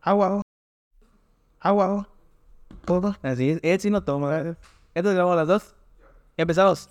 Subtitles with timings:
[0.00, 0.42] Agua.
[1.60, 2.08] Agua.
[2.84, 3.16] Todo.
[3.22, 4.56] Así es, él sí no toma.
[4.94, 5.74] Entonces grabamos las dos.
[6.36, 6.88] Ya empezamos.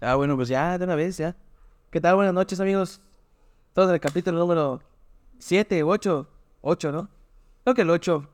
[0.00, 1.34] Ah, bueno, pues ya, de una vez, ya.
[1.90, 2.16] ¿Qué tal?
[2.16, 3.00] Buenas noches, amigos.
[3.72, 4.80] Todos en el capítulo número
[5.38, 6.28] 7 u 8.
[6.60, 7.08] 8, ¿no?
[7.64, 8.28] Creo que el 8.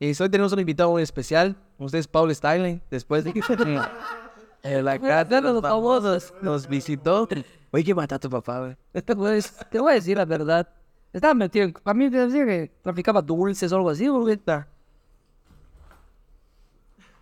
[0.00, 1.56] Y hoy tenemos un invitado muy especial.
[1.78, 2.82] Ustedes, Paul Styling.
[2.90, 3.40] Después de que
[4.62, 7.28] en la casa de los famosos nos visitó.
[7.70, 8.76] Oye, ¿qué mata a tu papá, güey?
[8.92, 10.68] Pues, te voy a decir la verdad.
[11.12, 11.74] Estaba metido en...
[11.84, 14.38] A mí me decía que traficaba dulces o algo así, güey.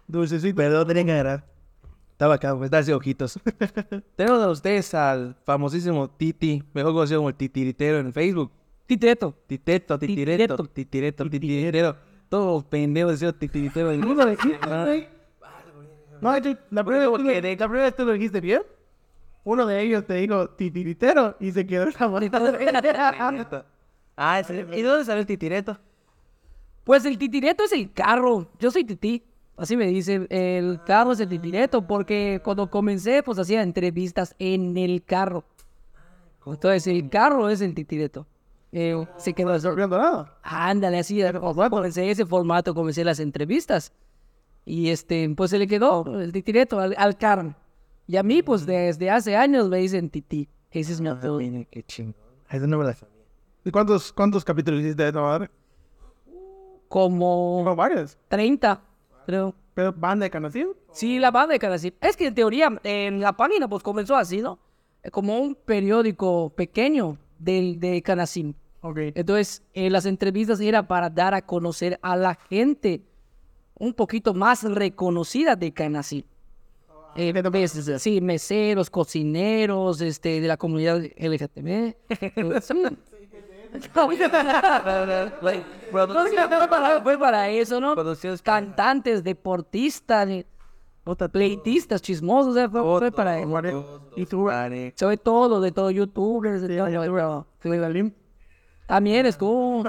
[0.07, 0.57] Dulcecito.
[0.57, 1.45] Perdón, tenía que agarrar.
[2.13, 3.39] Estaba acá, pues, darse ojitos.
[4.17, 8.51] Tenemos a ustedes al famosísimo Titi, mejor conocido como el Titiritero en Facebook.
[8.87, 9.35] Titeto.
[9.47, 11.97] Titeto, titireto, titireto, titiretero.
[12.29, 13.93] Todos pendejos diciendo titiritero.
[16.21, 18.63] No, la primera, vez que- la primera vez tú lo dijiste bien.
[19.45, 23.65] Uno de ellos te dijo titiritero y se quedó en la bonita.
[24.21, 25.79] Ah, ¿es- ¿y dónde sale el titireto?
[26.83, 28.51] Pues el titireto es el carro.
[28.59, 29.23] Yo soy tití.
[29.57, 30.27] Así me dicen.
[30.31, 35.45] El carro es el titireto porque cuando comencé, pues hacía entrevistas en el carro.
[36.47, 38.27] Entonces el carro es el titireto.
[38.73, 40.37] Eh, se quedó viendo nada.
[40.43, 41.21] Ándale, así,
[41.71, 43.93] comencé ese formato, comencé las entrevistas.
[44.65, 47.55] Y este, pues se le quedó el titireto al, al carro.
[48.07, 50.49] Y a mí, pues desde hace años me dicen tití.
[50.71, 51.39] Ese es mi apodo.
[51.39, 52.15] Qué chingón.
[52.51, 53.18] Ese no me la sabía.
[53.69, 55.51] ¿Y cuántos, cuántos capítulos hiciste de esta madre?
[56.89, 58.17] Como Como varios.
[58.29, 58.81] 30,
[59.27, 59.55] creo.
[59.75, 60.75] Pero banda de conocido.
[60.91, 62.03] Sí, la banda de Canacip.
[62.03, 64.59] Es que en teoría, en la página, pues comenzó así, ¿no?
[65.03, 68.55] Eh, Como un periódico pequeño del, de Canacim.
[68.81, 68.97] Ok.
[69.15, 73.03] Entonces, eh, las entrevistas era para dar a conocer a la gente
[73.79, 76.23] un poquito más reconocida de Canacim.
[77.17, 81.95] Eh, mes- sí, meseros, cocineros, este, de la comunidad LGTB.
[82.35, 82.61] para,
[87.03, 87.95] fue para eso, ¿no?
[88.43, 90.47] Cantantes, deportistas, eh,
[91.33, 94.03] pleitistas, chismosos, fue, para eso.
[94.17, 94.49] Y tú.
[94.95, 96.63] Sobre todo, de todo, youtubers,
[98.87, 99.85] También estuvo.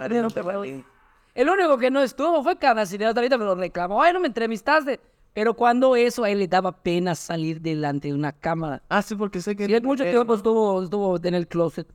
[1.36, 4.02] El único que no estuvo fue Canacine, ahorita me lo reclamó.
[4.02, 5.00] Ay, no me entrevistaste.
[5.34, 8.82] Pero cuando eso, a él le daba pena salir delante de una cámara.
[8.90, 9.68] Ah, sí, porque sé que...
[9.70, 11.88] Y él mucho tiempo estuvo, estuvo en el closet.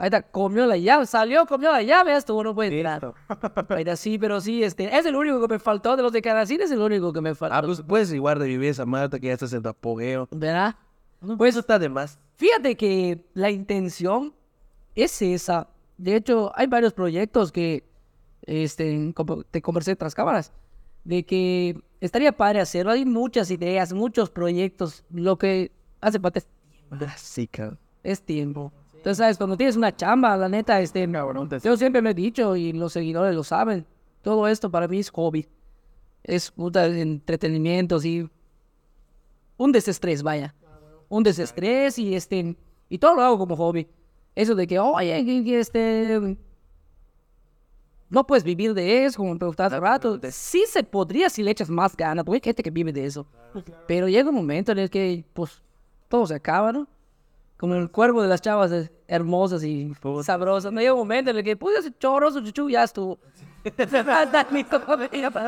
[0.00, 3.12] Está, comió la llave, salió, comió la llave, estuvo, no puede entrar.
[3.78, 6.64] Está, sí, pero sí, este, es el único que me faltó de los de Canacine,
[6.64, 7.54] es el único que me faltó.
[7.56, 10.26] Ah, pues puedes igual revivir esa Marta que ya estás en tu apogeo.
[10.30, 10.74] ¿Verdad?
[11.36, 12.18] Pues eso está de más.
[12.36, 14.34] Fíjate que la intención
[14.94, 15.68] es esa.
[15.98, 17.84] De hecho, hay varios proyectos que
[18.46, 19.12] este,
[19.50, 20.50] te conversé tras cámaras,
[21.04, 22.92] de que estaría padre hacerlo.
[22.92, 25.04] Hay muchas ideas, muchos proyectos.
[25.10, 26.48] Lo que hace falta es,
[26.90, 27.78] Ah, Sí, cabrón.
[28.02, 28.72] es tiempo.
[29.00, 29.36] Entonces, ¿sabes?
[29.38, 31.06] Cuando tienes una chamba, la neta, este,
[31.64, 33.86] yo siempre me he dicho y los seguidores lo saben.
[34.22, 35.48] Todo esto para mí es hobby.
[36.22, 38.28] Es puta entretenimiento, sí.
[39.56, 40.54] Un desestrés, vaya.
[41.08, 42.56] Un desestrés y este.
[42.90, 43.88] Y todo lo hago como hobby.
[44.34, 46.36] Eso de que, oye, que- que este.
[48.10, 50.20] No puedes vivir de eso, como me preguntaste hace rato.
[50.30, 53.26] Sí se podría si le echas más ganas, porque hay gente que vive de eso.
[53.86, 55.62] Pero llega un momento en el que, pues,
[56.08, 56.88] todo se acaba, ¿no?
[57.60, 59.92] Como el cuerpo de las chavas eh, hermosas y
[60.24, 60.72] sabrosas.
[60.72, 63.18] No llega un momento en el que, pues, ese chorroso chuchu ya estuvo.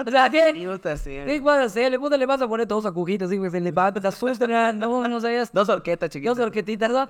[0.06, 0.52] O sea, ¿qué?
[0.52, 1.90] ¿Qué vas a hacer?
[1.90, 5.08] Le puta, le vas a poner todos agujitos, así, que se levanta, te asustan, no,
[5.08, 5.50] no sabías.
[5.50, 6.38] Dos orquetas, Dos chiquitos.
[6.38, 7.08] orquetitas, ¿no?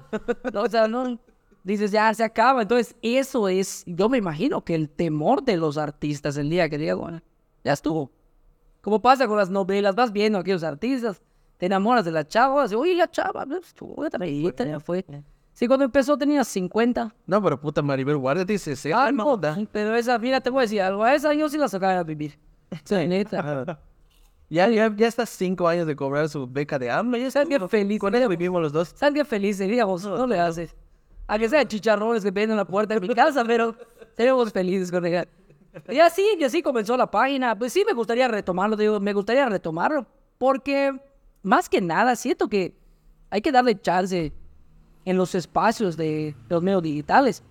[0.52, 1.18] No, o sea, no.
[1.64, 2.62] Dices, ya se acaba.
[2.62, 6.78] Entonces, eso es, yo me imagino que el temor de los artistas el día que
[6.78, 7.20] diga, bueno,
[7.64, 8.12] ya estuvo.
[8.80, 11.20] Como pasa con las novelas, vas viendo a aquellos artistas,
[11.62, 15.06] te enamoras de la chava, así, oye, la chava, pues, estuvo, ya ya fue.
[15.52, 17.14] Sí, cuando empezó tenía 50.
[17.24, 19.40] No, pero puta Maribel Guardia dice, se Ah, no,
[19.70, 22.02] pero esa, mira, te voy a decir algo, a esa yo sí la sacaba a
[22.02, 22.36] vivir.
[22.82, 23.78] Sí, neta.
[24.50, 27.20] Ya, ya, ya está cinco años de cobrar su beca de hambre.
[27.20, 28.00] Ya está bien feliz.
[28.00, 28.88] Con ella vivimos los dos.
[28.96, 30.74] Salga feliz, seríamos, no le haces.
[31.28, 33.76] A que sea chicharrones que venden en la puerta de mi casa, pero
[34.16, 35.28] seremos felices con ella.
[35.88, 37.56] Y así, y así comenzó la página.
[37.56, 40.04] Pues sí, me gustaría retomarlo, digo, me gustaría retomarlo,
[40.38, 41.00] porque
[41.42, 42.74] más que nada siento que
[43.30, 44.32] hay que darle chance
[45.04, 47.42] en los espacios de los medios digitales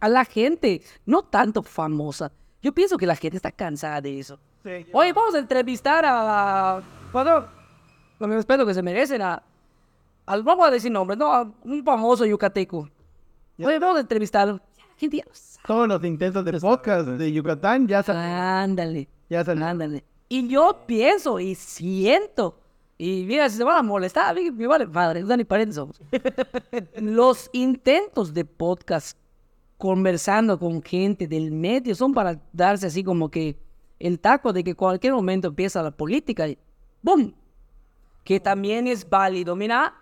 [0.00, 2.30] a la gente, no tanto famosa.
[2.62, 4.38] Yo pienso que la gente está cansada de eso.
[4.92, 6.82] Oye, vamos a entrevistar a...
[7.12, 7.46] Bueno,
[8.18, 9.42] con el respeto que se merecen a...
[10.26, 11.32] al- vamos a decir nombres, ¿no?
[11.32, 12.88] A un famoso yucateco.
[13.58, 14.60] Oye, vamos a entrevistarlo.
[14.98, 15.22] Gente.
[15.66, 18.22] Todos los intentos de podcast de Yucatán ya salen.
[18.22, 19.08] Ándale.
[19.30, 19.62] Ya salen.
[19.62, 20.04] Ándale.
[20.28, 22.58] Y yo pienso y siento.
[22.98, 26.00] Y mira, si se van a molestar, me vale madre, no ni parientes somos.
[26.96, 29.18] Los intentos de podcast
[29.78, 33.58] conversando con gente del medio, son para darse así como que
[33.98, 36.58] el taco de que cualquier momento empieza la política y
[37.02, 37.34] ¡boom!
[38.24, 39.54] Que también es válido.
[39.54, 39.94] Mira,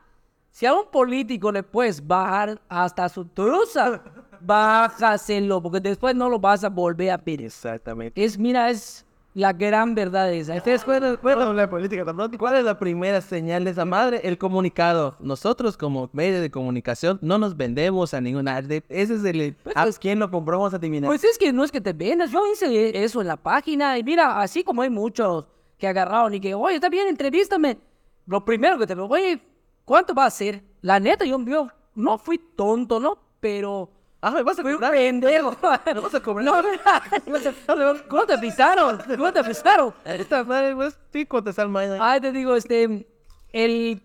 [0.50, 4.02] si a un político le puedes bajar hasta su truza,
[4.40, 7.46] bájaselo, porque después no lo vas a volver a pedir.
[7.46, 8.24] Exactamente.
[8.24, 9.04] Es, mira, es
[9.34, 10.54] la gran verdad esa.
[10.54, 12.04] ¿Ustedes pueden, pueden hablar de política?
[12.38, 14.20] ¿Cuál es la primera señal de esa madre?
[14.22, 15.16] El comunicado.
[15.18, 18.60] Nosotros como medio de comunicación no nos vendemos a ninguna.
[18.60, 19.56] Ese es el...
[19.74, 21.08] ¿A quién lo compramos a adivinar?
[21.08, 22.30] Pues es que no es que te vendas.
[22.30, 25.46] Yo hice eso en la página y mira, así como hay muchos
[25.78, 27.78] que agarraron y que, oye, está bien, entrevístame.
[28.26, 29.40] Lo primero que te digo, oye,
[29.84, 30.62] ¿cuánto va a ser?
[30.80, 33.18] La neta, yo, yo no fui tonto, ¿no?
[33.40, 33.90] Pero
[34.26, 34.92] ah, me vas a fui un cobrar.
[34.92, 35.56] pendejo.
[35.86, 36.44] Me vas a cobrar.
[36.44, 36.62] No,
[37.76, 38.98] no, ¿cómo te avisaron?
[39.16, 39.94] ¿Cómo te avisaron?
[40.04, 41.98] Esta madre, pues, sí, contestar mal.
[42.00, 43.06] Ay, te digo, este,
[43.52, 44.02] el,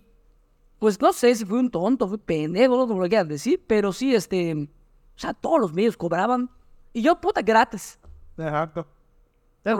[0.78, 3.94] pues no sé si fui un tonto, fui pendejo, no como lo quieras decir, pero
[3.94, 6.50] sí, este, o sea, todos los medios cobraban
[6.94, 8.00] y yo, puta, gratis.
[8.38, 8.88] Exacto.
[9.64, 9.78] No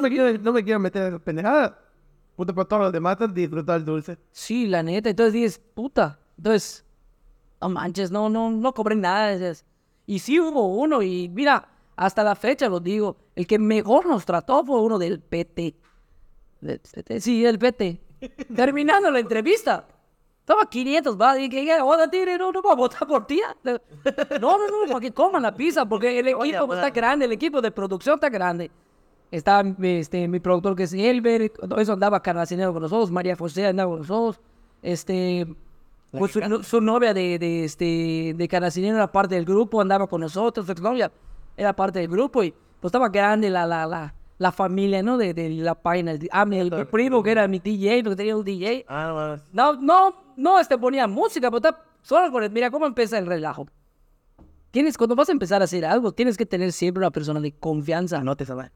[0.00, 1.78] me quiero, no me quiero meter en pendejada,
[2.36, 4.18] puta, por todos los demás disfrutar el dulce.
[4.32, 5.10] Sí, la neta.
[5.10, 6.18] Entonces dices, puta.
[6.36, 6.84] Entonces,
[7.60, 9.54] no manches, no, no, no cobré nada.
[10.06, 14.24] Y sí hubo uno, y mira, hasta la fecha lo digo, el que mejor nos
[14.24, 15.74] trató fue uno del PT.
[16.60, 18.00] Del PT, Sí, el PT.
[18.56, 19.86] Terminando la entrevista.
[20.40, 23.42] Estaba 500, va, y que oda, tire, no, no voy a votar por ti.
[23.64, 23.78] No,
[24.40, 27.70] no, no, para que coman la pizza, porque el equipo está grande, el equipo de
[27.70, 28.70] producción está grande.
[29.30, 33.66] Está este, mi productor que es Elber, todo eso andaba Carnacinero con nosotros, María José
[33.66, 34.40] andaba con nosotros,
[34.80, 35.46] este,
[36.10, 40.20] pues su, su novia de, de, este, de Carnacinero era parte del grupo, andaba con
[40.20, 41.10] nosotros, su novia
[41.56, 45.18] era parte del grupo y pues estaba grande la, la, la, la familia, ¿no?
[45.18, 46.14] De, de la página.
[46.30, 48.86] Ah, mi, el, primo que era mi DJ, porque tenía un DJ.
[48.88, 49.72] Ah, no.
[49.74, 53.26] No, no, no, este ponía música, pero está solo con el, mira cómo empieza el
[53.26, 53.66] relajo.
[54.70, 57.52] Tienes, cuando vas a empezar a hacer algo, tienes que tener siempre una persona de
[57.52, 58.22] confianza.
[58.22, 58.70] No te sabes.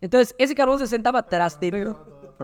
[0.00, 1.94] Entonces, ese cabrón se sentaba atrás de mí.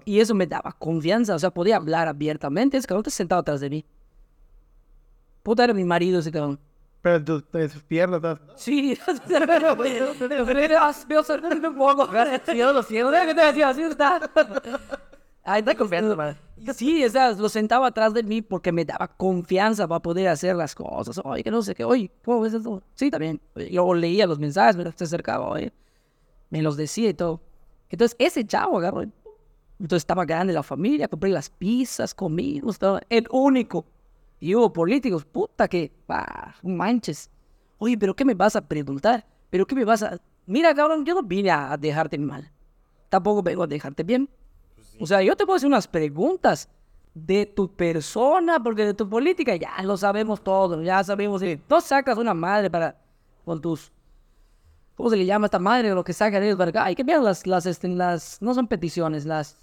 [0.05, 1.35] Y eso me daba confianza.
[1.35, 2.77] O sea, podía hablar abiertamente.
[2.77, 3.85] Ese cabrón se sentaba atrás de mí.
[5.45, 6.59] Puta, era mi marido ese cabrón.
[7.03, 8.99] Pero tus tus piernas, Sí,
[11.07, 12.09] veo salir un poco.
[12.57, 13.69] Yo lo siento, ¿qué te decía?
[13.69, 14.23] Así está.
[15.45, 16.35] Ay, da confianza, man.
[16.75, 20.57] Sí, o sea, lo sentaba atrás de mí porque me daba confianza para poder hacer
[20.57, 21.21] las cosas.
[21.23, 22.83] Oye, que no sé qué, oye, ¿cómo ves esto?
[22.95, 23.39] Sí, también.
[23.71, 25.75] Yo leía los mensajes, me se acercaba, oye,
[26.49, 27.43] me los decía y todo.
[27.91, 29.03] Entonces, ese chavo agarró.
[29.03, 32.99] Entonces, estaba grande la familia, compré las pizzas, comimos, todo.
[33.11, 33.85] El único.
[34.45, 37.31] Y hubo políticos, puta que, bah, manches.
[37.79, 39.25] Oye, pero ¿qué me vas a preguntar?
[39.49, 40.21] ¿Pero qué me vas a...?
[40.45, 42.53] Mira, cabrón, yo no vine a dejarte mal.
[43.09, 44.29] Tampoco vengo a dejarte bien.
[45.01, 46.69] O sea, yo te puedo hacer unas preguntas
[47.15, 51.41] de tu persona, porque de tu política ya lo sabemos todo, ya sabemos.
[51.41, 52.99] eh, No sacas una madre para
[53.47, 53.91] con tus
[54.95, 55.89] ¿cómo se le llama esta madre?
[55.95, 56.85] Lo que sacan ellos para acá.
[56.85, 59.57] Hay que ver las, las, este, las, no son peticiones, las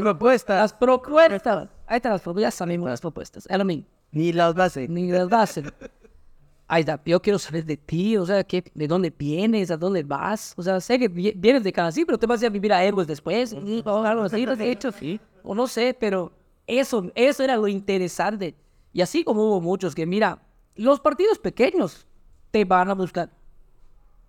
[0.00, 0.56] Propuesta.
[0.56, 1.68] las propuestas.
[1.86, 3.46] Ahí están las propuestas, ya sabemos las propuestas.
[3.48, 3.84] Es lo mismo.
[4.10, 4.88] Ni las bases.
[4.88, 5.64] Ni las bases.
[6.70, 9.70] Ahí está, yo quiero saber de ti, o sea, ¿qué, ¿de dónde vienes?
[9.70, 10.52] ¿A dónde vas?
[10.56, 12.72] O sea, sé que vi- vienes de Canadá, pero te vas a ir a vivir
[12.74, 13.54] a Héroes después,
[13.86, 14.92] o algo así, ¿lo has hecho?
[14.92, 15.18] Sí.
[15.42, 16.30] O no sé, pero
[16.66, 18.54] eso, eso era lo interesante.
[18.92, 20.42] Y así como hubo muchos que, mira,
[20.74, 22.06] los partidos pequeños
[22.50, 23.30] te van a buscar.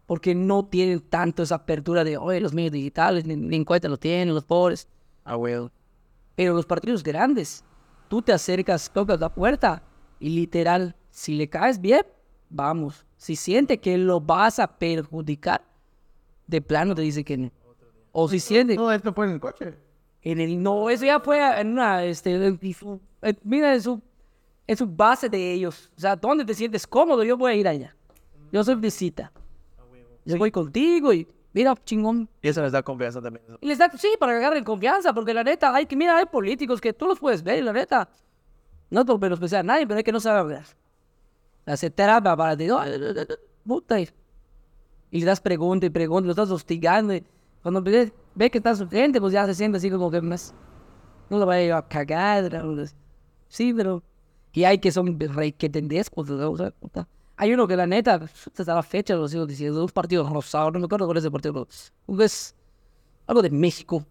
[0.05, 3.89] Porque no tienen tanto esa apertura de, oye, los medios digitales, ni, ni en cuenta
[3.89, 4.87] lo tienen, los pobres.
[5.29, 5.69] Ah, well.
[6.35, 7.63] Pero los partidos grandes,
[8.07, 9.83] tú te acercas, tocas la puerta
[10.19, 12.01] y literal, si le caes bien,
[12.49, 13.05] vamos.
[13.17, 15.61] Si siente que lo vas a perjudicar,
[16.47, 17.51] de plano te dice que no.
[18.11, 19.75] O si siente Todo esto fue en el coche.
[20.23, 24.01] en el no, eso ya fue en una, este, en su- en- mira en su,
[24.65, 25.91] en su base de ellos.
[25.95, 27.23] O sea, ¿dónde te sientes cómodo?
[27.23, 27.95] Yo voy a ir allá.
[28.51, 29.31] Yo soy visita.
[30.25, 33.43] Yo voy contigo y mira, chingón, Y eso les da confianza también.
[33.61, 36.25] y les da, sí, para que agarren confianza, porque la neta, hay que, mira, hay
[36.25, 38.09] políticos que tú los puedes ver, y la neta,
[38.89, 40.65] no por menospreciar a nadie, pero es que no saben hablar.
[41.65, 44.09] Hace terapia para ti, "Ay, ay, ay, ay, puta, y
[45.11, 47.23] le das pregunta y pregunta, lo estás hostigando, y
[47.61, 50.53] cuando ve, ve que estás sufriente, pues ya se siente así como que más,
[51.29, 52.49] no lo vaya a cagar,
[53.47, 54.01] sí, pero,
[54.53, 57.07] y hay que son rey que tendés, pues, o sea, puta.
[57.41, 60.79] Hay uno que la neta, hasta la fecha lo sigo diciendo, un partido rosado, no
[60.79, 61.65] me acuerdo cuál es el partido,
[62.19, 62.53] es
[63.25, 64.05] algo de México.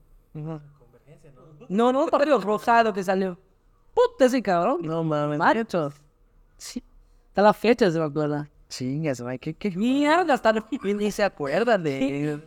[1.68, 3.38] No, no, un partido rosado que salió.
[3.92, 4.80] Puta ese cabrón.
[4.80, 5.38] No mames.
[5.38, 5.92] Macho.
[6.56, 6.82] Sí.
[7.28, 8.49] Hasta la fecha se me acuerda.
[8.70, 9.38] Chingas, man.
[9.38, 9.73] ¿Qué, qué?
[9.73, 10.54] Mierda, hasta.
[10.82, 12.40] Ni se acuerdan de.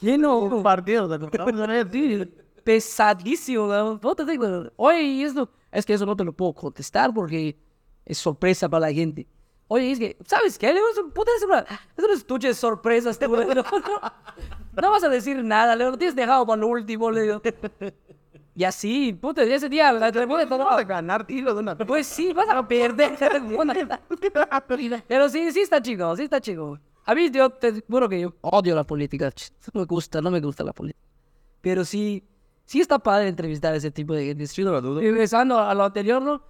[0.00, 0.62] Lleno.
[0.62, 2.32] Partido, ver, sí.
[2.62, 3.98] Pesadísimo, ¿no?
[3.98, 5.50] Puta, digo, Oye, y esto...
[5.72, 7.58] Es que eso no te lo puedo contestar porque
[8.04, 9.26] es sorpresa para la gente.
[9.68, 10.72] Oye, es que, ¿sabes qué?
[10.72, 11.64] Le un- puta, es una,
[11.96, 13.46] un estuche de sorpresas, güey.
[13.48, 13.62] No,
[14.82, 17.42] no, vas a decir nada, le lo tienes dejado para lo último, le digo.
[18.54, 21.76] Y así, puta, y ese día, la te puede Vamos a ganar tiro de una.
[21.76, 23.16] Pues sí, vas a perder.
[25.06, 26.78] Pero sí, sí está chico, sí está chico.
[27.04, 29.30] A mí, yo te juro que yo odio la política.
[29.72, 30.98] No me gusta, no me gusta la política.
[31.60, 32.24] Pero sí,
[32.64, 34.46] sí está padre entrevistar a ese tipo de gente.
[34.46, 35.00] Sí, no lo dudo.
[35.00, 36.42] Regresando a lo anterior, ¿no?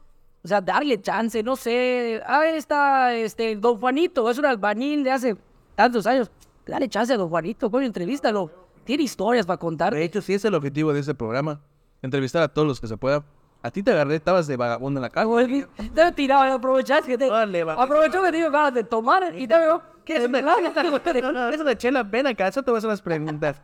[0.45, 2.23] O sea, darle chance, no sé.
[2.27, 5.37] Ah, está este, Don Juanito, es un albañil de hace
[5.75, 6.31] tantos años.
[6.67, 8.51] Dale chance a Don Juanito, coño, entrevístalo.
[8.85, 9.95] Tiene historias para contar.
[9.95, 11.61] De hecho, sí es el objetivo de ese programa.
[12.03, 13.25] Entrevistar a todos los que se pueda.
[13.61, 15.67] A ti te agarré, estabas de vagabundo en la calle.
[15.95, 17.29] Te he tirado, aprovechaste que te...
[17.29, 17.75] Dale, va.
[17.75, 19.83] Aprovechó que te dio ganas de tomar y te veo...
[20.05, 23.03] ¿Qué es una no, eso de chela, ven acá, eso te voy a hacer unas
[23.03, 23.61] preguntas.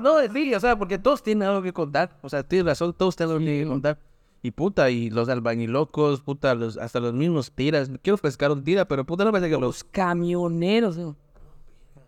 [0.00, 2.10] No, sí, o sea, porque todos tienen algo que contar.
[2.22, 3.98] O sea, tienes razón, todos tienen algo que contar.
[4.42, 7.90] Y puta, y los albañilocos, puta, los, hasta los mismos tiras.
[8.02, 9.84] Quiero pescar un tira, pero puta, no me que los...
[9.84, 11.14] Camioneros, ¿no?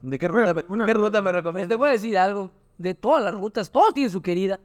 [0.01, 1.79] ¿De qué ruta, me- qué ruta me Te recomiendas?
[1.79, 2.51] voy a decir algo.
[2.79, 4.59] De todas las rutas, todos tienen su querida.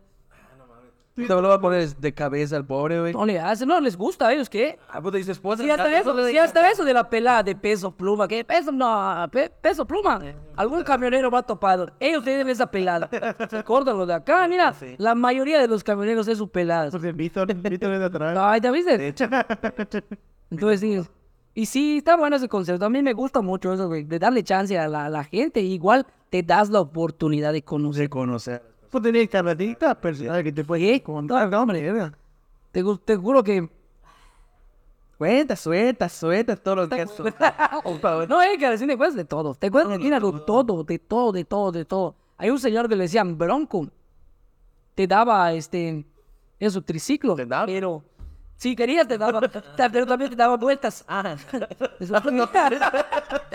[1.18, 3.12] Te lo voy a poner de cabeza al pobre, güey.
[3.14, 4.78] No le hacen, no les gusta a ellos, ¿qué?
[4.88, 5.64] Ah, puta, dices, esposa.
[5.64, 8.46] Si hasta eso, si hasta eso de la pelada de peso pluma, ¿qué?
[8.46, 10.22] Peso, no, pe- peso pluma.
[10.56, 11.90] Algún camionero va topado.
[12.00, 13.10] Ellos tienen esa pelada.
[13.66, 14.76] Córtalo de acá, mira.
[15.00, 16.92] La mayoría de los camioneros es su pelada.
[16.92, 18.38] Porque Víctor, Víctor es de atrás.
[18.40, 19.14] Ay, ¿te viste?
[20.52, 21.02] Entonces sí.
[21.54, 22.86] Y sí, está bueno ese concepto.
[22.86, 25.60] A mí me gusta mucho eso, güey, de darle chance a la, a la gente.
[25.62, 28.04] Igual te das la oportunidad de conocer.
[28.04, 28.62] De conocer.
[28.90, 31.82] Tú tenías carretita personal que te puedes contar, no, hombre.
[31.82, 32.14] verga.
[32.72, 33.70] Te, te juro que...
[35.18, 37.12] Cuenta, suelta, suelta todo lo que es.
[38.30, 39.56] No, es que a decir de todo.
[39.56, 42.16] Te cuento, mira, de todo, de todo, de todo, de todo.
[42.38, 43.88] Hay un señor que le decían Bronco.
[44.94, 46.06] Te daba, este,
[46.60, 47.36] eso, triciclo.
[47.36, 47.66] ¿Te daba?
[47.66, 48.04] Pero,
[48.58, 51.04] si querías, te daba, pero también te daba vueltas.
[51.08, 51.36] Ah.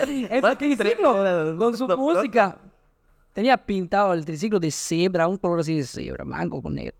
[0.05, 2.57] El triciclo, con su música.
[3.33, 6.95] Tenía pintado el triciclo de cebra, un color así de cebra, blanco con negro.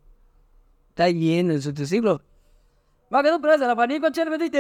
[0.89, 2.21] Está lleno en su triciclo.
[3.13, 4.59] Va a quedar presa la abanico, che, me diste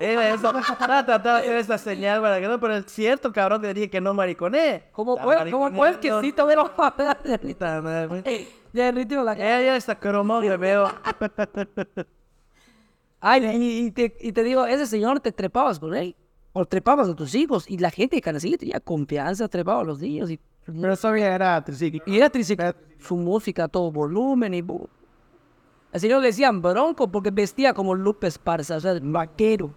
[0.00, 0.52] Era eso.
[0.72, 3.88] Estaba tratando de hacer esta señal para que no, pero es cierto, cabrón, te dije
[3.88, 4.84] que no mariconé.
[4.92, 6.20] Como fue el mariconeando.
[6.20, 8.48] quesito de los Puta madre, güey.
[8.72, 10.86] Derritió la Ya, ya está cromado, me veo.
[13.20, 16.14] Ay, y, y te, y te digo, ese señor te trepabas con él.
[16.52, 17.68] O trepabas a tus hijos.
[17.70, 20.30] Y la gente de Canacillo tenía confianza, trepaba a los niños.
[20.30, 20.38] Y,
[20.80, 22.02] Pero todavía era triciclo.
[22.06, 22.74] y era triciclo.
[22.98, 24.64] Su música todo volumen y...
[25.98, 29.70] señor le decían bronco porque vestía como Lupe Esparza, o sea, vaquero.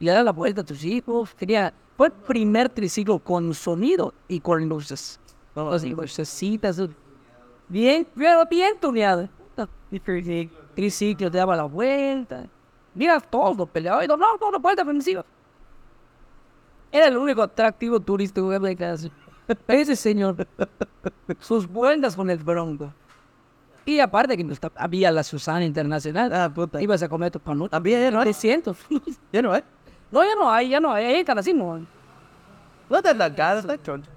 [0.00, 1.34] Y le daba la vuelta a tus hijos.
[1.36, 1.72] Tenía...
[1.96, 5.20] Fue el primer triciclo con sonido y con luces.
[5.54, 6.82] Así, lucecitas.
[7.68, 9.28] Bien, pero bien tuneado.
[10.74, 12.46] Triciclo te daba la vuelta.
[12.94, 14.02] Mira todo peleado.
[14.02, 15.24] Y no, no, la vuelta ofensiva.
[16.94, 19.10] Era el único atractivo turístico que había casi.
[19.66, 20.46] Ese señor.
[21.40, 22.92] Sus vueltas con el bronco.
[23.84, 26.32] Y aparte que no está- había la Susana Internacional.
[26.32, 26.80] Ah, puta.
[26.80, 27.70] Ibas a comer tu panuta.
[27.76, 28.26] También, ya no hay.
[28.26, 28.78] 300.
[29.32, 29.64] Ya no hay.
[30.12, 31.06] no, ya no hay, ya no hay.
[31.06, 31.84] Ahí en Canacín no.
[32.88, 34.08] No te la está choncho.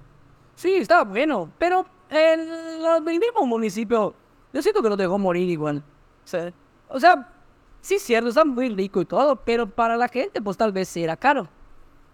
[0.54, 4.14] Sí, estaba bueno, pero el, mismo municipio,
[4.52, 5.82] yo siento que lo dejó morir igual.
[6.88, 7.28] O sea,
[7.80, 10.88] sí es cierto, está muy rico y todo, pero para la gente pues tal vez
[10.88, 11.48] sí era caro.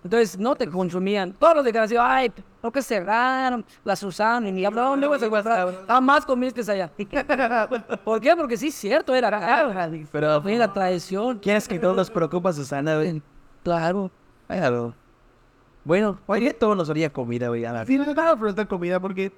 [0.05, 1.33] Entonces no te consumían.
[1.33, 2.31] Todos los de ay,
[2.63, 5.85] lo que cerraron, la Susana, y ni hablaban, ¿dónde vas a encontrar?
[5.89, 6.93] Jamás comiste allá.
[8.05, 8.37] ¿Por qué?
[8.37, 9.73] Porque sí es cierto, era caro.
[10.13, 11.39] Pero, Fue la tradición.
[11.39, 13.23] ¿quieres que todos nos preocupa, Susana, güey?
[13.63, 14.11] Claro.
[14.47, 14.95] Claro.
[15.85, 17.65] Bueno, oye, todo nos haría comida, güey.
[17.87, 19.33] Sí, no estaba esta comida porque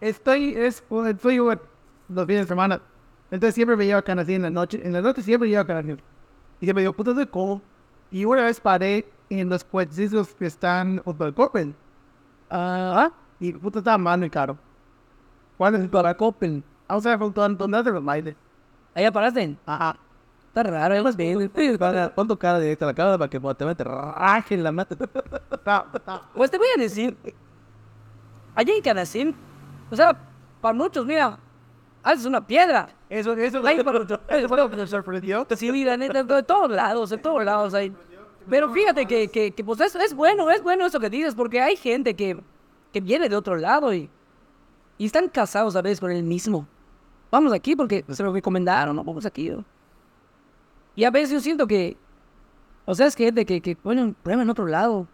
[0.00, 1.60] estoy, es, estoy bueno,
[2.08, 2.80] los fines de semana.
[3.30, 4.80] Entonces siempre me llevo a Canacín en la noche.
[4.82, 6.00] En la noche siempre llevo a Canacín.
[6.60, 7.60] Y siempre digo, puta, de cómo.
[8.10, 11.74] Y una vez paré en los puestos que están junto al Copen.
[12.50, 14.56] Ah, Y puta, estaba más muy caro.
[15.56, 16.62] ¿Cuál es para Copen?
[16.88, 18.36] O sea, junto a Antonio de los Bailes.
[18.94, 19.56] allá paraste.
[19.66, 19.96] Ajá.
[20.48, 21.50] Está raro, es más bien.
[21.78, 24.94] Para- Ponto cara directa a la cara para que te mete raje en la mata.
[25.50, 26.22] Está, está.
[26.34, 27.16] Pues te voy a decir,
[28.54, 29.34] allá en Canacín,
[29.90, 30.16] o sea,
[30.60, 31.38] para muchos, mira,
[32.04, 32.88] haces una piedra.
[33.08, 35.44] Eso, eso, eso lo que me sorprendió.
[35.56, 37.92] Sí, mira, neta, de todos lados, de todos lados hay.
[38.48, 41.60] Pero fíjate que, que, que, pues es, es bueno, es bueno eso que dices, porque
[41.60, 42.38] hay gente que,
[42.92, 44.10] que viene de otro lado y,
[44.98, 46.66] y están casados a veces con el mismo.
[47.30, 49.48] Vamos aquí porque se lo recomendaron, no vamos aquí.
[49.50, 49.64] ¿no?
[50.94, 51.96] Y a veces yo siento que,
[52.84, 55.08] o sea, es gente que, que bueno, prueba en otro lado.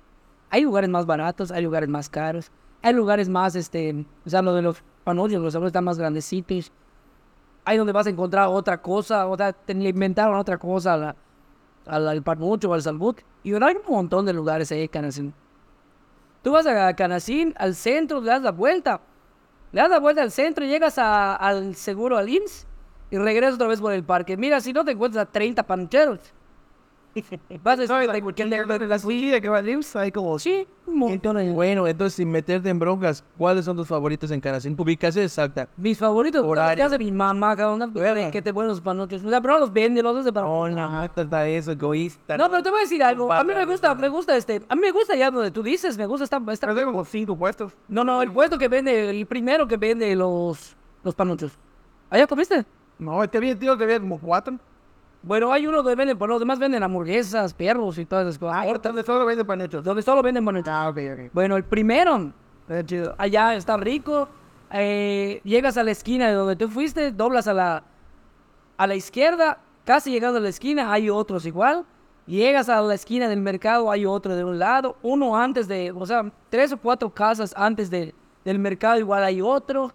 [0.50, 2.50] Hay lugares más baratos, hay lugares más caros,
[2.82, 6.72] hay lugares más, este, o sea, lo de los panollos, los sabores están más grandecitos.
[7.64, 11.14] Hay donde vas a encontrar otra cosa, o sea, te inventaron otra cosa.
[11.90, 13.20] Al, al Panucho, al Salbut.
[13.42, 15.34] Y hay un montón de lugares ahí en Canacín.
[16.42, 19.00] Tú vas a Canacín, al centro, le das la vuelta.
[19.72, 22.66] Le das la vuelta al centro llegas al seguro, al IMSS,
[23.10, 24.36] y regresas otra vez por el parque.
[24.36, 26.20] Mira, si no te encuentras a 30 panucheros.
[27.62, 29.62] Vas a estar ahí porque la subida que va a
[29.94, 30.66] hay como Sí,
[31.36, 31.50] ahí.
[31.50, 34.74] Bueno, entonces sin meterte en broncas, ¿cuáles son tus favoritos en Canacín?
[34.78, 35.68] Ubicación exacta.
[35.76, 36.84] Mis favoritos, Horario.
[36.86, 37.92] hace mi mamá, cabrón.
[38.30, 39.24] Que te ponen los panuchos.
[39.24, 40.46] O sea, pero no los vende, los hace para...
[40.46, 42.36] No, no, está eso, egoísta.
[42.36, 43.32] No, pero te voy a decir algo.
[43.32, 44.62] A mí me gusta, me gusta este.
[44.68, 46.40] A mí me gusta ya donde tú dices, me gusta esta.
[46.50, 47.72] esta- Pero tengo cinco puestos.
[47.88, 51.52] no, no, el puesto que vende, el primero que vende los, los panuchos.
[52.08, 52.64] ¿Allá comiste?
[52.98, 54.58] No, este bien, tío, te había como cuatro.
[55.22, 58.56] Bueno, hay uno que venden, pero los demás venden hamburguesas, perros y todas esas cosas.
[58.56, 59.84] Ah, ahorita de solo vende panechos.
[59.84, 60.68] Donde solo venden panuchos.
[60.72, 61.20] Ah, ok, ok.
[61.32, 62.32] Bueno, el primero,
[62.68, 63.14] Está chido.
[63.18, 64.28] allá está rico.
[64.72, 67.82] eh, llegas a la esquina de donde tú fuiste, doblas a la,
[68.78, 71.84] a la izquierda, casi llegando a la esquina, hay otros igual.
[72.26, 76.06] Llegas a la esquina del mercado, hay otro de un lado, uno antes de, o
[76.06, 79.92] sea, tres o cuatro casas antes de, del mercado, igual hay otro.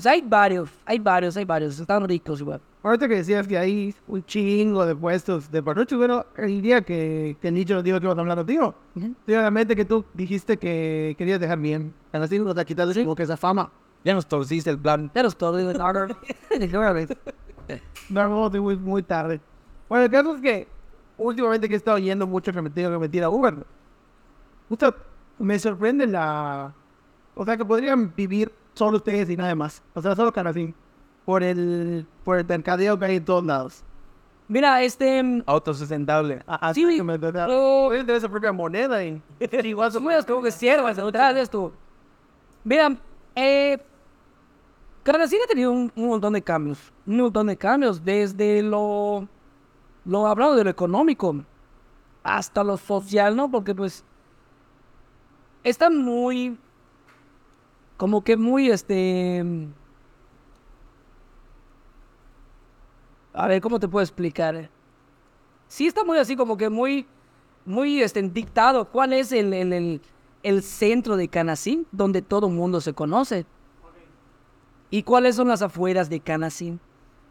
[0.00, 2.58] O sea, hay varios, hay varios, hay varios, están ricos igual.
[2.82, 7.36] Ahorita que decías que hay un chingo de puestos de panuchos, bueno, el día que,
[7.38, 11.14] que Nicho nos dijo que íbamos a hablar contigo, sí, obviamente que tú dijiste que
[11.18, 11.92] querías dejar bien.
[12.14, 13.70] En así nos ha quitado como que esa fama.
[14.02, 15.10] Ya nos torciste el plan.
[15.12, 15.70] Pero es todo, digo,
[18.08, 19.38] No, no, muy, muy tarde.
[19.86, 20.66] Bueno, el caso es que
[21.18, 23.54] últimamente que he estado yendo mucho que me tengo que meter a Uber.
[24.70, 24.94] Justo
[25.38, 26.72] me sorprende la...
[27.34, 29.82] O sea, que podrían vivir solo ustedes y nada más.
[29.94, 30.74] O sea, solo Canacín.
[31.24, 33.84] Por el, por el mercadeo que hay en todos lados.
[34.48, 36.42] Mira, este, Autosustentable.
[36.46, 39.22] Así Sí, que me pero- su propia moneda y...
[39.62, 41.72] Igual Son como que siervas detrás de esto.
[42.64, 42.96] Mira,
[43.36, 43.78] eh,
[45.04, 46.92] Canacín ha tenido un, un montón de cambios.
[47.06, 48.04] Un montón de cambios.
[48.04, 49.28] Desde lo,
[50.04, 51.36] lo hablado de lo económico
[52.24, 53.50] hasta lo social, ¿no?
[53.50, 54.04] Porque pues
[55.62, 56.58] está muy,
[58.00, 59.44] como que muy, este...
[63.34, 64.70] A ver, ¿cómo te puedo explicar?
[65.68, 67.06] Sí está muy así, como que muy,
[67.66, 68.86] muy este, dictado.
[68.86, 70.00] ¿Cuál es el, el, el,
[70.42, 73.44] el centro de Canacín donde todo el mundo se conoce?
[74.88, 76.80] ¿Y cuáles son las afueras de Canacín?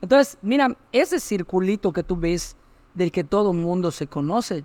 [0.03, 2.55] Entonces, mira, ese circulito que tú ves
[2.93, 4.63] del que todo el mundo se conoce.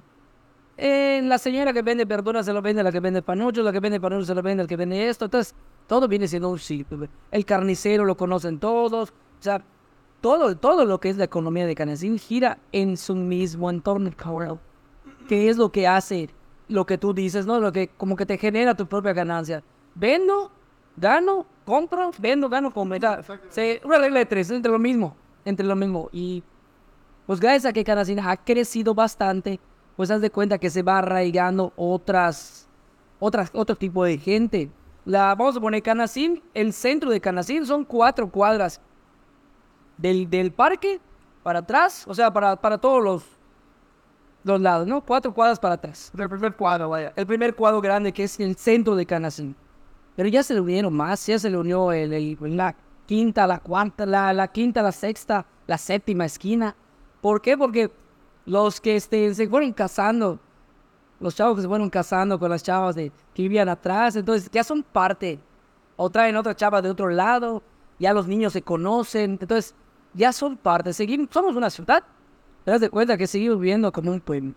[0.76, 3.80] Eh, la señora que vende verduras se lo vende la que vende panuchos, la que
[3.80, 5.26] vende panuchos se lo vende al que vende esto.
[5.26, 5.54] Entonces,
[5.86, 7.08] todo viene siendo un círculo.
[7.30, 9.10] El carnicero lo conocen todos.
[9.10, 9.62] O sea,
[10.20, 14.58] todo, todo lo que es la economía de Canacín gira en su mismo entorno, cabrón.
[15.28, 16.30] ¿Qué es lo que hace
[16.68, 17.60] lo que tú dices, no?
[17.60, 19.62] Lo que como que te genera tu propia ganancia.
[19.94, 20.50] Vendo,
[20.96, 22.98] gano, compro, vendo, gano, compro.
[23.50, 26.08] Se- una regla de tres, entre lo mismo, entre lo mismo.
[26.10, 26.42] Y
[27.26, 29.60] pues gracias a que Canacín ha crecido bastante,
[29.96, 32.68] pues haz de cuenta que se va arraigando otras,
[33.20, 34.70] otras, otro tipo de gente.
[35.04, 38.80] La, vamos a poner Canacín, el centro de Canacín son cuatro cuadras
[39.98, 41.00] del, del parque
[41.42, 43.24] para atrás, o sea, para, para todos los,
[44.44, 45.00] los lados, ¿no?
[45.02, 46.10] Cuatro cuadras para atrás.
[46.16, 47.12] El primer cuadro, vaya.
[47.16, 49.54] El primer cuadro grande que es el centro de Canacín.
[50.16, 52.74] Pero ya se le unieron más, ya se le unió el, el- la
[53.06, 56.74] quinta, la cuarta, la, la quinta, la sexta, la séptima esquina.
[57.20, 57.58] ¿Por qué?
[57.58, 57.90] Porque
[58.46, 60.38] los que este, se fueron casando,
[61.20, 64.64] los chavos que se fueron casando con las chavas de, que vivían atrás, entonces ya
[64.64, 65.38] son parte.
[65.96, 67.62] O traen otra chava de otro lado,
[67.98, 69.74] ya los niños se conocen, entonces
[70.12, 70.92] ya son parte.
[70.92, 72.02] Seguimos, somos una ciudad.
[72.64, 74.54] Te das de cuenta que seguimos viviendo como un pueblo.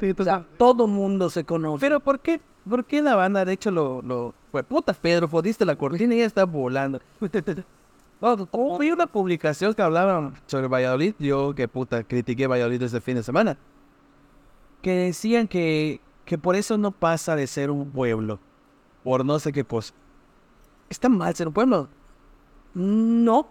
[0.00, 1.80] Sí, tú O sea, todo mundo se conoce.
[1.80, 2.40] Pero ¿por qué?
[2.68, 4.02] ¿Por qué la banda de hecho lo...
[4.02, 4.34] lo...
[4.50, 7.00] Pues puta Pedro, fodiste la cortina y ya está volando.
[8.22, 13.00] No, oh, vi una publicación que hablaban sobre Valladolid, yo que puta critiqué Valladolid este
[13.00, 13.58] fin de semana,
[14.80, 18.38] que decían que, que por eso no pasa de ser un pueblo,
[19.02, 19.92] por no sé qué cosa.
[20.88, 21.88] Está mal ser un pueblo,
[22.74, 23.48] No,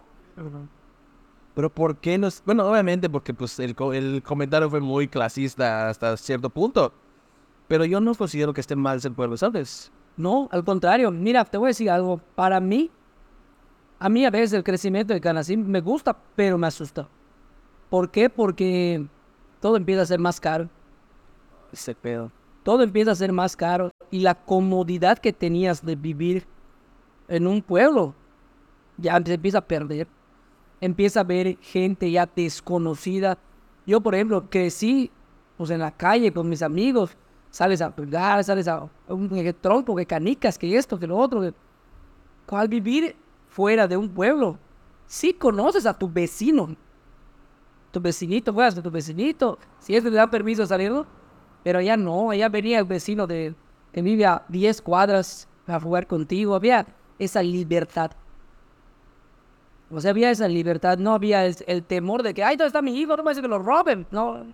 [1.54, 2.28] pero ¿por qué no?
[2.28, 6.94] es- Bueno, obviamente porque pues el, el comentario fue muy clasista hasta cierto punto,
[7.68, 9.92] pero yo no considero que esté mal ser pueblo, ¿sabes?
[10.18, 11.10] no, al contrario.
[11.12, 12.22] Mira, te voy a decir algo.
[12.36, 12.90] Para mí,
[14.02, 17.08] a mí a veces el crecimiento de Canacín me gusta, pero me asusta.
[17.88, 18.32] ¿Por qué?
[18.32, 19.06] Porque
[19.60, 20.68] todo empieza a ser más caro.
[21.72, 22.32] Ese pedo.
[22.64, 23.92] Todo empieza a ser más caro.
[24.10, 26.48] Y la comodidad que tenías de vivir
[27.28, 28.16] en un pueblo
[28.98, 30.08] ya se empieza a perder.
[30.80, 33.38] Empieza a ver gente ya desconocida.
[33.86, 35.12] Yo, por ejemplo, crecí
[35.58, 37.16] pues, en la calle con mis amigos.
[37.52, 41.42] Sales a jugar, sales a un que tronco, que canicas, que esto, que lo otro.
[41.42, 41.54] Que...
[42.48, 43.16] Al vivir
[43.52, 44.58] fuera de un pueblo,
[45.06, 46.76] sí conoces a tu vecino.
[47.92, 51.06] tu vecinito, juegas con tu vecinito, si es que le dan permiso de salir, ¿no?
[51.64, 53.54] Pero allá no, allá venía el vecino de,
[53.92, 56.88] que vive a 10 cuadras a jugar contigo, había
[57.20, 58.12] esa libertad.
[59.94, 62.98] O sea, había esa libertad, no había el, temor de que, ay, ¿dónde está mi
[62.98, 63.18] hijo?
[63.18, 64.08] No me dice que lo roben.
[64.10, 64.46] No.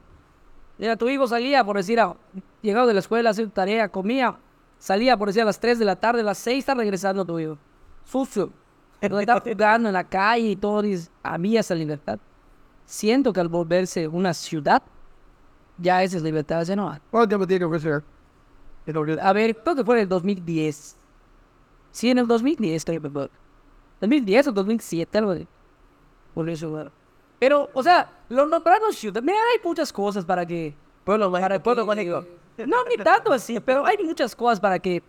[0.79, 2.15] Mira, tu hijo salía, por decir, a-
[2.61, 4.37] llegado de la escuela, hacía tarea, comía,
[4.79, 7.37] salía, por decir, a las 3 de la tarde, a las 6 está regresando tu
[7.39, 7.59] hijo.
[8.03, 8.51] Sucio.
[9.01, 12.19] No está jugando en la calle y todo, dices, había esa libertad.
[12.85, 14.81] Siento que al volverse una ciudad,
[15.77, 16.99] ya esa es libertad, ya no hay.
[17.11, 18.01] ¿Cuánto tiempo tiene que?
[18.85, 20.95] El orden- A ver, creo que fue en el 2010.
[21.91, 23.29] Sí, en el 2010, creo que fue.
[24.01, 25.47] 2010 o 2007, algo de.
[26.33, 26.91] Por eso, bueno.
[27.39, 29.21] Pero, o sea, lo nombraron ciudad.
[29.21, 30.73] Mira, hay muchas cosas para que.
[31.03, 31.31] Pueblo.
[31.31, 32.25] Para Pueblo que- mágico.
[32.65, 35.03] No, ni tanto así, pero hay muchas cosas para que,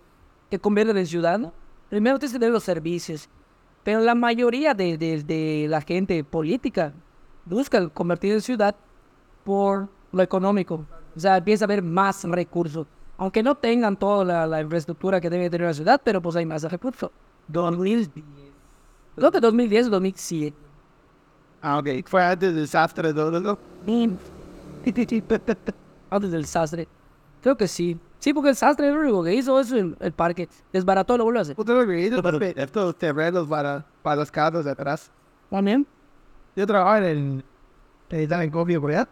[0.51, 1.51] que conviertan en ciudad, ¿no?
[1.89, 3.27] Primero tienes que tener los servicios.
[3.85, 6.93] Pero la mayoría de, de, de la gente política
[7.45, 8.75] busca convertir en ciudad
[9.45, 10.85] por lo económico.
[11.17, 12.87] O sea, empieza a haber más recursos.
[13.17, 16.47] Aunque no tengan toda la, la infraestructura que debe tener la ciudad, pero pues hay
[16.47, 17.11] más recursos.
[17.49, 18.11] 2010.
[19.17, 20.57] Creo que 2010 o 2007.
[21.61, 21.89] Ah, ok.
[22.07, 23.59] Fue antes del desastre eso.
[26.11, 26.89] Antes del sastre.
[27.43, 27.99] Creo que sí.
[28.19, 30.49] Sí, porque el sastre es lo único que hizo eso el, el parque.
[30.73, 31.57] Desbarató lo vuelve a hacer.
[32.57, 35.11] Estos terrenos para, para los carros de atrás.
[35.51, 35.87] También.
[36.57, 37.45] Yo trabajaba en el...
[38.11, 39.09] En el en Copia por allá.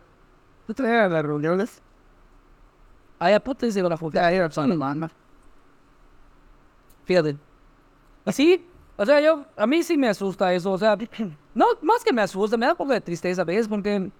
[0.66, 1.82] ¿Tú traías las reuniones?
[3.18, 4.18] Ahí apúntense con la foto.
[4.50, 5.08] Son hermano.
[7.04, 7.36] Fíjate.
[8.24, 8.66] Así,
[8.96, 10.98] o sea, yo, a mí sí me asusta eso, o sea,
[11.54, 14.10] no, más que me asusta, me da un poco de tristeza a veces porque,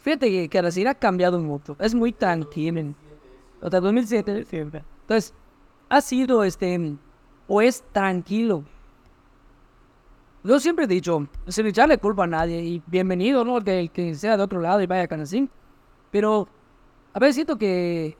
[0.00, 2.94] fíjate que, que Brasil ha cambiado mucho, es muy tranquilo.
[3.60, 4.84] O sea, 2007 siempre.
[5.02, 5.34] Entonces,
[5.88, 6.96] ha sido, este,
[7.46, 8.64] o es tranquilo.
[10.44, 13.60] Yo siempre he dicho, sin echarle culpa a nadie, y bienvenido, ¿no?
[13.60, 15.50] Que, el que sea de otro lado y vaya a Canacín.
[16.10, 16.48] Pero,
[17.12, 18.16] a veces siento que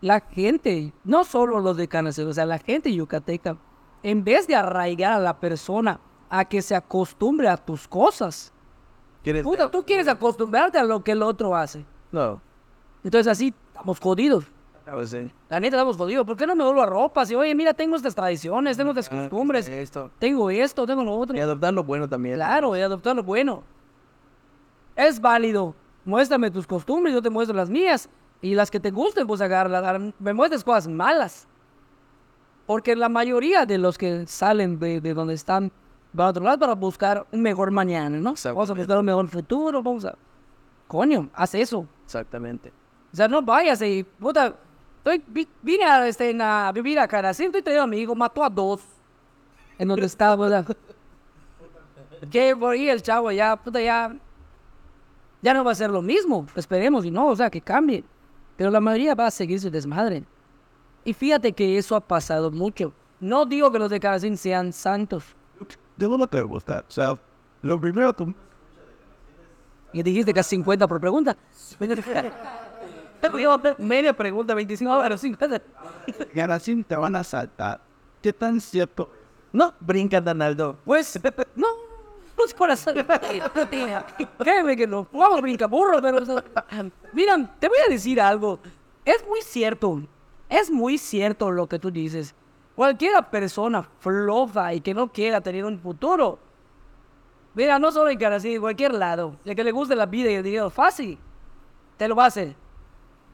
[0.00, 3.56] la gente, no solo los de Canacín, o sea, la gente yucateca,
[4.02, 8.52] en vez de arraigar a la persona a que se acostumbre a tus cosas,
[9.42, 11.84] puta, tú quieres acostumbrarte a lo que el otro hace.
[12.10, 12.40] No.
[13.04, 14.44] Entonces así estamos jodidos.
[15.04, 15.30] Sí.
[15.48, 16.26] La neta estamos jodidos.
[16.26, 17.24] ¿Por qué no me vuelvo a ropa?
[17.24, 20.10] Si, oye, mira, tengo estas tradiciones, tengo estas costumbres, Esto.
[20.18, 21.36] tengo esto, tengo lo otro.
[21.36, 22.34] Y adoptar lo bueno también.
[22.36, 23.62] Claro, y adoptar lo bueno.
[24.96, 25.74] Es válido.
[26.04, 28.08] Muéstrame tus costumbres, yo te muestro las mías.
[28.40, 29.98] Y las que te gusten, pues agarra.
[30.18, 31.46] Me muestres cosas malas.
[32.66, 35.70] Porque la mayoría de los que salen de, de donde están
[36.12, 38.34] van a otro lado para buscar un mejor mañana, ¿no?
[38.44, 40.14] Vamos a buscar un mejor futuro, vamos a...
[40.86, 41.86] Coño, haz eso.
[42.04, 42.72] Exactamente.
[43.12, 44.54] O sea, no vayas y, puta,
[45.02, 48.80] estoy, vi- vine a, este, a vivir a Canacín, estoy teniendo amigo, mató a dos
[49.78, 50.64] en donde estaba, ¿verdad?
[52.30, 54.14] que por ahí el chavo ya, puta, ya,
[55.42, 58.04] ya no va a ser lo mismo, esperemos y no, o sea, que cambie.
[58.56, 60.22] Pero la mayoría va a seguir su desmadre.
[61.04, 62.92] Y fíjate que eso ha pasado mucho.
[63.18, 65.24] No digo que los de Canacín sean santos.
[65.96, 66.84] ¿De dónde te gusta?
[66.86, 67.18] O sea,
[67.62, 68.32] lo primero tú...
[69.92, 71.36] Y dijiste que es 50 por pregunta.
[73.78, 75.36] Media pregunta, 25 pero sí.
[76.34, 77.80] Garacín te van a saltar.
[78.20, 79.10] ¿Qué tan cierto?
[79.52, 80.78] No, brinca Donaldo.
[80.84, 81.20] Pues,
[81.54, 81.66] no,
[82.36, 82.94] no es corazón.
[84.38, 85.06] Créeme que no.
[85.12, 86.20] Vamos, brinca burro, pero.
[87.12, 88.58] Mira, te voy a decir algo.
[89.04, 90.02] Es muy cierto.
[90.48, 92.34] Es muy cierto lo que tú dices.
[92.74, 96.38] Cualquiera persona floja y que no quiera tener un futuro.
[97.54, 99.36] Mira, no solo en Canacín, en cualquier lado.
[99.44, 101.18] El que le guste la vida y el dinero fácil,
[101.98, 102.54] te lo va a hacer.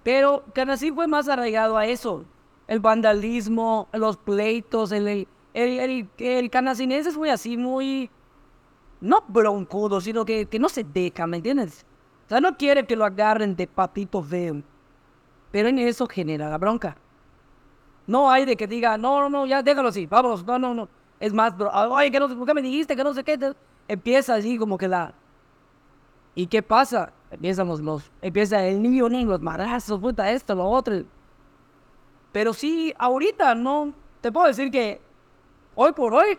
[0.09, 2.25] Pero Canacín fue más arraigado a eso.
[2.67, 8.09] El vandalismo, los pleitos, el, el, el, el, canacinense muy así, muy...
[9.03, 11.85] No broncudo, sino que, que no se deja, ¿me entiendes?
[12.25, 14.63] O sea, no quiere que lo agarren de patito feo.
[15.51, 16.97] Pero en eso genera la bronca.
[18.07, 20.89] No hay de que diga, no, no, no, ya déjalo así, vamos, no, no, no.
[21.21, 21.71] Es más, bro,
[22.11, 23.39] que no, ¿por qué me dijiste que no sé qué?
[23.87, 25.13] Empieza así como que la...
[26.35, 27.13] ¿Y qué pasa?
[27.31, 31.03] Los, empieza el niño, niño, los madrazos, puta, esto, lo otro.
[32.33, 35.01] Pero sí, ahorita no, te puedo decir que
[35.75, 36.39] hoy por hoy,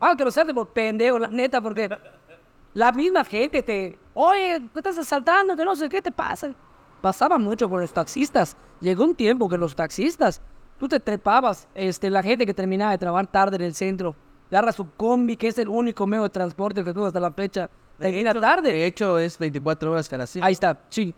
[0.00, 1.88] ah, que lo sé por pendejo, la neta, porque
[2.74, 5.56] la misma gente te, oye, ¿qué estás asaltando?
[5.56, 6.54] Que no sé qué te pasa.
[7.00, 8.56] Pasaba mucho con los taxistas.
[8.80, 10.40] Llegó un tiempo que los taxistas,
[10.78, 14.16] tú te trepabas, este, la gente que terminaba de trabajar tarde en el centro,
[14.50, 17.70] agarra su combi, que es el único medio de transporte que tuvo hasta la fecha,
[17.98, 18.72] termina tarde.
[18.72, 20.42] De hecho, es 24 horas Canacín.
[20.42, 21.14] Ahí está, sí.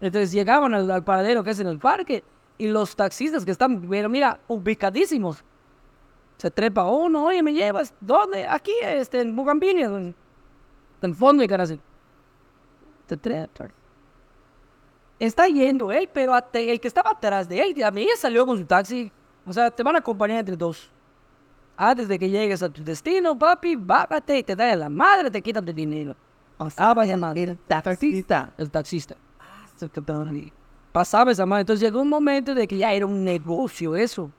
[0.00, 2.24] Entonces llegaban al, al paradero que es en el parque
[2.58, 5.42] y los taxistas que están, pero mira, ubicadísimos.
[6.38, 7.92] Se trepa uno, oye, ¿me llevas?
[8.00, 8.46] ¿Dónde?
[8.46, 10.14] Aquí, este, en Bugambini, en
[11.02, 11.80] en el fondo de Canacín.
[13.06, 13.70] te trata.
[15.18, 18.56] Está yendo él, pero el que estaba atrás de él, a mí ya salió con
[18.58, 19.10] su taxi.
[19.46, 20.90] O sea, te van a acompañar entre dos.
[21.82, 25.40] Antes de que llegues a tu destino, papi, bájate y te da la madre, te
[25.40, 26.14] quitan tu dinero.
[26.58, 28.52] Pasaba esa madre, el taxista.
[28.58, 29.16] El taxista.
[30.92, 31.62] Pasaba esa madre.
[31.62, 34.30] Entonces llegó un momento de que ya era un negocio eso.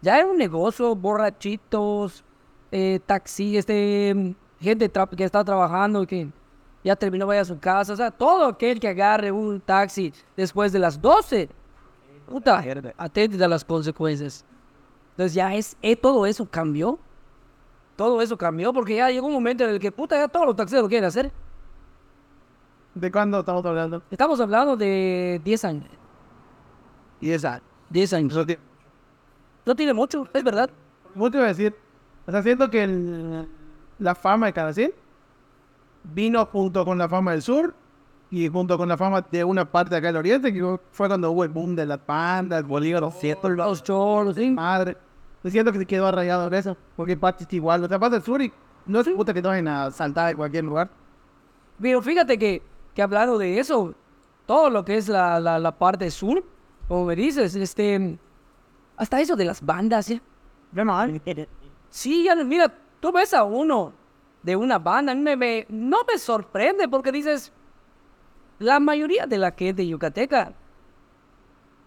[0.00, 2.24] Ya era un negocio, borrachitos,
[2.70, 6.30] eh, taxi, este, gente que está trabajando, que
[6.82, 7.92] ya terminó, vaya a su casa.
[7.92, 11.50] O sea, todo aquel que agarre un taxi después de las 12,
[12.26, 12.64] puta,
[12.96, 14.46] atente a las consecuencias.
[15.22, 16.98] Entonces ya es, eh, todo eso cambió.
[17.94, 20.56] Todo eso cambió porque ya llegó un momento en el que, puta, ya todos los
[20.56, 21.30] taxistas lo quieren hacer.
[22.96, 24.02] ¿De cuándo estamos hablando?
[24.10, 25.84] Estamos hablando de 10 años.
[27.20, 27.62] Y esa.
[27.90, 28.32] 10 años.
[28.32, 28.62] Eso tiene-
[29.64, 30.68] No tiene mucho, es verdad.
[31.12, 31.76] ¿Cómo te iba a decir?
[32.26, 33.48] O sea, siento que el-
[34.00, 34.90] la fama de Canacín
[36.02, 37.72] vino junto con la fama del sur
[38.30, 41.30] y junto con la fama de una parte de acá del oriente, que fue cuando
[41.30, 44.50] hubo el boom de las pandas, Bolívar, cierto, Los choros, sí.
[44.50, 44.96] madre.
[45.44, 48.14] Yo siento que se quedó arraigado en eso, porque partes que igual, o sea, parte
[48.16, 48.52] del sur y
[48.86, 50.88] no es puta que te vayan a saltar en cualquier lugar.
[51.80, 52.62] Pero fíjate que,
[52.94, 53.94] que hablando de eso,
[54.46, 56.44] todo lo que es la, la, la parte sur,
[56.86, 58.18] como me dices, este,
[58.96, 60.20] hasta eso de las bandas, ¿ya?
[61.90, 63.92] Sí, ya, mira, tú ves a uno
[64.42, 67.52] de una banda, a mí me, me- no me sorprende porque dices,
[68.58, 70.52] la mayoría de la gente yucateca,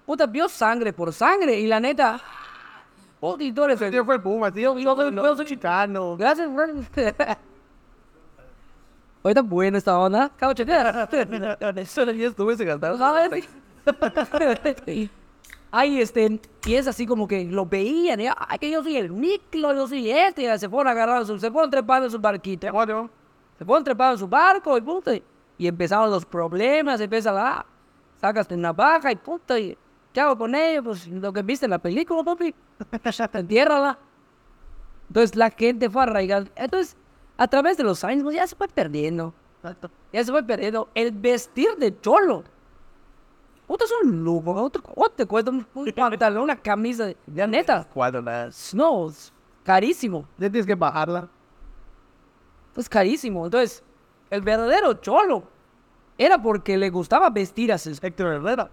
[0.05, 2.21] puta, vio sangre por sangre y la neta,
[3.65, 4.77] eres el- Tío, fue el Puma, tío.
[4.77, 6.15] yo soy- yo soy chicano.
[6.17, 6.65] Gracias, bro.
[9.23, 10.29] Ahorita buena esta onda.
[10.37, 11.09] Cabo chequear.
[11.77, 12.97] Eso ya estuve se gastado.
[15.71, 19.13] Ay, este, y es así como que lo veían, y, ay, que yo soy el
[19.19, 22.67] Niclo, yo soy este, y se fueron agarrando, se fueron trepando en su barquito,
[23.57, 25.21] se fueron trepando en su barco, y puta, y,
[25.67, 27.65] empezaron los problemas, empieza la,
[28.21, 29.77] sacas una navaja, y puta, y,
[30.15, 30.83] ¿qué hago con ellos?
[30.83, 32.55] Pues lo que viste en la película, papi,
[33.33, 33.99] entiérrala.
[35.09, 36.95] Entonces la gente fue arraigando, entonces,
[37.37, 39.33] a través de los años, pues ya se fue perdiendo,
[40.13, 42.43] ya se fue perdiendo el vestir de cholo.
[43.67, 44.53] Puta, es un lujo.
[44.53, 47.07] ¿Cuánto cuánto te cuesta un, un pantalón, una camisa?
[47.07, 47.87] de- Ya, neta.
[47.93, 48.23] Cuatro.
[48.73, 49.11] No,
[49.63, 50.25] carísimo.
[50.37, 51.27] Ya tienes que bajarla.
[52.75, 53.43] Es carísimo.
[53.45, 53.83] Entonces,
[54.29, 55.43] el verdadero cholo
[56.17, 57.91] era porque le gustaba vestir así.
[58.01, 58.69] Héctor Herrera.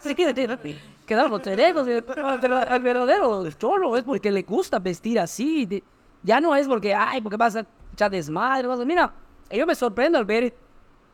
[0.00, 1.86] Sí, que- que- Quedaron los telegos.
[1.88, 2.02] El,
[2.82, 5.82] verdadero cholo es porque le gusta vestir así.
[6.22, 8.66] ya no es porque, ay, porque vas a echar desmadre.
[8.68, 9.12] vas a- Mira,
[9.50, 10.54] yo me sorprendo al ver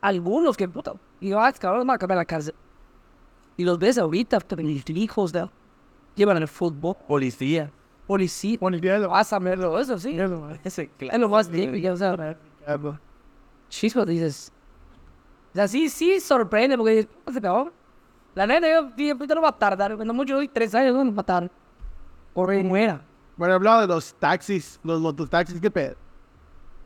[0.00, 2.54] algunos que, puta, y yo, ay, cabrón, van a cambiar la cárcel.
[3.56, 4.38] Y los ves ahorita,
[4.96, 5.48] hijos de...
[6.16, 7.70] Llevan el fútbol, Policía.
[8.06, 9.08] policía, Bonifiado.
[9.08, 10.16] pásamelo, eso sí.
[10.64, 12.36] Ese Es lo más limpio, o sea,
[13.68, 14.52] chispas, dices.
[15.54, 17.72] O sea, sí, sí sorprende porque "Puta, cabrón".
[18.34, 21.22] La neta, yo dije, no va a tardar, cuando mucho hoy, tres años, no va
[21.22, 21.50] a tardar.
[22.34, 23.00] Corre y muera.
[23.36, 25.94] Bueno, hablaba de los taxis, los mototaxis, ¿qué pedo?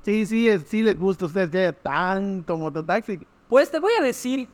[0.02, 3.18] Sí, sí, sí les gusta a ustedes que haya tanto mototaxi.
[3.48, 4.46] Pues te voy a decir,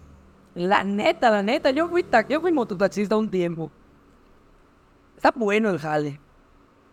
[0.55, 3.73] la neta, la neta, yo fui, yo fui mototaxista un tiempo.
[5.17, 6.21] Está bueno el jale.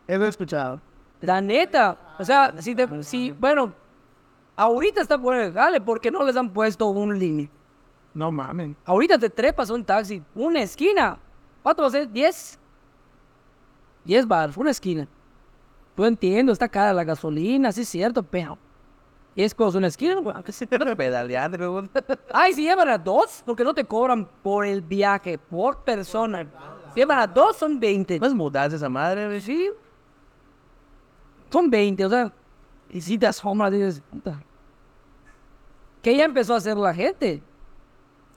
[0.07, 0.81] Eso he escuchado.
[1.21, 3.73] La neta, o sea, si, te, si bueno,
[4.55, 7.51] ahorita está bueno el jale porque no les han puesto un límite.
[8.13, 8.75] No mamen.
[8.85, 11.17] Ahorita te trepas un taxi, una esquina.
[11.63, 12.09] ¿Cuánto va a ser?
[12.09, 12.57] ¿10?
[14.03, 15.07] 10 bar, una esquina.
[15.97, 18.57] Yo entiendo, está cara la gasolina, sí es cierto, pero...
[19.35, 20.15] Es cosa una esquina.
[20.97, 21.87] Pedaleando.
[22.33, 26.45] Ay, si llevan a dos, porque no te cobran por el viaje, por persona.
[26.93, 28.19] Si llevan a dos, son 20.
[28.19, 29.39] No es mudarse esa madre.
[29.39, 29.69] Sí.
[31.49, 32.33] Son 20, o sea.
[32.91, 34.41] Y si te asombras, dices, puta.
[36.01, 37.41] ¿Qué ya empezó a hacer la gente?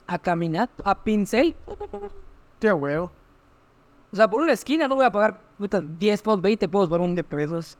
[0.07, 1.55] A caminar, a pincel.
[2.61, 3.11] Qué huevo.
[4.13, 7.01] O sea, por una esquina no voy a pagar puta, 10 pesos, 20 pesos por
[7.01, 7.77] un de pesos.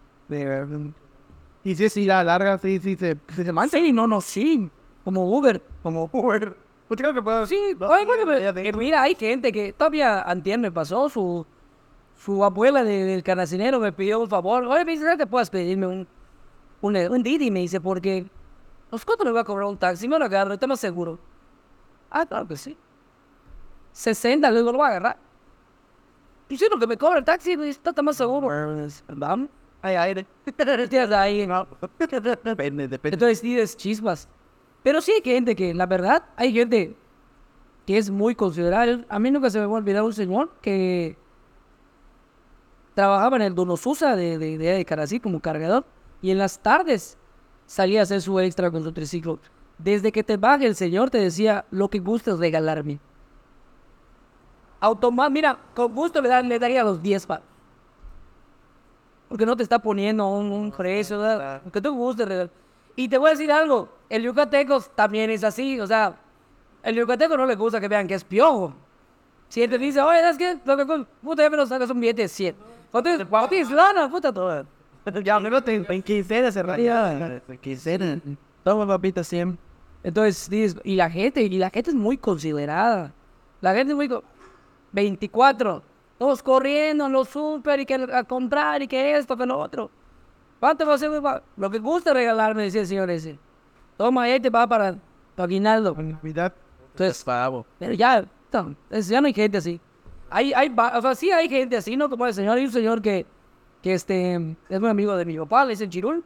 [1.63, 3.79] Y si es ir a larga, sí, sí, se, se mancha.
[3.79, 4.71] Sí, no, no, sí.
[5.05, 5.63] Como Uber.
[5.83, 6.57] Como Uber.
[6.89, 7.47] Pues creo que puedo.
[7.47, 11.47] Sí, oye, bueno, eh, mira, hay gente que todavía antier me pasó, su,
[12.17, 14.65] su abuela de- del canacinero me pidió un favor.
[14.65, 16.09] Oye, me dice, ¿no te puedes pedirme un,
[16.87, 17.51] un, un Didi?
[17.51, 18.27] Me dice, porque,
[18.91, 20.07] ¿los cuánto me va a cobrar un taxi?
[20.07, 21.19] Me lo agarro, estoy más seguro.
[22.11, 22.77] Ah, claro que sí.
[23.93, 25.19] 60, luego lo voy a agarrar.
[26.49, 28.49] Y si lo que me cobra el taxi, pues, está más seguro.
[29.09, 29.49] Vamos.
[29.83, 30.27] Hay aire.
[30.89, 31.47] Tienes ahí.
[31.99, 33.15] Depende, depende.
[33.15, 34.29] Entonces dices chispas.
[34.83, 36.97] Pero sí hay gente que, la verdad, hay gente
[37.87, 39.05] que es muy considerable.
[39.09, 41.17] A mí nunca se me va a olvidar un señor que
[42.95, 45.85] trabajaba en el Donosusa de, de, de, de Carací como cargador.
[46.25, 47.19] Y en las tardes
[47.67, 49.39] salía a hacer su extra con su triciclo.
[49.77, 52.99] Desde que te baje el señor te decía, lo que gustes regalarme.
[54.81, 57.43] Automa mira, con gusto le, le daría los 10 pa.
[59.29, 61.61] Porque no te está poniendo un, un precio, ¿verdad?
[61.63, 62.51] Lo que tú gustes regalar.
[62.97, 66.17] Y te voy a decir algo, el yucateco también es así, o sea,
[66.83, 68.73] el yucateco no le gusta que vean que es piojo.
[69.51, 70.59] Si él te dice, oye, ¿sabes qué?
[70.65, 72.57] Lo que puta, ya me lo sacas un billete de 100.
[72.91, 74.65] Cuando dices, "Cuando tienes lana, puta, todo.
[75.23, 75.87] Ya, no tengo.
[75.91, 77.41] En quincena se raya.
[77.49, 78.21] En quincena.
[78.63, 79.59] Toma, papita, 100.
[80.03, 83.13] Entonces, y la gente, y la gente es muy considerada.
[83.61, 84.09] La gente es muy...
[84.09, 84.23] co-
[84.93, 85.83] 24.
[86.19, 89.91] Todos corriendo en los super y que a comprar y que esto, que lo otro.
[90.61, 91.21] ¿Cuánto va a ser?
[91.21, 93.39] pa- Lo que gusta regalarme, decía el señor ese.
[93.97, 94.95] Toma, ahí te va para
[95.37, 95.95] tu aguinaldo.
[95.99, 96.53] Navidad.
[96.93, 97.67] Entonces, Pavo.
[97.79, 98.25] pero ya,
[98.91, 99.81] ya no hay gente así.
[100.31, 102.09] Hay, hay, o sea, sí hay gente así, ¿no?
[102.09, 103.27] Como el señor, hay un señor que,
[103.85, 106.25] que este, es muy amigo de mi papá, le dicen Chirul.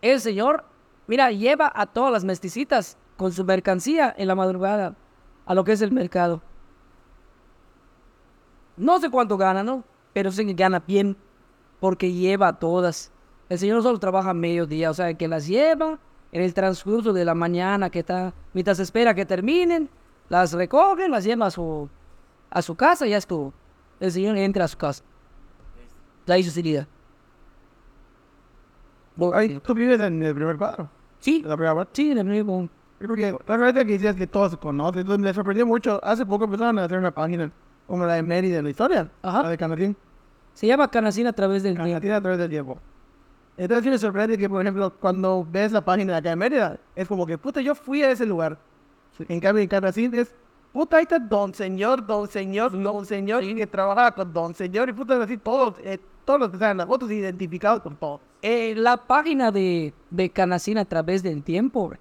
[0.00, 0.64] El señor,
[1.08, 4.94] mira, lleva a todas las mesticitas con su mercancía en la madrugada
[5.46, 6.40] a lo que es el mercado.
[8.76, 9.82] No sé cuánto gana, ¿no?
[10.12, 11.16] Pero sé que gana bien
[11.80, 13.10] porque lleva a todas.
[13.48, 15.98] El señor solo trabaja mediodía, o sea, que las lleva
[16.30, 19.90] en el transcurso de la mañana, que está, mientras espera que terminen,
[20.28, 21.88] las recoge, las lleva a su,
[22.48, 23.52] a su casa y ya estuvo.
[23.98, 25.02] El señor entra a su casa.
[26.26, 26.86] Ya hizo salida.
[29.32, 30.88] Ay, tú vives en el primer cuadro.
[31.20, 31.90] Sí, En la primera parte.
[31.94, 32.68] sí, de nuevo.
[32.98, 35.00] Porque la verdad que decías que todos se conocen.
[35.02, 36.00] Entonces me sorprendió mucho.
[36.02, 37.50] Hace poco empezaron a hacer una página
[37.86, 39.10] como la de Mérida de la historia.
[39.22, 39.42] Ajá.
[39.42, 39.96] La de Canacín.
[40.54, 41.90] Se llama Canacín a través del tiempo.
[41.90, 42.78] Canacín a través del tiempo.
[43.56, 46.78] Entonces sí me sorprende que, por ejemplo, cuando ves la página de acá de Mérida,
[46.96, 48.58] es como que, puta, yo fui a ese lugar.
[49.28, 50.34] En cambio, en Canacín es,
[50.74, 54.88] puta, ahí está don señor, don señor, don señor, y que trabajaba con don señor,
[54.88, 58.20] y puta, así todos, eh, todos los que salen en las fotos identificados con todo.
[58.42, 61.92] Eh, la página de, de Canacín a través del tiempo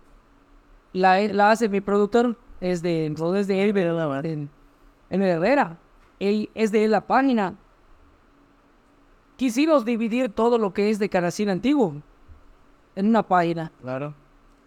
[0.92, 4.50] la, la hace mi productor, es de, es de él, en,
[5.10, 5.78] en Herrera.
[6.20, 7.54] Él, es de él la página.
[9.36, 12.02] Quisimos dividir todo lo que es de Canacín antiguo
[12.96, 13.72] en una página.
[13.82, 14.16] Claro.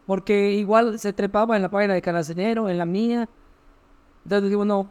[0.06, 3.28] Porque igual se trepaba en la página de Canacinero, en la mía.
[4.26, 4.90] Entonces digo, no,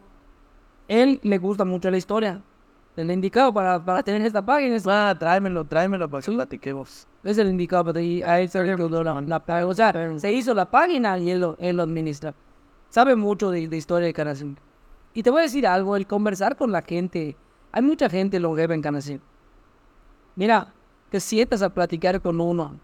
[0.88, 2.40] él le gusta mucho la historia.
[2.96, 7.06] El indicado para, para tener esta página es, Ah, tráemelo, tráemelo para que platiquemos.
[7.22, 9.66] es el indicado para ahí, a él se la, la página.
[9.66, 12.32] O sea, se hizo la página y él lo, él lo administra.
[12.88, 14.56] Sabe mucho de, de historia de Canacín.
[15.12, 17.36] Y te voy a decir algo, el conversar con la gente.
[17.72, 19.20] Hay mucha gente longeva en Canacín.
[20.34, 20.72] Mira,
[21.10, 22.80] te sientas a platicar con uno.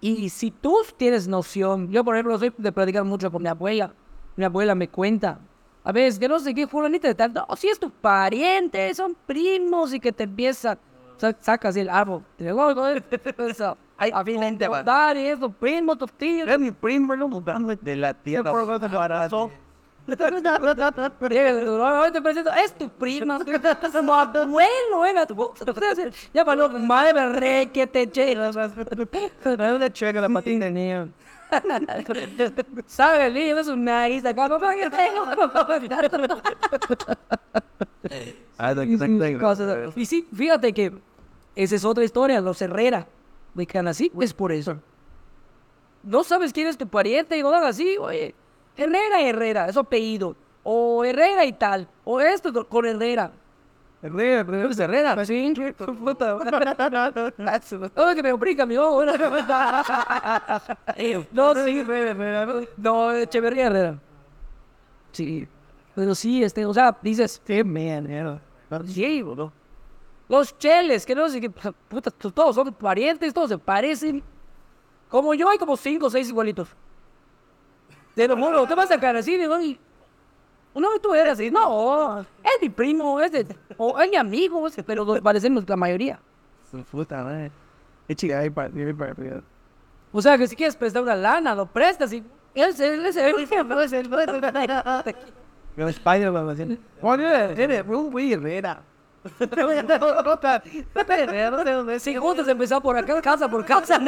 [0.00, 3.94] Y si tú tienes noción, yo por ejemplo soy de platicar mucho con mi abuela.
[4.40, 5.38] Mi abuela me cuenta,
[5.84, 9.14] a veces que no sé qué fulanita de tal, no, si es tu pariente, son
[9.26, 10.78] primos y que te empieza,
[11.18, 12.22] sa- sacas el árbol.
[12.38, 13.02] Te digo, "Oye,
[13.36, 15.14] eso, Ay, a finalmente, va.
[15.14, 16.48] y eso, primos, tus tíos.
[16.48, 17.28] Es mi primo, no
[17.82, 18.50] de la tierra.
[21.28, 23.38] Llega, "Oye, te presento, es tu prima,
[24.32, 25.52] tu abuelo, era tu
[26.32, 28.34] Ya para no, madre, re que te che.
[28.38, 31.08] una checa la patina tenía.
[32.86, 34.22] Sabe el niño, es un nariz
[39.96, 40.92] Y sí, fíjate que
[41.54, 43.06] esa es otra historia, los Herrera
[43.54, 44.78] de Canasí, es por eso.
[46.02, 48.34] No sabes quién es tu pariente y nada así, oye.
[48.76, 50.36] Herrera, Herrera, es su apellido.
[50.62, 51.88] O Herrera y tal.
[52.04, 53.32] O esto con Herrera.
[54.02, 54.40] Herrera,
[54.78, 55.24] Herrera.
[55.26, 55.52] Sí.
[55.76, 56.36] Puta.
[56.36, 59.04] Oye, que me obliga mi ojo.
[61.32, 61.84] No, sí,
[62.78, 63.98] no, Echeverría Herrera.
[65.12, 65.46] Sí.
[65.94, 68.40] Pero sí, este, o sea, dices, man, era.
[68.86, 69.52] Sí, bro.
[70.28, 71.50] Los cheles, que no sé qué,
[71.88, 74.22] puta, to- todos son parientes, todos se parecen.
[75.08, 76.68] Como yo hay como cinco o seis igualitos.
[78.14, 79.78] Te lo juro, te vas a sacar así, digo, y...
[80.74, 82.26] No, tú eres así, no, es
[82.62, 86.20] mi primo, es, de, o es mi amigo, es- pero parecemos la mayoría.
[86.70, 87.50] Su puta madre.
[88.08, 88.50] Es chica, ahí
[90.12, 92.22] O sea, que si quieres prestar una lana, lo prestas y...
[92.74, 92.96] Se,
[95.76, 96.78] Como Spider-Man.
[97.56, 98.82] Eres güey Herrera.
[102.00, 104.00] Si juntos empezar por acá, casa por casa.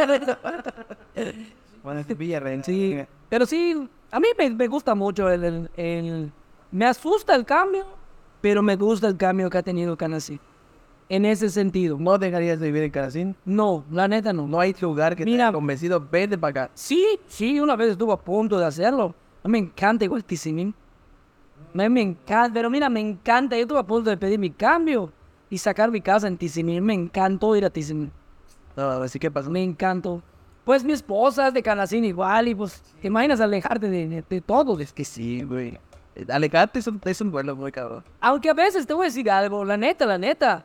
[1.82, 2.64] Bueno, este Villarreal.
[2.64, 2.98] Sí,
[3.28, 6.32] pero sí, a mí me, me gusta mucho el, el, el-
[6.72, 7.84] Me asusta el cambio,
[8.40, 10.40] pero me gusta el cambio que ha tenido Canasí.
[11.08, 11.98] En ese sentido.
[12.00, 13.36] ¿No dejarías de vivir en Canacín?
[13.44, 14.46] No, la neta no.
[14.46, 15.48] No hay lugar que te Mira.
[15.48, 16.70] haya convencido, vete para acá.
[16.74, 19.14] Sí, sí, una vez estuvo a punto de hacerlo.
[19.44, 20.74] A mí me encanta igual Tizimín.
[21.74, 23.56] Mí me encanta, pero mira, me encanta.
[23.56, 25.12] Yo estuve a punto de pedir mi cambio
[25.50, 26.82] y sacar mi casa en Tizimín.
[26.82, 28.10] Me encantó ir a Tizimín.
[28.74, 29.50] No, así que pasó.
[29.50, 30.22] Me encantó.
[30.64, 34.40] Pues mi esposa es de Canacín igual y pues te imaginas alejarte de, de, de
[34.40, 34.78] todo.
[34.80, 35.78] Es que sí, güey.
[36.28, 38.04] Alejarte es un, es un vuelo muy cabrón.
[38.20, 40.64] Aunque a veces te voy a decir algo, la neta, la neta.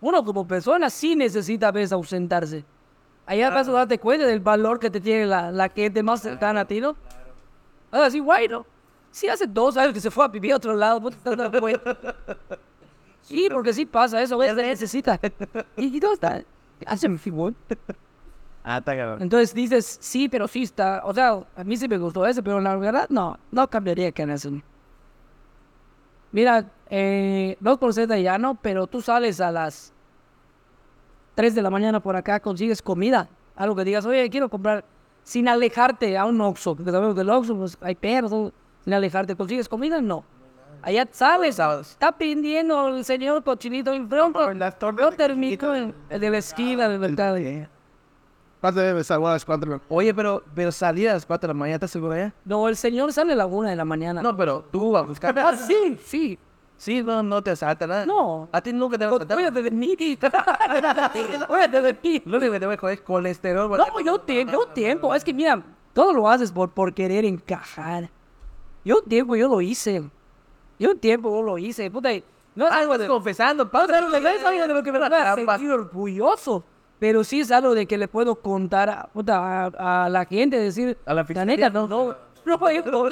[0.00, 2.64] Uno como persona sí necesita a veces ausentarse.
[3.26, 6.60] Allá vas a darte cuenta del valor que te tiene la, la gente más cercana
[6.60, 6.94] a ti, ¿no?
[7.90, 8.66] Ahora sí, bueno.
[9.10, 11.16] Sí, hace dos años que se fue a vivir a otro lado, pues.
[13.22, 15.18] Sí, porque sí pasa eso, güey, necesita.
[15.78, 16.42] ¿Y, y dónde está?
[16.84, 17.54] Hace mi figura.
[18.62, 19.22] Ah, está cabrón.
[19.22, 21.00] Entonces dices, sí, pero sí está.
[21.04, 24.62] O sea, a mí sí me gustó ese, pero la verdad no, no cambiaría Canacín.
[26.34, 29.92] Mira, eh, no por ser de allá, no, pero tú sales a las
[31.36, 33.28] 3 de la mañana por acá, consigues comida.
[33.54, 34.84] Algo que digas, oye, quiero comprar,
[35.22, 38.52] sin alejarte a un Oxxo, porque sabemos que el Oxxo, pues hay perros, ¿no?
[38.82, 40.24] sin alejarte, consigues comida, no.
[40.82, 44.40] Allá sales, está pidiendo el señor cochinito en pronto.
[44.98, 47.36] Yo termino en, en de la esquina del mercado.
[48.64, 49.78] ¿Cuánto debe salvar a las cuatro?
[49.90, 52.32] Oye, pero, pero salí a las 4 de la mañana, ¿estás seguro ya?
[52.46, 54.22] No, el señor sale a la una de la mañana.
[54.22, 55.38] No, pero tú vas a buscar.
[55.38, 56.38] Ah, sí, sí.
[56.78, 58.06] Sí, no, no te asalta nada.
[58.06, 58.48] No.
[58.50, 59.36] A ti nunca te va a asaltar.
[59.36, 59.94] Cuídate de mí.
[61.46, 62.22] Cuídate de mí.
[62.24, 63.70] Lo único que te voy a joder es colesterol.
[63.70, 65.14] No, yo tiempo, yo tiempo.
[65.14, 65.62] Es que mira,
[65.92, 68.08] todo lo haces por, por querer encajar.
[68.82, 70.08] Yo tiempo, yo lo hice.
[70.78, 71.90] Yo tiempo, yo lo hice.
[71.90, 72.08] Puta,
[72.54, 73.08] no algo de...
[73.08, 76.64] confesando, No, pero no de que me va a sentir orgulloso.
[76.98, 80.58] Pero sí es algo de que le puedo contar a, puta, a, a la gente,
[80.58, 82.14] decir, A la la neta, no, no,
[82.46, 83.08] no, yo no,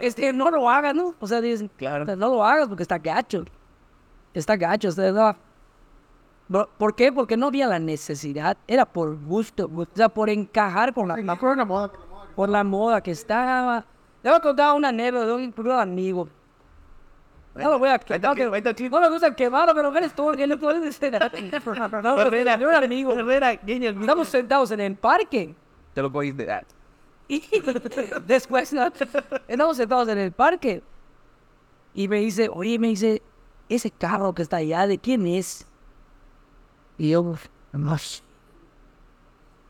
[0.00, 1.14] este, no lo hagas, ¿no?
[1.20, 2.04] O sea, dicen, Claro.
[2.16, 3.44] no lo hagas porque está gacho.
[4.32, 5.36] Está gacho, o sea, no.
[6.50, 7.12] Por- ¿Por qué?
[7.12, 11.56] Porque no había la necesidad, era por gusto, o sea, por encajar con la, por
[11.56, 11.90] la moda.
[12.34, 13.84] por la moda que estaba.
[14.22, 16.28] Le voy a contar una anécdota de un amigo.
[17.54, 18.44] No lo voy a está, no, que-
[18.90, 21.30] no me gusta quemar, pero eres tú, que no puedes decir nada.
[22.02, 23.12] No, Herrera, un amigo.
[23.12, 25.54] Herrera, Estamos sentados en el parque.
[25.94, 26.50] Te lo cogiste.
[26.50, 26.64] Ah,
[27.28, 27.42] Y
[28.26, 28.90] después ¿no?
[29.46, 30.82] estamos sentados en el parque.
[31.94, 33.22] Y me dice, oye, me dice,
[33.68, 35.64] ese carro que está allá, ¿de quién es?
[36.98, 37.36] Y yo,
[37.72, 38.22] no sé.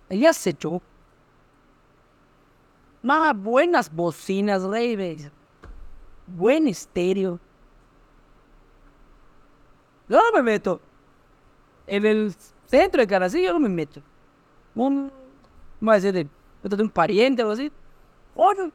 [0.09, 0.80] Ella se echó.
[3.03, 5.18] Más buenas bocinas, rey.
[6.26, 7.39] Buen estéreo.
[10.09, 10.81] Yo no me meto.
[11.87, 12.35] En el
[12.67, 14.01] centro de Carací yo no me meto.
[14.75, 15.11] Un,
[15.81, 16.29] decir de,
[16.63, 17.71] de un pariente o algo así.
[18.35, 18.73] Oye,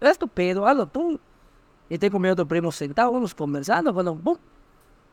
[0.00, 1.18] es tu pedo, hazlo tú.
[1.88, 4.36] Y estoy con mi otro primo sentado, vamos conversando, cuando, ¡pum!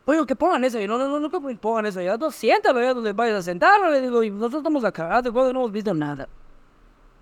[0.06, 0.80] Oye, que pongan eso.
[0.80, 2.02] Y no, no, no, no, que pongan eso.
[2.02, 3.80] Ya, no, siéntalo ya donde vayas a sentar.
[3.90, 6.28] Le digo, y nosotros estamos acá, de no hemos visto nada.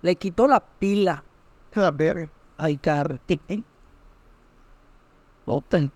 [0.02, 1.24] Le quitó la pila
[1.74, 2.28] La verga.
[2.80, 3.18] carro.
[3.24, 3.40] Tic,
[5.46, 5.90] Botan.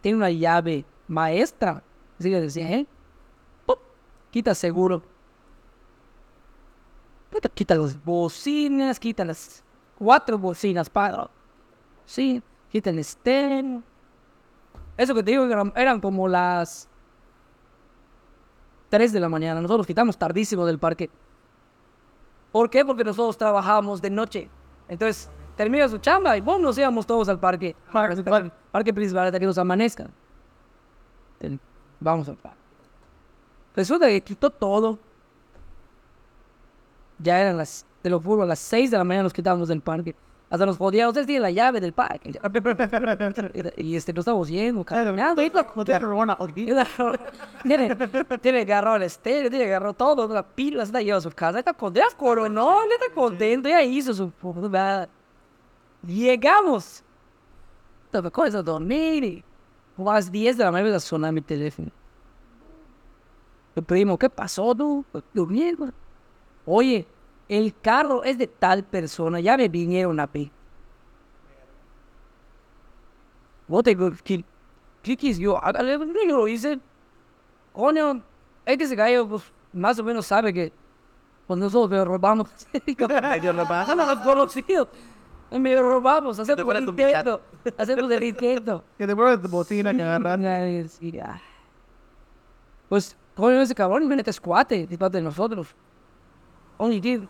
[0.00, 1.82] Tiene una llave maestra.
[2.18, 2.86] Así que decía, ¿eh?
[3.66, 3.76] ¡Pum!
[4.30, 5.02] Quita seguro.
[7.54, 9.62] Quita, las bocinas, quita las
[9.98, 11.24] cuatro bocinas, padre.
[12.06, 13.82] Sí, quita el estéreo.
[14.96, 16.88] Eso que te digo, eran, eran como las
[18.88, 19.60] 3 de la mañana.
[19.60, 21.10] Nosotros quitamos tardísimo del parque.
[22.50, 22.84] ¿Por qué?
[22.84, 24.48] Porque nosotros trabajábamos de noche.
[24.88, 26.62] Entonces, termina su chamba y ¡bum!
[26.62, 27.76] nos íbamos todos al parque.
[27.92, 30.08] Parque, parque principal hasta que nos amanezca.
[32.00, 32.58] Vamos al parque.
[33.74, 34.98] Resulta que quitó todo.
[37.18, 39.80] Ya eran las, te lo juro, a las 6 de la mañana nos quitábamos del
[39.80, 40.14] parque.
[40.50, 42.32] Hasta nos podíamos, ustedes tienen la llave del parque.
[43.76, 45.42] Y este, nos estamos yendo, caminando.
[45.42, 46.38] No a
[47.62, 47.96] Tiene,
[48.40, 51.58] tiene agarrado el estéreo, tiene agarrado todo, la pila, está llevando a su casa.
[51.58, 54.32] Está contento, coronó, está contento, ya hizo su.
[56.06, 57.04] Llegamos.
[58.06, 59.44] Estaba con a dormir y
[59.98, 61.90] como a las 10 de la mañana a sonar mi teléfono.
[63.74, 65.04] El primo, ¿qué pasó tú?
[65.34, 65.90] Durmiendo.
[66.64, 67.04] Oye,
[67.48, 70.52] el carro es de tal persona, ya me vinieron a pedir.
[73.66, 74.44] Vos te ¿qué,
[75.02, 75.62] qué quis yo?
[75.62, 76.78] Hágale, Yo lo hice.
[77.72, 78.22] Coño,
[78.64, 79.42] este ese gallo, pues,
[79.72, 80.72] más o menos sabe que
[81.48, 82.48] pues nosotros robamos.
[82.98, 83.96] Robado.
[83.96, 84.88] No nos conocido.
[85.50, 87.40] Me robamos, hacemos el tu intento.
[87.76, 88.84] Hacemos el intento.
[88.98, 90.42] Que te vuelves de bocina que agarran.
[92.88, 95.74] Pues, coño, ese cabrón, imagínate, es cuate, es parte de nosotros.
[96.76, 97.28] Oye, tío,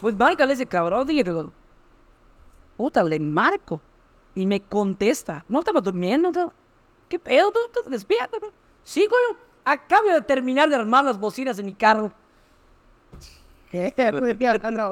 [0.00, 1.52] pues márcale ese cabrón, digo,
[2.76, 3.80] puta, le marco.
[4.34, 6.52] Y me contesta, no estaba durmiendo, no?
[7.08, 7.52] ¿qué pedo?
[7.52, 8.36] ¿Tú, tú despierta?
[8.42, 8.48] no?"
[8.82, 12.12] Sí, coño, acabo de terminar de armar las bocinas en mi carro.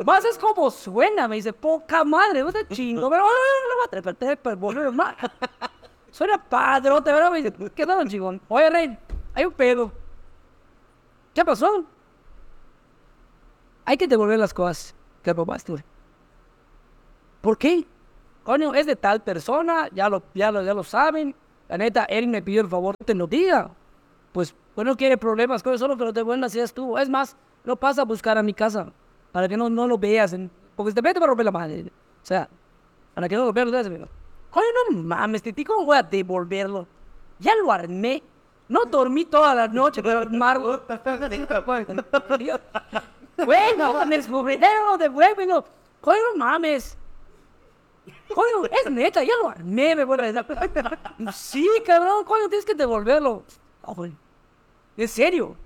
[0.04, 3.24] Más es como suena, me dice, poca madre, no te chingo, pero.
[6.10, 7.30] Suena padrote, ¿verdad?
[7.30, 8.40] Me dice, ¿qué tal, chingón?
[8.48, 8.98] Oye, Rey,
[9.34, 9.92] hay un pedo.
[11.32, 11.86] ¿Qué pasó?
[13.84, 15.84] hay que devolver las cosas que robaste.
[17.40, 17.86] ¿Por qué?
[18.44, 21.34] Coño, es de tal persona, ya lo, ya lo, ya lo saben.
[21.68, 23.70] La neta, él me pidió el favor, te lo diga.
[24.32, 26.96] Pues, pues no quiere problemas, coño, solo que lo devuelvas si es tú.
[26.98, 28.92] Es más, no pasa a buscar a mi casa
[29.30, 30.32] para que no, no lo veas.
[30.32, 31.84] en- porque te va a romper la madre.
[32.22, 32.48] O sea,
[33.14, 34.08] para que no lo veas, lo veas.
[34.50, 36.86] Coño, no mames, Titi, ¿cómo voy a devolverlo?
[37.38, 38.22] Ya lo armé.
[38.68, 40.82] No dormí toda la noche, pero Margo.
[43.44, 45.64] Bueno, con el escupidero, devuélvelo.
[46.00, 46.96] Coño, no mames.
[48.34, 50.56] Coño, es neta, ya lo armé, me vuelve a decir.
[51.32, 53.44] Sí, cabrón, coño, tienes que devolverlo.
[53.82, 54.12] Güey.
[54.96, 55.56] ¿En serio?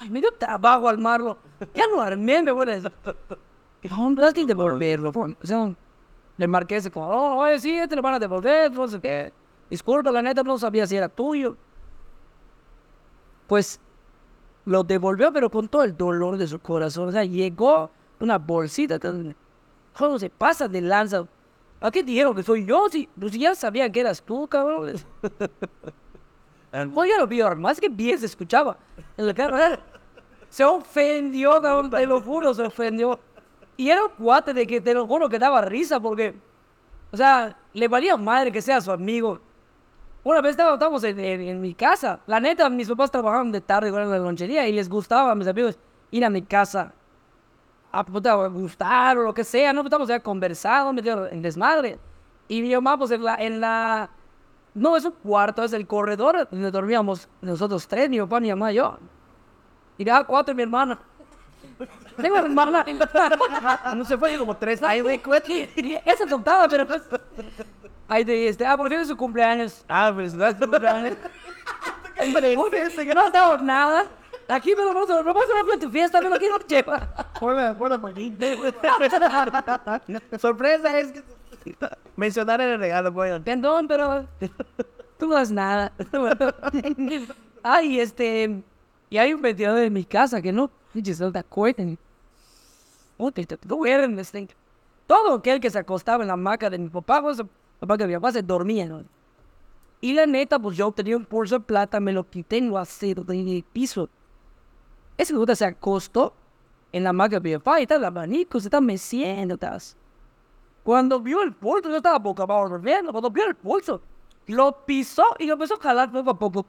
[0.00, 1.38] Ay, me dio trabajo armarlo.
[1.74, 2.92] Ya lo armé, me vuelve a decir.
[3.90, 5.10] No, no, devolverlo.
[5.10, 5.74] O sea,
[6.36, 9.32] le marqué ese como, oh, oye, sí, te lo van a devolver, no sé.
[9.70, 11.56] Disculpa, la neta, no sabía si era tuyo.
[13.46, 13.80] Pues
[14.64, 17.08] lo devolvió, pero con todo el dolor de su corazón.
[17.08, 17.90] O sea, llegó
[18.20, 18.98] una bolsita.
[19.96, 21.26] ¿Cómo se pasa de lanza?
[21.80, 22.88] ¿A qué dijeron que soy yo?
[22.90, 24.94] Si, pues ya sabían que eras tú, cabrón.
[26.92, 28.76] Pues ya lo vio, más que bien se escuchaba.
[29.16, 29.78] En la cara.
[30.50, 31.60] Se ofendió,
[31.90, 33.18] te lo juro, se ofendió.
[33.76, 36.34] Y era un cuate de que te lo juro que daba risa porque,
[37.12, 39.40] o sea, le valía madre que sea su amigo.
[40.24, 42.20] Una vez estábamos en, en- en mi casa.
[42.26, 45.46] La neta, mis papás trabajaban de tarde en la lonchería y les gustaba a mis
[45.46, 45.78] amigos
[46.10, 46.92] ir a mi casa
[47.92, 49.82] a, puta, a gustar o lo que sea, ¿no?
[49.82, 51.98] Estamos ya conversando, metido en desmadre.
[52.48, 54.10] Y mi mamá, pues en la, en la.
[54.74, 58.72] No es un cuarto, es el corredor donde dormíamos nosotros tres, mi papá, mi mamá
[58.72, 58.98] y yo.
[59.96, 60.98] Y cada cuatro mi hermana.
[62.16, 62.84] Tengo una hermana.
[63.96, 65.20] No se fue como tres años, güey.
[66.04, 67.02] Esa tontada, pero pues.
[68.06, 68.64] Ay, de este.
[68.66, 69.84] Ah, porque es su cumpleaños.
[69.88, 71.16] Ah, pues no es tu cumpleaños.
[72.18, 74.06] No hacemos nada.
[74.48, 77.08] Aquí me lo vamos a a hacer tu fiesta, me lo quiero llevar.
[80.38, 81.22] Sorpresa es que
[82.16, 83.40] mencionar el regalo, güey.
[83.40, 84.26] Perdón, pero
[85.18, 85.92] tú no haces nada.
[87.62, 88.62] Ay, este.
[89.10, 90.70] Y hay un ventilador en mi casa que no.
[93.18, 94.48] No te duermen, este.
[95.06, 97.42] Todo aquel que se acostaba en la hamaca de mi papá, pues,
[97.80, 99.04] hamaca de mi papá se dormía, ¿no?
[100.00, 102.78] Y la neta, pues yo tenía un pulso de plata, me lo quité en lo
[102.78, 104.08] acero en el piso.
[105.16, 106.34] Ese puta se acostó
[106.92, 109.96] en la hamaca de mi papá y está el abanico, se está meciendo, estás.
[110.88, 113.12] Cuando vio el pulso, yo estaba boca abajo durmiendo.
[113.12, 114.00] Cuando vio el pulso,
[114.46, 116.64] lo pisó y lo empezó a jalar poco a poco.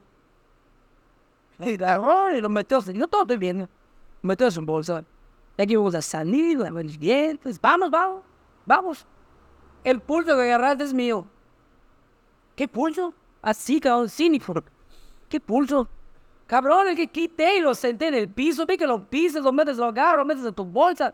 [1.57, 3.53] Y agarró y lo metió, yo todo estoy.
[3.53, 3.69] Lo
[4.21, 5.05] metió su bolsa.
[5.57, 7.61] Ya que íbamos a salir, lavar los dientes.
[7.61, 8.23] Vamos, vamos,
[8.65, 9.07] vamos.
[9.85, 11.25] El pulso que agarraste es mío.
[12.57, 13.13] ¿Qué pulso?
[13.41, 14.53] Así, cabrón, cínico.
[15.29, 15.87] ¿Qué pulso?
[16.45, 19.53] Cabrón, el que quité y lo senté en el piso, vi que lo pisas, lo
[19.53, 21.13] metes, lo agarras, lo metes en tu bolsa.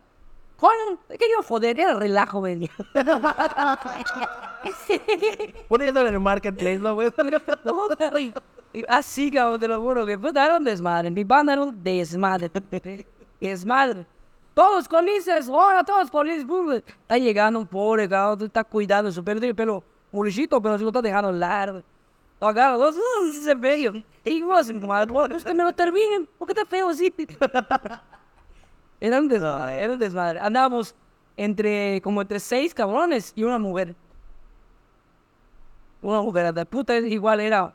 [1.09, 2.69] Es que yo joder, era relajo, ven.
[5.67, 7.11] Poniéndolo en el marketplace, ¿no, güey?
[8.87, 11.11] Así, cabrón, te lo juro, que puta, era un desmadre.
[11.11, 12.51] Mi banda era un desmadre.
[13.39, 14.05] Desmadre.
[14.53, 16.45] Todos felices, ahora todos felices.
[16.45, 20.77] pum, Está llegando un pobre, cabrón, está cuidando su pelo, tiene el pelo murichito, pero
[20.77, 21.81] se lo está dejando largo.
[22.39, 24.03] Agarra, dos, uh, se ve.
[24.23, 27.13] Y vos, madre, usted me lo terminen, ¿por qué está feo así?
[28.99, 30.39] Era un desmadre, era un desmadre.
[30.39, 30.95] Andábamos
[31.37, 33.95] entre, como entre seis cabrones y una mujer.
[36.01, 37.73] Una mujer de puta, igual era.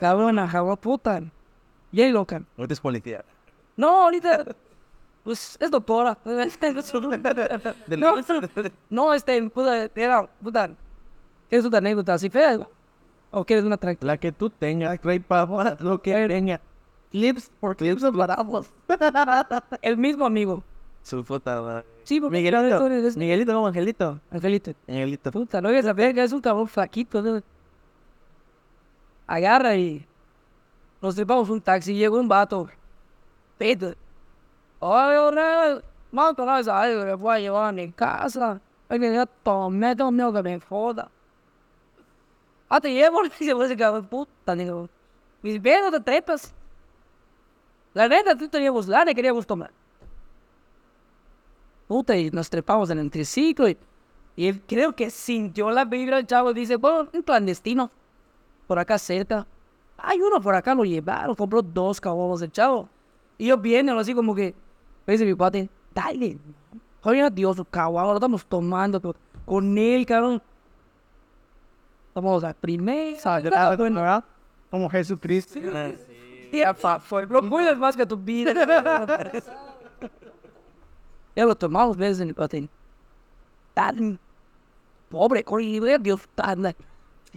[0.00, 1.22] Cabrona, cabrón, puta.
[1.90, 2.42] Bien loca.
[2.56, 3.24] Ahorita es policía.
[3.76, 4.44] No, ahorita.
[5.22, 6.18] Pues es doctora.
[7.96, 8.16] no,
[8.90, 10.70] no, este, puta, era, puta.
[11.48, 12.66] ¿Quieres una anécdota así fea?
[13.30, 14.12] ¿O quieres una tranquila?
[14.12, 16.60] La que tú tengas, Rey Pavón, lo que tenga.
[17.14, 18.72] Clips por clips hablamos.
[19.82, 20.64] El mismo amigo.
[21.04, 21.84] Su puta madre.
[22.02, 22.88] Sí, porque Miguelito.
[22.88, 24.18] es Miguelito, como Angelito.
[24.32, 24.72] Angelito.
[24.88, 25.30] Angelito.
[25.30, 27.22] Puta, no voy a saber que es un cabrón flaquito.
[27.22, 27.40] ¿no?
[29.28, 30.04] Agarra y
[31.00, 31.94] nos trepamos un taxi.
[31.94, 32.68] Llegó un vato.
[33.58, 33.94] Pedo.
[34.80, 38.60] Oye, vamos a esa algo me voy a llevar a mi casa.
[38.88, 41.08] Es que ya tomé, miedo que me joda.
[42.68, 44.88] Ah, te llevo, dice ese cabrón, puta, digo.
[45.42, 46.52] Mis pedos te trepas.
[47.94, 49.70] La neta, tú teníamos lana y queríamos tomar.
[51.86, 53.78] Puta, y nos trepamos en el triciclo y,
[54.36, 56.52] y él creo que sintió la vibra el chavo.
[56.52, 57.90] Dice, bueno, un clandestino,
[58.66, 59.46] por acá cerca.
[59.96, 62.88] Hay uno por acá, lo llevaron, compró dos caballos el chavo.
[63.38, 64.54] Y yo vienen así como que,
[65.06, 66.36] me dice mi padre, dale.
[67.02, 69.14] Oye, Dios, caballo, lo estamos tomando pero
[69.44, 70.42] con él, cabrón.
[72.14, 74.24] Vamos a primera, sagrado, ¿verdad?
[74.70, 75.60] Como Jesucristo.
[76.54, 77.02] Ya, pa.
[77.28, 78.52] Lo cuidas más que tu vida.
[81.36, 82.70] ya lo tomamos veces en el patín.
[83.74, 84.18] Tan
[85.08, 86.74] pobre, con Dios, tan.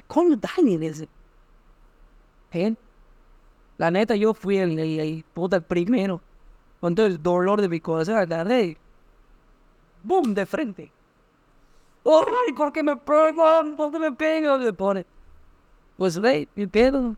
[0.07, 1.09] ¿Cómo dan ese?
[2.51, 2.75] ¿Eh?
[3.77, 6.21] La neta, yo fui el, el, el, puta, primero.
[6.79, 8.77] Con todo el dolor de mi corazón, agarré.
[10.03, 10.33] ¡Bum!
[10.33, 10.91] De frente.
[12.05, 13.75] ¡Ay, por qué me pegan!
[13.75, 14.63] ¿Por qué me pegan?
[14.63, 15.05] Me pone.
[15.97, 17.15] Pues, ve, mi pedo.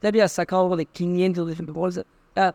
[0.00, 2.04] Te había sacado de 500 de bolsa.
[2.34, 2.54] Ah,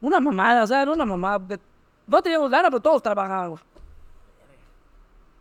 [0.00, 1.58] una mamada, o sea, no una mamada.
[2.06, 3.60] No teníamos lana, pero todos trabajamos.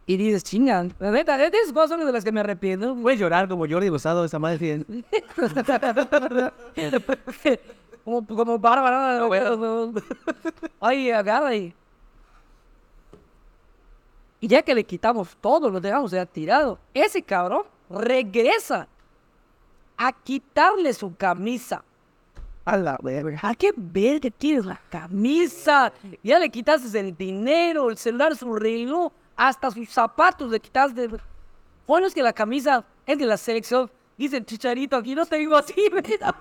[0.05, 2.95] Y dices, chingan, la neta, de esas cosas son de las que me arrepiento.
[2.95, 4.85] Voy a llorar como Jordi Rosado, esa madre.
[8.03, 9.27] como, como bárbara.
[10.79, 11.73] Ay, agarra y...
[14.39, 18.87] Y ya que le quitamos todo, lo dejamos ya tirado, ese cabrón regresa
[20.01, 21.83] a quitarle su camisa.
[22.65, 23.39] A la verga.
[23.43, 25.93] ¿A qué verga tienes la camisa?
[26.23, 31.07] Ya le quitaste el dinero, el celular, su reloj, hasta sus zapatos le quitaste.
[31.85, 33.91] Bueno, es que la camisa es de la selección.
[34.17, 36.35] Dice el chicharito aquí, no te digo así, ¿verdad?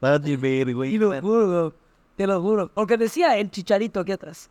[0.00, 0.98] Vale, ver, güey.
[0.98, 1.74] Te lo juro,
[2.16, 2.70] te lo juro.
[2.74, 4.50] Porque decía el chicharito aquí atrás.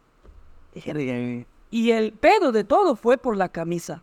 [1.70, 4.02] Y el pedo de todo fue por la camisa.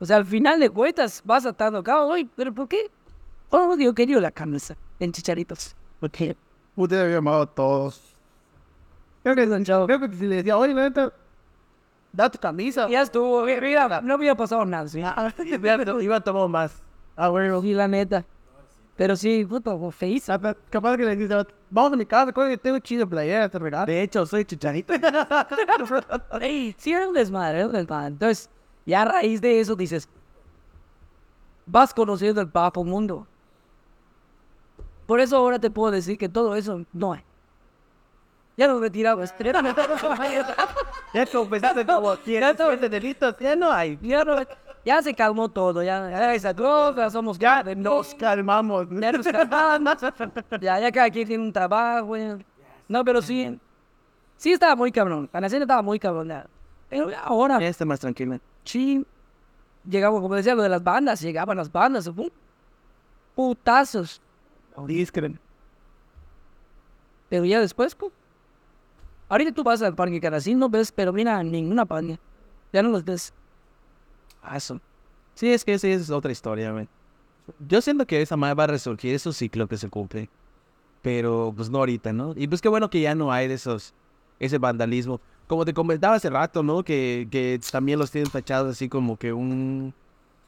[0.00, 2.90] O sea, al final de cuentas vas atando cabo, oye, pero ¿por qué?
[3.50, 5.74] Oh, yo quería la camisa en chicharitos.
[6.00, 6.36] ¿Por qué?
[6.76, 8.14] Usted había llamado a todos.
[9.22, 9.46] Creo que,
[9.86, 11.12] creo que si le decía, oye, la neta,
[12.12, 12.88] da tu camisa.
[12.88, 14.88] Ya estuvo, mira, no había pasado nada.
[14.88, 15.00] ¿sí?
[16.00, 16.82] Iba a tomar más.
[17.16, 18.24] Ah, bueno, sí, la neta.
[18.96, 20.30] Pero sí, puto, face.
[20.30, 21.34] Ah, Capaz que le dice,
[21.70, 23.86] vamos a mi casa, coño, que tengo chido playera, te regalo.
[23.86, 24.92] De hecho, soy chicharito.
[26.40, 28.08] Ey, sí, era un desmadre, era un desmadre.
[28.08, 28.50] Entonces,
[28.88, 30.08] ya a raíz de eso dices,
[31.66, 33.26] vas conociendo el bajo mundo.
[35.06, 37.22] Por eso ahora te puedo decir que todo eso no hay.
[38.56, 39.32] Ya nos retiramos.
[41.14, 42.56] ya confesaste como 100
[42.90, 43.98] delitos, ya no hay.
[44.02, 44.36] Ya, no-
[44.84, 48.86] ya se calmó todo, ya, ya esa droga, somos Ya nos calmamos.
[48.90, 49.98] Ya nos calmamos.
[50.60, 52.16] ya, ya cada quien tiene un trabajo.
[52.16, 52.38] ya.
[52.88, 53.58] No, pero sí,
[54.36, 55.28] sí estaba muy cabrón.
[55.32, 56.28] La nación estaba muy cabrón.
[56.28, 56.46] ya.
[56.88, 58.40] Pero ahora, Ya está más tranquila.
[58.64, 59.04] sí,
[59.88, 62.10] llegamos, como decía, lo de las bandas, llegaban las bandas,
[63.34, 64.20] putazos.
[64.86, 65.38] Discren.
[67.28, 68.10] Pero ya después, ¡pum!
[69.28, 72.18] ahorita tú vas al parque Caracín, no ves, pero mira, ninguna banda.
[72.72, 73.32] Ya no los ves.
[74.42, 74.80] Ah, Eso.
[75.34, 76.88] Sí, es que esa es otra historia, güey.
[77.66, 80.28] Yo siento que esa madre va a resurgir, es un ciclo que se cumple.
[81.02, 82.34] Pero, pues no ahorita, ¿no?
[82.36, 83.94] Y pues qué bueno que ya no hay de esos,
[84.40, 85.20] ese vandalismo.
[85.48, 86.84] Como te comentaba hace rato, ¿no?
[86.84, 89.92] Que, que también los tienen tachados así como que un...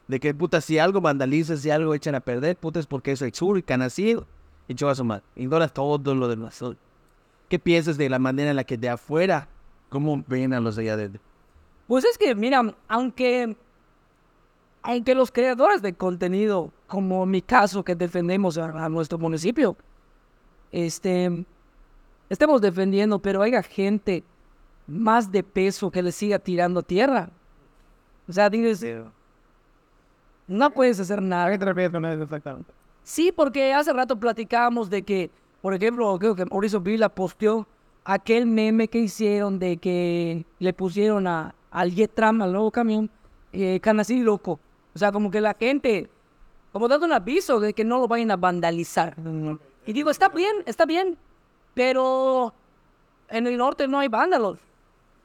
[0.07, 3.23] De que, puta, si algo vandaliza, si algo echan a perder, puta, es porque es
[3.23, 4.25] el y Canacil
[4.69, 5.25] y a su madre.
[5.37, 6.63] Ignora todo lo demás.
[7.49, 9.49] ¿Qué piensas de la manera en la que de afuera,
[9.89, 11.23] cómo ven a los de allá adentro?
[11.89, 13.57] Pues es que, mira, aunque,
[14.83, 19.77] aunque los creadores de contenido, como mi caso que defendemos a, a nuestro municipio,
[20.71, 21.45] este,
[22.29, 24.23] estemos defendiendo, pero haya gente
[24.91, 27.31] más de peso que le siga tirando tierra.
[28.29, 29.05] O sea, dices,
[30.47, 31.51] no puedes hacer ¿A nada.
[31.51, 32.73] qué te refieres con eso exactamente?
[33.03, 35.31] Sí, porque hace rato platicábamos de que,
[35.63, 37.67] por ejemplo, creo que Mauricio Vila posteó
[38.05, 43.09] aquel meme que hicieron de que le pusieron a, al Yetram, al nuevo camión,
[43.53, 44.59] eh, Canacil loco.
[44.95, 46.11] O sea, como que la gente,
[46.73, 49.15] como dando un aviso de que no lo vayan a vandalizar.
[49.87, 51.17] Y digo, está bien, está bien,
[51.75, 52.53] pero
[53.29, 54.59] en el norte no hay vándalos.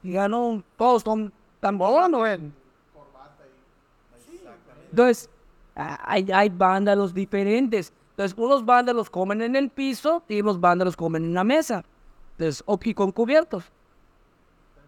[0.02, 2.40] Y ya no, todos son tan buenos.
[4.90, 5.28] Entonces,
[5.74, 7.92] hay, hay vándalos diferentes.
[8.10, 11.84] Entonces, unos vándalos comen en el piso y unos vándalos comen en la mesa.
[12.32, 13.64] Entonces, o y con cubiertos.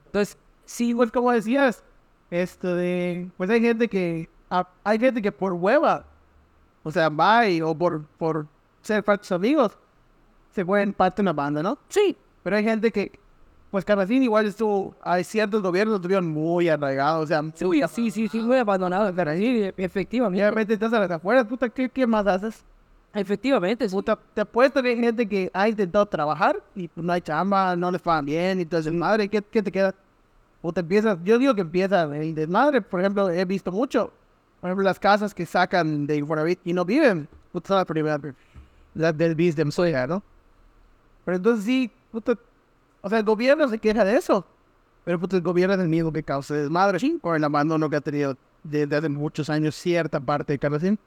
[0.06, 1.82] Entonces, sí, Pues como decías,
[2.30, 6.04] esto de, pues hay gente que, ah, hay gente que por hueva,
[6.82, 8.46] o sea, va y, o por, por
[8.82, 9.76] ser sus amigos,
[10.52, 11.78] se pueden parte una banda, ¿no?
[11.88, 13.18] sí, Pero hay gente que,
[13.70, 18.28] pues Canacín igual estuvo, hay ciertos gobiernos estuvieron muy arraigados, o sea, sí, sí, sí,
[18.28, 19.10] sí, muy abandonado.
[19.36, 20.42] Y efectivamente.
[20.42, 22.64] obviamente estás a las afueras, puta, ¿qué, qué más haces?
[23.12, 23.94] Efectivamente, sí.
[23.94, 27.76] Puta, te apuesto que hay gente que ha intentado trabajar y pues, no hay chamba,
[27.76, 29.94] no les pagan bien, y entonces, madre, ¿qué, qué te queda?
[30.62, 34.10] Puta, empiezas, yo digo que empieza el desmadre, por ejemplo, he visto mucho,
[34.60, 38.18] por ejemplo, las casas que sacan de Infonavit y no viven, puta, la primera,
[38.94, 40.22] la del bis de Msoya, ¿no?
[41.24, 42.34] Pero entonces sí, puta,
[43.01, 44.44] o sea, el gobierno se queja de eso,
[45.05, 48.01] pero puta, el gobierno es el mismo que causa desmadre, por el abandono que ha
[48.03, 50.99] tenido desde hace muchos años cierta parte de Canacín.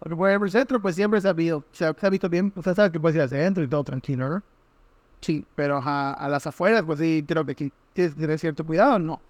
[0.00, 2.74] Porque por ejemplo, el centro, pues siempre se ha visto, se ha, visto bien, usted
[2.74, 4.42] sabe que puede ir al centro y todo tranquilo, ¿no?
[5.20, 8.98] Sí, pero ajá, a las afueras, pues sí, creo que tienes que tener cierto cuidado,
[8.98, 9.20] ¿no?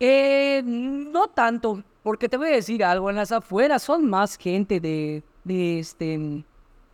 [0.00, 4.80] Eh, no tanto, porque te voy a decir algo, en las afueras son más gente
[4.80, 6.44] de, de este,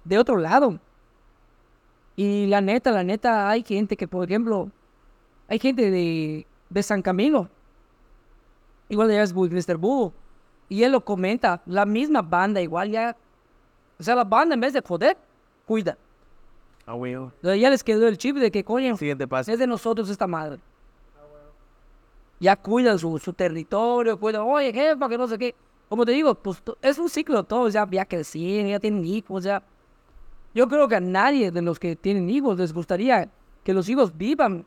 [0.03, 0.81] de otro lado.
[2.17, 4.71] Y la neta, la neta, hay gente que, por ejemplo,
[5.49, 7.49] hay gente de, de San Camilo.
[8.89, 9.77] Igual ya es Mr.
[9.77, 10.13] Boo.
[10.69, 13.17] Y él lo comenta, la misma banda, igual ya.
[13.99, 15.17] O sea, la banda en vez de joder,
[15.67, 15.97] cuida.
[16.87, 17.33] Ah, weón.
[17.43, 19.53] O sea, ya les quedó el chip de que, coño, Siguiente paso.
[19.53, 20.61] es de nosotros esta madre.
[22.41, 25.55] Ya cuidan su, su territorio, cuidan, oye, jefa, que no sé qué.
[25.89, 29.63] Como te digo, pues es un ciclo, todos ya, ya crecieron, ya tienen hijos, ya.
[30.55, 33.29] Yo creo que a nadie de los que tienen hijos les gustaría
[33.65, 34.65] que los hijos vivan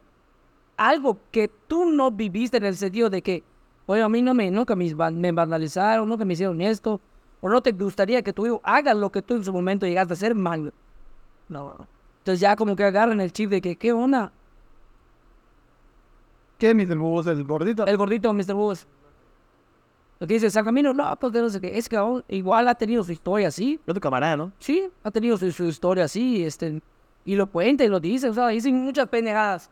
[0.75, 3.43] algo que tú no viviste en el sentido de que,
[3.85, 6.99] oye, a mí no me, nunca me, me vandalizaron, nunca me hicieron esto,
[7.41, 10.13] o no te gustaría que tu hijo haga lo que tú en su momento llegaste
[10.13, 10.73] a hacer mal.
[11.47, 11.87] No.
[12.19, 14.31] Entonces ya como que agarran el chip de que, ¿qué onda?
[16.57, 16.97] ¿Qué Mr.
[16.97, 17.85] Bubos, el gordito?
[17.85, 18.53] El gordito Mr.
[18.53, 18.87] Bus.
[20.19, 21.77] Lo que dice San Camino, no, pues que no sé qué.
[21.77, 21.97] Es que
[22.29, 23.79] igual ha tenido su historia así.
[23.85, 24.51] Yo tu camarada, ¿no?
[24.59, 26.43] Sí, ha tenido su, su historia así.
[26.43, 26.81] Este,
[27.25, 28.29] y lo cuenta y lo dice.
[28.29, 29.69] O sea, dicen muchas pendejadas.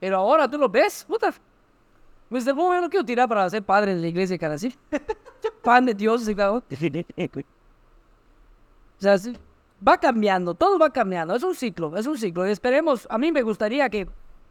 [0.00, 1.32] Pero ahora tú lo ves, puta.
[2.28, 2.54] Mr.
[2.54, 4.74] Bus, yo no quiero tirar para ser padre de la iglesia de Canasí.
[5.62, 6.64] Pan de Dios, y cabrón.
[8.98, 9.36] O sea, sí,
[9.86, 12.46] va cambiando, todo va cambiando, es un ciclo, es un ciclo.
[12.48, 14.08] Y esperemos, a mí me gustaría que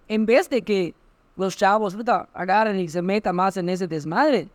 [0.08, 0.94] en vez de que
[1.36, 4.48] los chavos puta, agarren y se metan más en ese desmadre,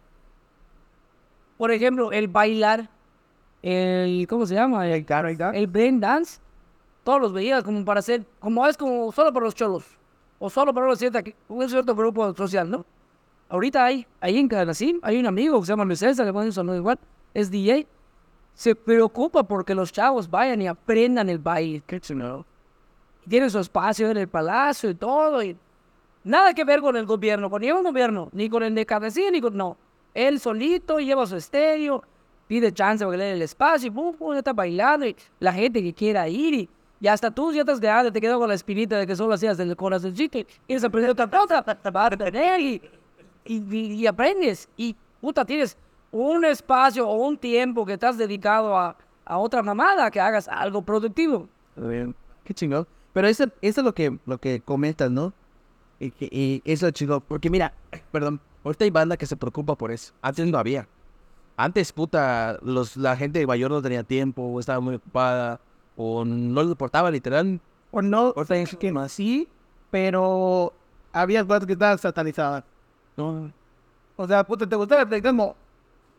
[1.61, 2.89] por ejemplo, el bailar,
[3.63, 4.89] el, ¿cómo se llama?
[4.89, 5.05] El,
[5.53, 6.41] el brain dance,
[7.05, 9.85] todos los veías como para hacer, como es como solo para los cholos,
[10.39, 12.87] o solo para una cierta, un cierto grupo social, ¿no?
[13.51, 16.51] Ahorita hay, ahí en Canacín, hay un amigo que se llama Luis César, le ponen
[16.51, 16.99] sonido igual,
[17.35, 17.87] es DJ,
[18.55, 21.83] se preocupa porque los chavos vayan y aprendan el baile.
[23.27, 25.43] Y tiene su espacio en el palacio y todo.
[25.43, 25.55] Y
[26.25, 29.43] nada que ver con el gobierno, con ningún gobierno, ni con el de Cabecilla, ni
[29.43, 29.55] con.
[29.55, 29.77] No.
[30.15, 32.03] Él solito lleva su estéreo,
[32.47, 35.07] pide chance para que le dé el espacio y pum, pum, ya está bailando.
[35.07, 36.55] Y la gente que quiera ir.
[36.55, 36.69] Y,
[37.01, 39.57] y hasta tú ya estás grande, te quedó con la espinita de que solo hacías
[39.57, 40.39] del corazoncito.
[40.39, 42.83] Y eres aprendiendo otra cosa, va a tener y,
[43.45, 44.69] y, y- aprendes.
[44.77, 45.77] Y puta, tienes
[46.13, 50.83] un espacio o un tiempo que estás dedicado a, a otra mamada, que hagas algo
[50.83, 51.49] productivo.
[51.77, 52.15] Bien.
[52.45, 52.87] Qué chingón.
[53.13, 55.33] Pero eso, es lo que, lo que comentas, ¿no?
[56.01, 57.23] Y eso es chingón.
[57.27, 57.73] Porque mira,
[58.13, 60.13] perdón, ahorita hay banda que se preocupa por eso.
[60.23, 60.87] Antes no había.
[61.57, 65.61] Antes, puta, los, la gente mayor no tenía tiempo, o estaba muy ocupada,
[65.97, 67.61] o no les importaba, literal.
[67.91, 69.13] O no, Ahorita hay que más.
[69.13, 69.49] sí,
[69.91, 70.73] pero
[71.13, 72.65] había cosas que estaban satanizadas.
[73.17, 73.53] No.
[74.17, 75.57] O sea, puta, te gustaba el como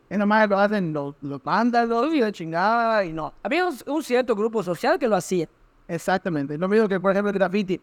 [0.09, 3.33] y nomás lo hacen los, los vándalos y la chingada y no.
[3.41, 5.47] Había un, un cierto grupo social que lo hacía.
[5.87, 6.57] Exactamente.
[6.57, 7.79] Lo mismo que, por ejemplo, el graffiti.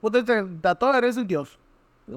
[0.00, 1.58] Puta, este tatuador es un dios.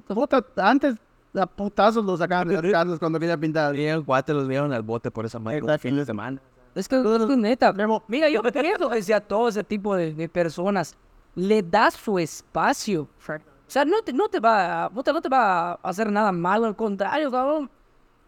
[0.08, 0.96] Puta, antes
[1.36, 3.72] a putazos lo sacaban de las casas cuando quería pintar.
[3.74, 5.78] Tenían cuatro, los vieron al bote por esa madre.
[5.80, 6.42] Fin de semana.
[6.76, 7.74] Es que, es que neta,
[8.08, 10.96] mira, yo creo que a todo ese tipo de, de personas
[11.36, 13.04] le das su espacio.
[13.04, 16.32] O sea, no te, no te va, a- puta, no te va a hacer nada
[16.32, 17.70] malo, al contrario, cabrón.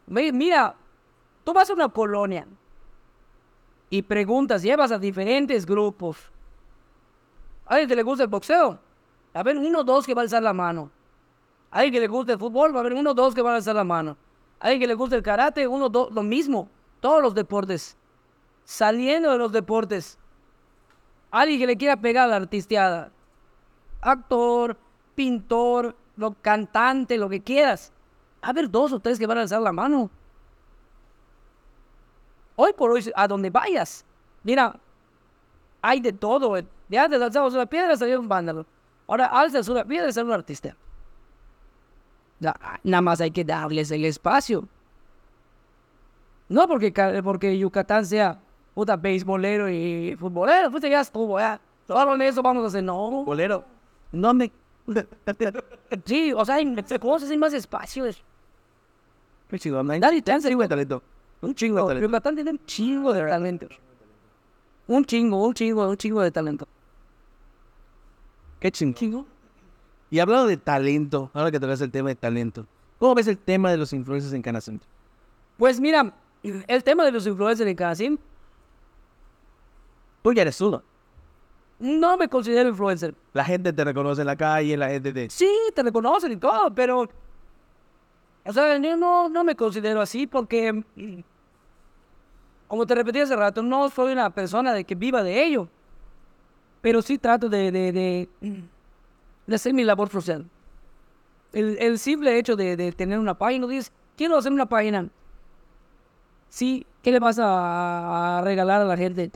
[0.07, 0.75] Mi- Mira,
[1.43, 2.45] tú vas a una colonia
[3.89, 6.17] y preguntas, llevas a diferentes grupos.
[7.65, 8.79] ¿A alguien que le gusta el boxeo?
[9.33, 10.89] A ver, uno o dos que va a alzar la mano.
[11.71, 13.55] Alguien que le gusta el fútbol, va a haber uno o dos que van a
[13.57, 14.17] alzar la mano.
[14.59, 16.69] Alguien que le gusta el karate, uno o dos, lo mismo.
[16.99, 17.97] Todos los deportes.
[18.65, 20.19] Saliendo de los deportes.
[21.31, 23.09] Alguien que le quiera pegar a la artisteada.
[24.01, 24.77] Actor,
[25.15, 27.93] pintor, lo, cantante, lo que quieras.
[28.43, 30.09] Va a haber dos o tres que van a alzar la mano.
[32.57, 34.05] Hoy por hoy, a donde vayas,
[34.43, 34.77] mira,
[35.81, 36.53] hay de todo.
[36.89, 38.65] De antes alzabas una piedra, salía un vándalo.
[39.07, 40.75] Ahora alzas una piedra y sale un artista.
[42.41, 44.67] Nada más hay que darles el espacio.
[46.49, 46.91] No porque,
[47.23, 48.39] porque Yucatán sea
[48.73, 51.61] puta beisbolero y futbolero, puta ya estuvo, ya.
[51.87, 53.23] Solo en eso vamos a hacer, no.
[53.23, 53.63] Bolero.
[54.11, 54.51] No me.
[56.05, 56.57] Sí, o sea,
[56.99, 58.23] cosas, hay más espacios.
[59.49, 59.91] Qué chingón.
[59.91, 61.03] Hay Dale chance, chingo de talento.
[61.41, 61.85] Un chingo.
[61.85, 62.07] talento.
[62.07, 63.67] Yucatán tiene un chingo de talento.
[64.87, 66.67] Un chingo, un chingo, un chingo de talento.
[68.59, 68.71] Qué.
[68.71, 69.25] Chingo.
[70.11, 72.67] Y hablando de talento, ahora que tocas el tema de talento,
[72.99, 74.85] ¿cómo ves el tema de los influencers en Canacento?
[75.57, 78.17] Pues mira, el tema de los influencers en Casim,
[80.21, 80.83] Tú ya eres uno.
[81.79, 83.15] no me considero influencer.
[83.33, 85.29] La gente te reconoce en la calle, la gente te...
[85.29, 87.09] Sí, te reconocen y todo, pero.
[88.45, 90.83] O sea, yo no, no me considero así porque.
[92.67, 95.67] como te repetí hace rato, no soy una persona de que viva de ello.
[96.81, 98.29] Pero sí trato de, de, de,
[99.47, 100.45] de hacer mi labor social.
[101.53, 105.07] El, el simple hecho de, de tener una página, dices, quiero hacer una página.
[106.49, 109.29] Sí, ¿qué le vas a, a regalar a la gente?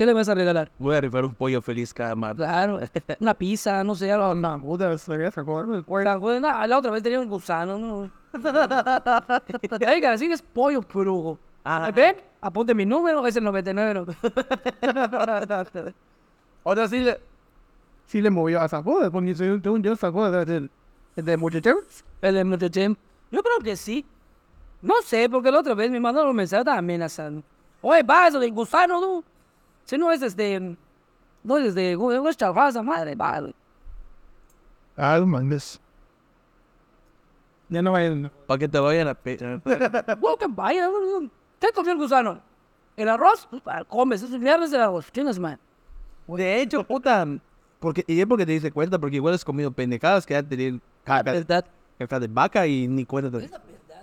[0.00, 0.70] ¿Qué le vas a regalar?
[0.78, 2.46] Voy a rifar un pollo feliz cada martes.
[2.46, 2.80] Claro,
[3.20, 4.34] una pizza, no sé, algo.
[4.34, 8.10] No, Puta, la, la, otra vez tenía un gusano, ¿no?
[9.92, 11.38] Oiga, así es pollo brujo.
[11.64, 11.90] Ah.
[11.94, 12.16] ¿Ven?
[12.40, 14.16] Apunte mi número, es el 99.
[16.62, 17.06] Otra sí
[18.10, 20.70] sí le movió a Zapote, porque según yo Zapote es el,
[21.14, 22.04] el de muchacheros.
[22.20, 22.96] El de Mutechem.
[23.30, 24.04] Yo creo que sí.
[24.82, 27.44] No sé, porque la otra vez me mandaron un mensaje estaba amenazando.
[27.80, 29.24] Oye, va, eso del gusano, tú.
[29.84, 30.76] Si no es desde.
[31.44, 33.54] No es desde nuestra raza, madre, vale.
[34.96, 35.80] Ah, no mandes.
[37.68, 38.30] Ya no vayan.
[38.46, 39.36] Para que te vayan a pe...
[40.18, 40.88] Bueno, que vaya.
[41.60, 42.40] ¿Qué comió el gusano?
[42.96, 43.48] ¿El arroz?
[43.66, 45.12] Ah, Comes, es viernes el arroz.
[45.12, 45.58] Tienes, man.
[46.26, 47.24] De hecho, puta.
[47.80, 50.80] Porque, y es porque te diste cuenta, porque igual has comido pendejadas que ya tenían
[51.06, 51.64] ¿Verdad?
[51.98, 53.50] de vaca y ni cuenta te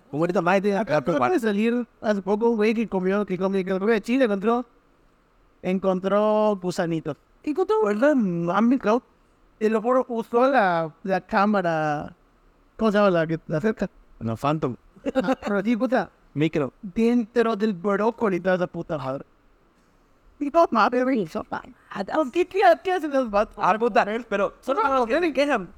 [0.10, 3.64] Como ahorita más te Acaba de salir hace poco un güey que comió, que comió,
[3.64, 4.66] que comió de Chile, encontró,
[5.62, 7.16] encontró gusanitos.
[7.44, 8.16] Encontró, ¿verdad?
[8.80, 9.04] Claro.
[9.60, 12.14] Y lo juro, usó la, la cámara,
[12.78, 13.90] ¿cómo se llama la que la acerca?
[14.20, 14.76] No, Phantom.
[15.04, 16.74] Pero sí, puta, Micro.
[16.82, 19.24] dentro del brócoli toda esa puta madre.
[20.40, 21.28] No mames, güey,
[22.32, 23.56] ¿qué, qué, qué hacen los vatos?
[23.58, 24.06] Ah, puta.
[24.30, 25.74] Pero solo los que se quejan.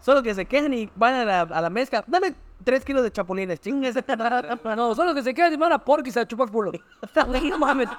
[0.00, 2.04] Solo que se quejan y van a la, a la mezcla.
[2.06, 3.96] Dame tres kilos de chapulines, chingues.
[4.76, 6.72] No, solo que se queda y van a porco y se chupa culo.
[7.50, 7.88] No mames.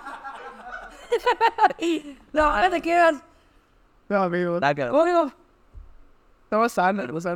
[2.34, 3.24] No, no te quedas.
[4.10, 4.90] No, amigo, Taca.
[4.90, 5.32] Conmigo.
[6.44, 7.36] estaba sano, o sea,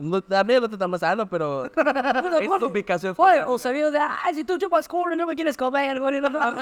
[0.00, 1.66] No, también no te está más sano, pero.
[2.40, 3.14] Es tu ubicación.
[3.16, 6.20] Oye, o sabido de, ay, si tú chupas culo no me quieres comer, güey.
[6.20, 6.52] No, no,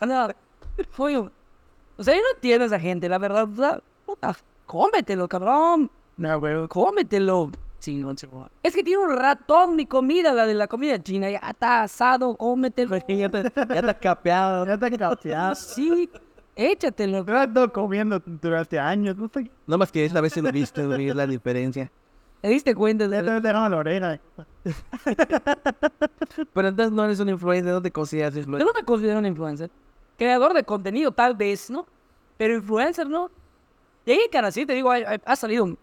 [0.00, 0.28] no.
[0.98, 3.48] Oye, o sea, yo no entiendo a esa gente, la verdad.
[3.50, 4.36] o sea, puta,
[4.66, 5.90] cómetelo, cabrón.
[6.16, 7.50] no, güey, Cómetelo.
[7.78, 8.46] Sí, no, güey.
[8.62, 11.30] Es que tiene un ratón mi comida, la de la comida china.
[11.30, 12.96] Ya está asado, cómetelo.
[13.08, 14.66] Ya te, ya te has capeado.
[14.66, 15.58] ya te capeas.
[15.58, 16.10] Sí,
[16.56, 17.24] échatelo.
[17.26, 20.84] Yo ando comiendo durante años, no sé, No más que esta vez se lo viste,
[20.86, 21.90] güey, es la diferencia.
[22.40, 24.20] ¿Te diste cuenta ya de te la oreja.
[26.52, 28.66] Pero entonces no eres un influencer, no te consideras Yo influencer.
[28.66, 29.70] no me considero un influencer.
[30.18, 31.86] Creador de contenido, tal vez, ¿no?
[32.36, 33.30] Pero influencer, ¿no?
[34.06, 35.78] Y ahí en Canacín, te digo, hay- hay- ha salido un,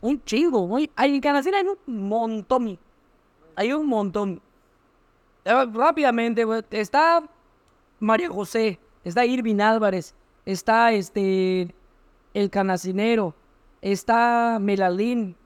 [0.00, 0.66] un chingo.
[0.66, 0.76] ¿no?
[0.96, 2.78] Ahí en Canacín hay un montón.
[3.54, 4.40] Hay un montón.
[5.44, 7.22] Eh, Rápidamente, güey, está
[8.00, 11.74] María José, está Irving Álvarez, está este
[12.34, 13.34] el Canacinero,
[13.80, 15.36] está Melalín,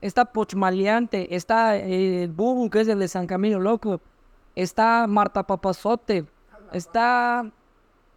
[0.00, 4.00] está Pochmaleante, está eh, el Bubu, que es el de San Camilo Loco,
[4.54, 6.26] está Marta Papazote,
[6.72, 7.50] está...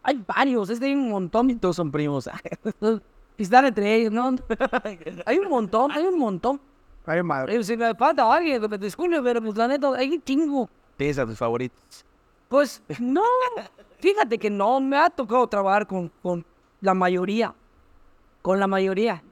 [0.08, 1.58] Hay varios, es de un montón.
[1.60, 2.30] Todos son primos.
[3.38, 4.36] Y están entre ellos, ¿no?
[5.26, 6.62] hay un montón, hay un montón.
[7.08, 7.56] Ay, madre.
[7.56, 10.70] Eh, Si me falta alguien, que me disculpe, pero pues la neta, hay un chingo.
[10.96, 12.06] Tienes a tus favoritos.
[12.48, 13.24] Pues no,
[14.06, 16.46] fíjate que no me ha tocado trabajar con, con
[16.82, 17.54] la mayoría.
[18.42, 19.24] Con la mayoría.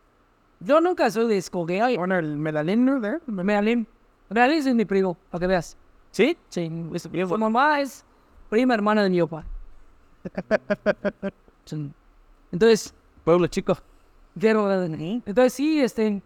[0.59, 1.97] Yo nunca soy de escoger.
[1.97, 3.87] Bueno, el melalino de Melalín.
[4.29, 5.77] Melalín es mi primo, para que veas.
[6.11, 6.37] ¿Sí?
[6.49, 8.03] Sí, es- su mamá es
[8.49, 9.45] prima hermana de mi papá.
[12.51, 12.93] Entonces,
[13.23, 13.77] Pueblo chico.
[14.35, 16.21] entonces sí, este,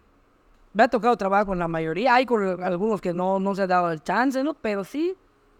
[0.73, 2.15] me ha tocado trabajar con la mayoría.
[2.15, 4.53] Hay con algunos que no, no se ha dado el chance, ¿no?
[4.53, 5.15] Pero sí.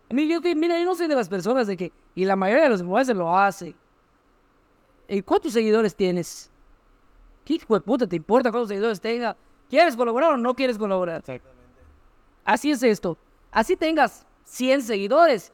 [0.10, 2.82] Yo, mira, yo no soy de las personas de que, y la mayoría de los
[2.82, 3.76] influencers lo hace.
[5.08, 6.50] ¿Y cuántos seguidores tienes?
[7.46, 9.38] ¿Qué hijo de puta te importa cuántos seguidores tenga?
[9.70, 11.24] ¿Quieres colaborar o no quieres colaborar?
[12.44, 13.16] Así es esto.
[13.52, 15.54] Así tengas 100 seguidores.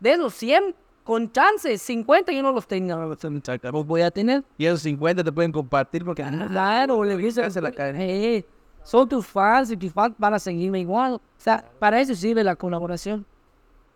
[0.00, 2.96] De esos 100, con chances, 50 yo no los tenga.
[2.96, 4.42] Los voy a tener.
[4.58, 6.24] Y esos 50 te pueden compartir porque.
[6.24, 8.00] Claro, le dices la caen.
[8.00, 8.44] Eh,
[8.82, 11.14] son tus fans y tus fans van a seguirme igual.
[11.14, 13.24] O sea, para eso sirve la colaboración.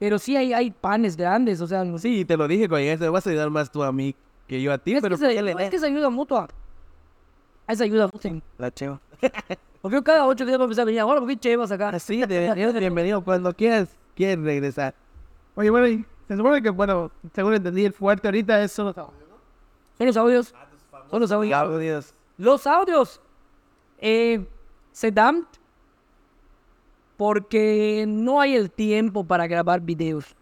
[0.05, 1.96] Pero sí hay, hay panes grandes, o sea, no.
[1.96, 3.11] Sí, te lo dije con eso.
[3.11, 4.14] Vas a ayudar más tú a mí
[4.46, 5.16] que yo a ti, Es, pero.
[5.16, 6.46] que, es, es que es ayuda mutua.
[7.66, 8.32] Es ayuda mutua.
[8.59, 9.00] La cheva.
[9.80, 11.88] Porque yo cada ocho días voy a empezar a venir, ahora, ¿por qué chevas acá?
[11.88, 13.24] Así, bienvenido, bienvenido.
[13.24, 14.94] Cuando quieras, quieres regresar.
[15.55, 20.07] Oye, bueno, y se supone que, bueno, según entendí, el fuerte ahorita es solo Son
[20.07, 20.55] los audios.
[21.11, 21.48] Son los audios.
[21.48, 22.12] Diablo, Dios.
[22.36, 23.22] Los audios
[23.96, 24.46] eh,
[24.92, 25.46] se dan
[27.17, 30.35] porque no hay el tiempo para grabar videos.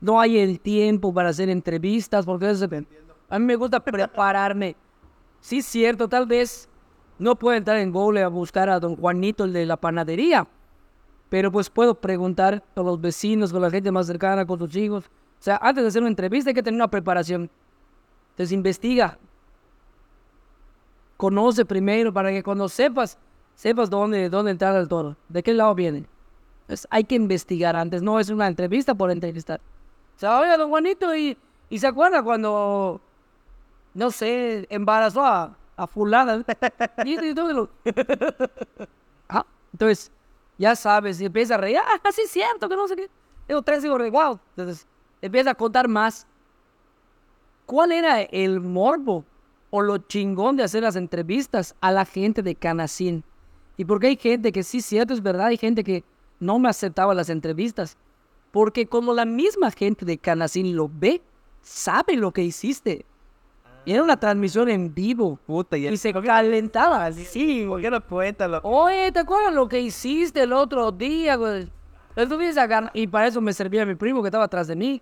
[0.00, 2.86] No hay el tiempo para hacer entrevistas, porque eso se-
[3.28, 4.76] a mí me gusta prepararme.
[5.40, 6.68] Sí, cierto, tal vez
[7.18, 10.46] no puedo entrar en Google a buscar a don Juanito, el de la panadería.
[11.28, 15.06] pero pues puedo preguntar a los vecinos, con la gente más cercana, con tus hijos.
[15.06, 17.50] O sea, antes de hacer una entrevista hay que tener una preparación.
[18.30, 19.18] Entonces investiga.
[21.16, 23.18] Conoce primero para que cuando sepas,
[23.56, 26.04] sepas dónde, dónde entrar al toro, de qué lado viene.
[26.62, 29.60] Entonces hay que investigar antes, no es una entrevista por entrevistar.
[30.16, 31.36] O sea, oye, don Juanito, y,
[31.68, 33.00] y se acuerda cuando,
[33.94, 36.44] no sé, embarazó a, a fulana.
[39.28, 40.12] Ah, entonces,
[40.56, 43.10] ya sabes, y empieza a reír, ah, sí es cierto, que no sé qué.
[43.48, 44.38] Tengo tres hijos de wow.
[44.56, 44.86] Entonces,
[45.20, 46.28] empieza a contar más.
[47.66, 49.24] ¿Cuál era el morbo
[49.70, 53.24] o lo chingón de hacer las entrevistas a la gente de Canacín?
[53.76, 56.04] Y porque hay gente que sí, cierto, es verdad, hay gente que
[56.40, 57.96] no me aceptaba las entrevistas.
[58.50, 61.20] Porque como la misma gente de Canacín lo ve,
[61.60, 63.04] sabe lo que hiciste.
[63.84, 65.38] Y era una transmisión en vivo.
[65.46, 65.90] Puta, ya.
[65.92, 67.12] Y se calentaba.
[67.12, 68.60] Sí, ¿Por qué no cuéntalo?
[68.64, 71.70] Oye, ¿te acuerdas lo que hiciste el otro día, güey?
[72.16, 75.00] Estuviste acá y para eso me servía mi primo que estaba atrás de mí.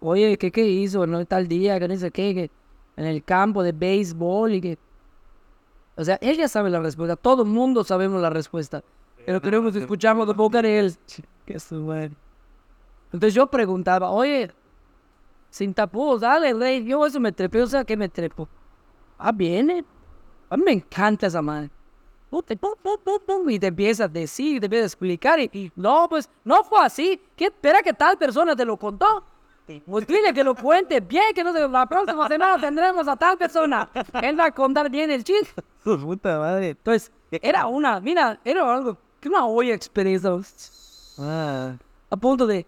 [0.00, 1.06] Oye, ¿qué, qué hizo?
[1.06, 1.24] ¿No?
[1.24, 2.50] Tal día, que no sé qué, que
[2.96, 4.78] en el campo de béisbol y que...
[5.96, 7.16] O sea, él ya sabe la respuesta.
[7.16, 8.82] Todo el mundo sabemos la respuesta.
[9.26, 10.96] Pero queremos escucharlo de boca de él.
[11.46, 12.12] Qué su madre.
[13.12, 14.50] Entonces yo preguntaba, oye,
[15.50, 16.84] sin tapujos, dale, ley.
[16.84, 18.48] Yo eso me trepé, o sea, ¿qué me trepo?
[19.18, 19.84] Ah, viene.
[20.48, 21.70] A mí me encanta esa madre.
[23.48, 25.40] Y te empieza a decir, te empieza a explicar.
[25.40, 27.20] Y, y, no, pues no fue así.
[27.34, 29.24] ¿Qué espera que tal persona te lo contó?
[29.86, 33.38] Pues dile que lo cuente bien, que no se, la próxima semana tendremos a tal
[33.38, 33.88] persona.
[34.22, 35.62] Él va a contar bien el chiste.
[35.84, 36.70] Su puta madre.
[36.70, 40.30] Entonces, era una, mira, era algo, que una olla experiencia.
[41.18, 41.74] Ah,
[42.10, 42.66] A punto de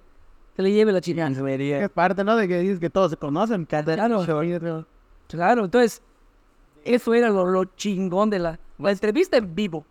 [0.55, 1.29] que le lleve la chingada.
[1.85, 2.37] Es parte, ¿no?
[2.37, 3.65] De que dices que todos se conocen.
[3.97, 4.21] Claro.
[5.29, 6.03] Claro, entonces,
[6.85, 9.85] eso era lo, lo chingón de la, la entrevista en vivo.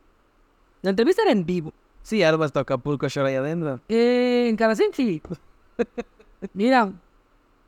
[0.83, 1.73] La entrevista era en vivo.
[2.03, 3.79] Sí, algo hasta Acapulco Shore ahí adentro.
[3.87, 5.21] Eh, en Canacín, sí.
[6.53, 6.91] Mira,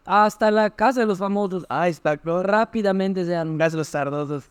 [0.06, 1.66] hasta la casa de los famosos.
[1.70, 2.44] Ah, está claro.
[2.44, 3.58] Rápidamente se han...
[3.58, 4.50] Gas los sardosos.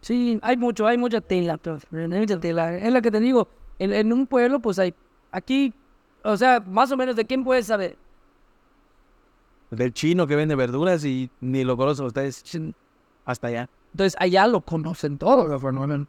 [0.00, 1.58] Sí, hay mucho, hay mucha tela.
[1.58, 2.76] pues, Hay mucha tela.
[2.76, 3.48] Es lo que te digo.
[3.78, 4.94] En, en un pueblo, pues hay...
[5.32, 5.72] Aquí,
[6.24, 7.96] o sea, más o menos de quién puedes saber.
[9.70, 12.42] Del chino que vende verduras y ni lo conocen ustedes.
[13.24, 13.68] Hasta allá.
[13.92, 16.06] Entonces, allá lo conocen todos, los.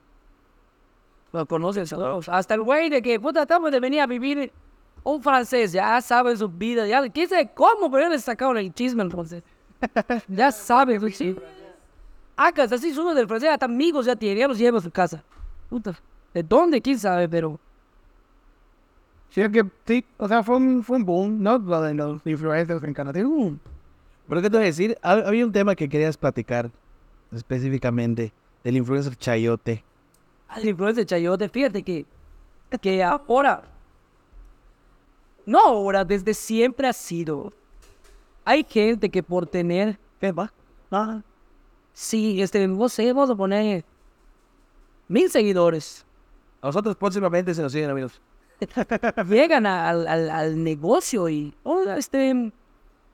[1.33, 2.29] Lo conocen todos.
[2.29, 4.51] Hasta el güey de que, puta, estamos de venir a vivir
[5.03, 9.01] un francés, ya sabe su vida, ya, quién sabe cómo, pero le sacaron el chisme
[9.03, 9.43] al francés.
[10.27, 11.35] ya sabe, sí.
[12.37, 15.23] Acá, así uno del francés, hasta amigos ya tiene, ya los lleva a su casa.
[15.69, 15.93] Puta,
[16.33, 16.81] ¿de dónde?
[16.81, 17.27] ¿Quién sabe?
[17.29, 17.59] Pero,
[19.29, 21.57] Sí, es que sí, o sea, fue un, fue un boom, ¿no?
[21.57, 23.21] Lo de los influencers en Canadá.
[23.25, 23.55] Uh,
[24.27, 24.97] ¿Pero qué te voy a decir?
[25.01, 26.69] Hab- Había un tema que querías platicar
[27.31, 28.33] específicamente
[28.63, 29.83] del influencer Chayote.
[30.49, 32.05] al influencer Chayote, fíjate que,
[32.81, 33.63] que ahora,
[35.51, 37.51] no ahora, desde siempre ha sido.
[38.45, 40.51] Hay gente que por tener, ¿qué va?
[40.89, 41.21] Ah,
[41.93, 43.83] sí, este, no sé, vamos a poner
[45.09, 46.05] mil seguidores.
[46.61, 48.21] A nosotros próximamente se nos siguen amigos.
[49.27, 52.51] Llegan al, al, al negocio y, hola, este,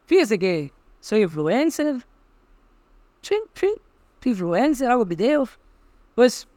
[0.05, 2.05] fíjese que soy influencer.
[3.21, 3.73] Sí, sí,
[4.25, 5.49] influencer, hago videos.
[6.13, 6.47] Pues,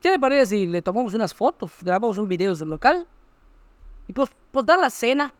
[0.00, 3.06] ¿qué le parece si le tomamos unas fotos, grabamos un video del local?
[4.08, 5.32] Y pues, pues dar la cena.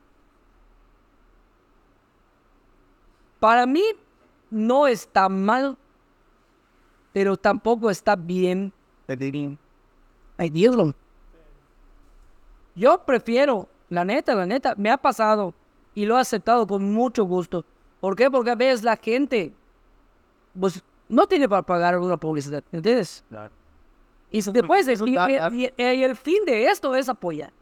[3.41, 3.83] Para mí,
[4.51, 5.77] no está mal,
[7.13, 8.73] pero tampoco está bien.
[10.39, 10.95] Ay, Dios lo-
[12.75, 15.55] Yo prefiero, la neta, la neta, me ha pasado
[15.95, 17.65] y lo he aceptado con mucho gusto.
[18.01, 18.31] ¿Por qué?
[18.31, 19.53] Porque a veces la gente,
[20.59, 23.23] pues, no tiene para pagar una publicidad, ¿entiendes?
[24.31, 24.87] Y después,
[25.53, 27.53] y- y el fin de esto es apoyar.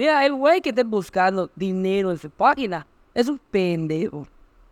[0.00, 4.26] Mira, el güey que esté buscando dinero en su página es un pendejo.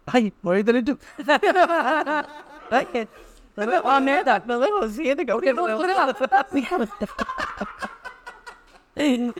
[0.06, 0.98] Ay, ahorita le he dicho.
[2.70, 3.06] Ay,
[3.84, 4.42] Ah, neta.
[4.46, 5.52] Nos vemos, siguiente Porque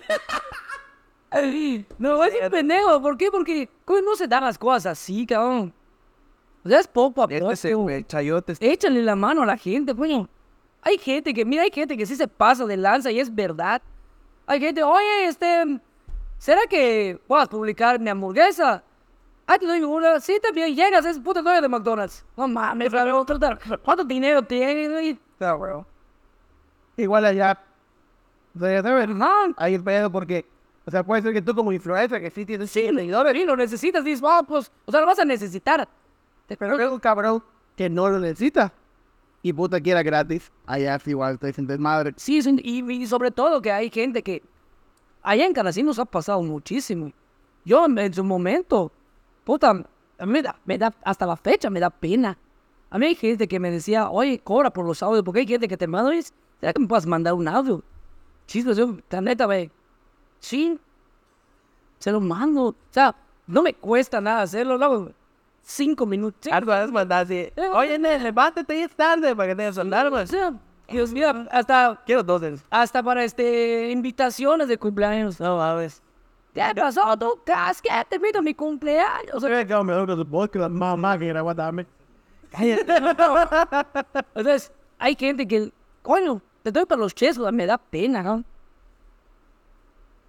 [1.99, 3.01] no, es un pendejo.
[3.01, 3.31] ¿Por qué?
[3.31, 3.71] Porque
[4.05, 5.73] no se dan las cosas así, cabrón.
[6.67, 7.51] O sea, es poco a poco.
[7.51, 8.53] Este Chayote.
[8.53, 10.29] está- Échale la mano a la gente, coño.
[10.83, 13.81] Hay gente que, mira, hay gente que sí se pasa de lanza y es verdad.
[14.49, 15.79] Hay gente, oye, este,
[16.39, 18.83] ¿será que puedas publicar mi hamburguesa?
[19.47, 20.21] Ah, te doy una.
[20.21, 22.25] Sí, también llegas, es puta novia de McDonald's.
[22.35, 24.89] No mames, cabrón, puta, ¿cuánto dinero tienes?
[25.39, 25.85] güey?
[26.97, 27.61] igual allá.
[28.59, 28.85] ¿sabes?
[28.85, 29.33] Ajá.
[29.59, 30.47] Ahí el pedo porque,
[30.87, 33.55] o sea, puede ser que tú como influencer que sí tienes Sí, seguidores, y lo
[33.55, 35.87] necesitas, dices, ah, pues, o sea, lo vas a necesitar.
[36.47, 37.45] Pero es un cabrón
[37.77, 38.73] que no lo necesita.
[39.43, 40.51] Y puta quiera gratis.
[40.67, 42.13] Allá igual, te dicen desmadre.
[42.17, 44.43] Sí, y, y sobre todo que hay gente que
[45.23, 47.13] allá en Canasí nos ha pasado muchísimo.
[47.65, 48.91] Yo en, su momento,
[49.45, 49.85] puta,
[50.25, 52.37] me da, me da, hasta la fecha me da pena.
[52.91, 55.69] A mí hay gente que me decía, oye, cobra por los audios, porque hay gente
[55.69, 56.11] que te manda,
[56.61, 57.83] ¿será que me puedes mandar un audio?
[58.47, 59.71] Chispas, yo, la neta, ve,
[60.41, 60.79] sí,
[61.99, 62.69] se lo mando.
[62.69, 63.15] O sea,
[63.47, 65.11] no me cuesta nada hacerlo, luego,
[65.69, 66.51] cinco minutos.
[66.51, 67.53] así.
[67.75, 69.73] Oye, Nel, levántate y es tarde para que te
[70.27, 70.55] sea,
[70.89, 75.39] Dios mío, hasta, Quiero dos de hasta para este, invitaciones de cumpleaños.
[75.39, 76.03] No mames.
[76.55, 77.39] ¿Qué pasó, tú?
[77.45, 77.53] ¿Qué
[78.09, 79.35] te invito a mi cumpleaños?
[79.35, 81.87] O sea, que me lo que porque la mamá quiere aguantarme.
[84.35, 85.71] Entonces, hay gente que,
[86.03, 88.43] coño, te doy para los chescos, me da pena, ¿no?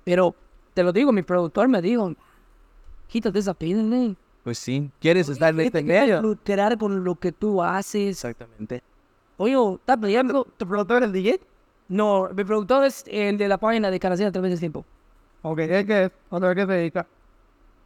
[0.03, 0.35] Pero,
[0.73, 2.13] te lo digo, mi productor me dijo,
[3.07, 4.15] quítate esa pena, ¿no?
[4.49, 4.89] Pues sí.
[4.99, 6.23] ¿Quieres estar en este medio?
[6.23, 8.25] lucrar con lo que tú haces.
[8.25, 8.81] Exactamente.
[9.37, 10.43] Oye, ¿estás peleando?
[10.57, 11.39] ¿Tu productor es el DJ?
[11.87, 14.83] No, mi productor es el de la página de Canacina a través del tiempo.
[15.43, 17.05] Ok, es que, ¿a qué se dedica?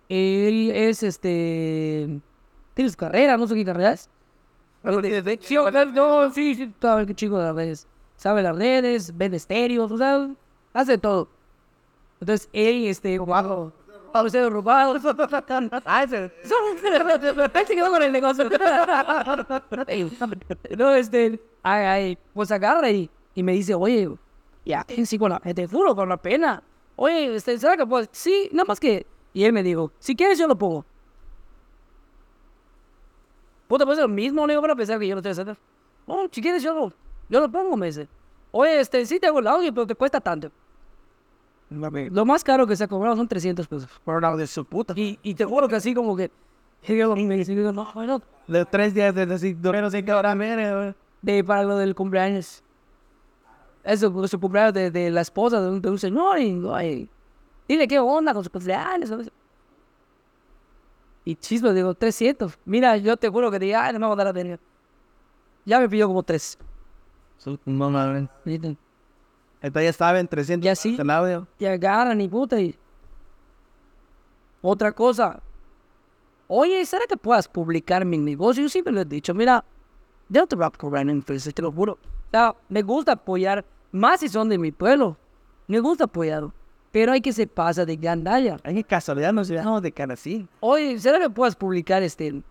[0.07, 2.21] Él es, este...
[2.75, 4.09] Tiene su carrera, no sé qué carrera es.
[5.41, 7.87] Sí, o sea, no, sí, sí, sabe qué chico de las redes.
[8.15, 10.29] Sabe las redes, vende estéreos, o sea,
[10.71, 11.27] hace todo.
[12.21, 13.73] Entonces, él, este, robado.
[14.49, 15.01] Robados.
[15.85, 16.31] Ah, ese.
[16.43, 18.49] Se quedó con el negocio.
[20.77, 24.09] no, este, ay, ay, pues agarra y, y me dice, oye,
[24.65, 26.61] ya, sí, con la, te juro, con la pena.
[26.95, 28.07] Oye, este, ¿será que puedo?
[28.11, 29.05] Sí, nada más que.
[29.33, 30.85] Y él me dijo, si quieres, yo lo pongo.
[33.67, 35.57] Puta, pues es lo mismo, le digo, para pensar que yo lo estoy haciendo.
[36.05, 36.93] No, si quieres, yo lo,
[37.29, 38.07] yo lo pongo, me dice.
[38.51, 40.51] Oye, este, sí te hago el audio, pero te cuesta tanto.
[41.73, 43.89] Lo más caro que se ha cobrado son 300 pesos.
[44.03, 44.93] Por una de su puta.
[44.95, 46.31] Y, y te juro que así como que...
[46.87, 49.25] y yo me dice, no, bueno, De tres días de
[49.61, 52.63] pero sí que ahora mire, de, para lo del cumpleaños.
[53.83, 57.09] Eso, por su cumpleaños de, de la esposa de un, de un señor y, ay,
[57.67, 59.09] dile qué onda con su cumpleaños.
[59.09, 59.31] ¿sabes?
[61.25, 62.59] Y chisme, digo, 300.
[62.65, 64.59] Mira, yo te juro que dije, ay, no me voy a dar la.
[65.65, 66.57] Ya me pidió como tres.
[67.65, 68.29] No mames.
[68.43, 68.77] ¿viste?
[69.63, 70.97] Entonces ya saben, 300 Ya sí.
[70.99, 71.47] el audio.
[71.57, 72.77] Y agarran y puta y...
[74.61, 75.41] Otra cosa.
[76.47, 78.61] Oye, ¿será que puedas publicar mi negocio?
[78.61, 79.63] Yo siempre le he dicho, mira,
[80.27, 81.93] yo no te voy a cobrar en Facebook, te lo juro.
[81.93, 85.17] O sea, me gusta apoyar, más si son de mi pueblo.
[85.67, 86.43] Me gusta apoyar.
[86.91, 88.57] Pero hay que se pasa de gandalla.
[88.63, 90.45] Ay, qué casualidad nos llevamos de Canasí.
[90.59, 92.43] Oye, ¿será que puedas publicar este?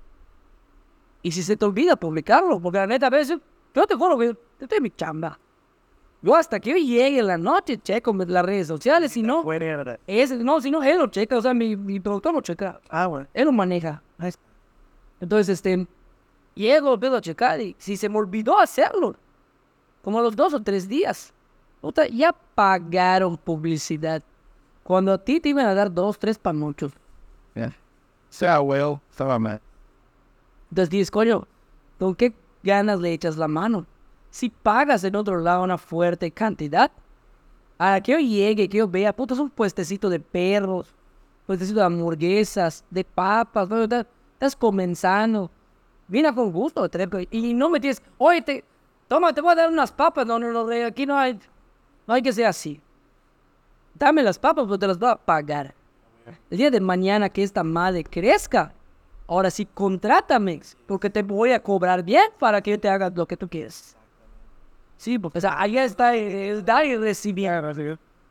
[1.23, 3.39] Y si se te olvida publicarlo, porque la neta a veces,
[3.75, 5.39] yo te juro que estoy en mi chamba.
[6.23, 9.43] Yo hasta que yo llegue en la noche checo las redes sociales, si no,
[10.07, 13.07] ese, no, si no, él lo checa, o sea, mi, mi productor lo checa, Ah,
[13.09, 13.27] bueno.
[13.35, 14.01] él lo maneja.
[15.21, 15.87] Entonces, este,
[16.55, 19.17] llego, empiezo a checar y si se me olvidó hacerlo,
[20.03, 21.33] como a los dos o tres días,
[21.81, 24.23] puta, ya pagaron publicidad.
[24.85, 26.93] Cuando a ti te iban a dar dos, tres para muchos.
[28.29, 29.61] Sea huevo, estaba mal.
[30.71, 31.47] Entonces dices, coño,
[31.99, 33.85] ¿con qué ganas le echas la mano?
[34.33, 36.91] Si pagas en otro lado una fuerte cantidad,
[37.79, 40.95] a que yo llegue, que yo vea, puta, es un puestecito de perros,
[41.47, 43.83] puestecito de hamburguesas, de papas, ¿no?
[43.83, 45.51] estás, estás comenzando.
[46.09, 46.89] Vine con gusto,
[47.31, 48.65] y no me tienes, oye, te,
[49.07, 51.39] toma, te voy a dar unas papas, no, no, no, aquí no hay,
[52.07, 52.81] no hay que ser así.
[53.95, 55.75] Dame las papas, pero te las voy a pagar.
[56.49, 58.73] El día de mañana que esta madre crezca,
[59.27, 63.27] ahora sí, contrátame, porque te voy a cobrar bien para que yo te haga lo
[63.27, 63.95] que tú quieres.
[65.03, 67.51] Sí, porque o sea, allá está el dar y recibir.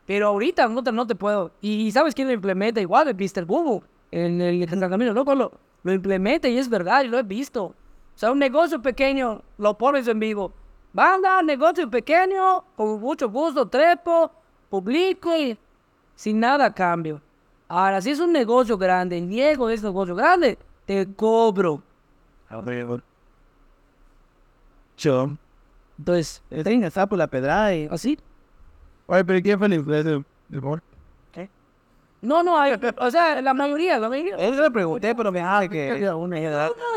[0.06, 1.50] Pero ahorita no te, no te puedo.
[1.60, 3.08] Y, ¿sabes quién lo implementa igual?
[3.08, 3.44] El Mr.
[3.44, 3.86] Google.
[4.10, 7.64] En el entrenamiento loco lo, lo implementa y es verdad, y lo he visto.
[7.64, 7.74] O
[8.14, 10.50] sea, un negocio pequeño, lo pones en vivo.
[10.94, 14.30] Banda, negocio pequeño, con mucho gusto, trepo,
[14.70, 15.58] publico y
[16.14, 17.20] sin nada cambio.
[17.68, 21.82] Ahora, si es un negocio grande, niego es negocio grande, te cobro.
[24.96, 25.32] Yo.
[25.98, 27.88] Entonces, Tenga, sapo la pedrada y...
[27.90, 28.18] así.
[29.06, 30.24] Oye, pero ¿quién fue el influencer?
[30.50, 30.82] ¿El amor?
[32.22, 34.36] No, no, hay, o sea, la mayoría, la mayoría.
[34.36, 35.98] Eso le pregunté, pero me dejaba que.
[36.00, 36.36] No, no,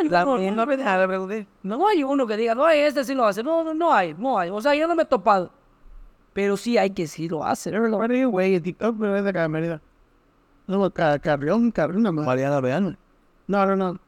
[0.08, 1.48] La no, no me dejaba, le pregunté.
[1.64, 3.42] No hay uno que diga, no, este sí lo hace.
[3.42, 4.52] No, no, no hay, no hay.
[4.52, 5.52] O sea, yo no me he topado.
[6.34, 7.72] Pero sí hay que sí lo hace.
[7.72, 7.98] ¿no?
[7.98, 9.82] Bueno, güey, el TikTok me de acá, Mérida.
[10.68, 12.24] No, Ca- Carrión, Carrión, no más.
[12.24, 12.96] Mariana Real.
[13.48, 14.00] No, no, no.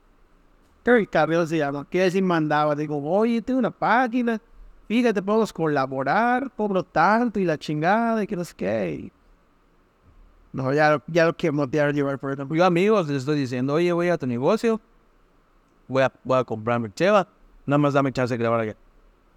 [1.09, 1.87] Carrión se llama.
[1.89, 2.75] Quiere decir mandaba.
[2.75, 4.39] Digo, oye, tengo una página.
[4.87, 9.11] Fíjate, podemos colaborar, cobro tanto y la chingada y que no sé qué.
[10.53, 12.55] No, ya, ya lo quiero motear llevar por ejemplo.
[12.55, 14.79] Yo amigos les estoy diciendo, oye, voy a tu negocio.
[15.87, 17.27] Voy a, voy a comprarme cheva.
[17.65, 18.75] Nada más dame chance de grabar allá.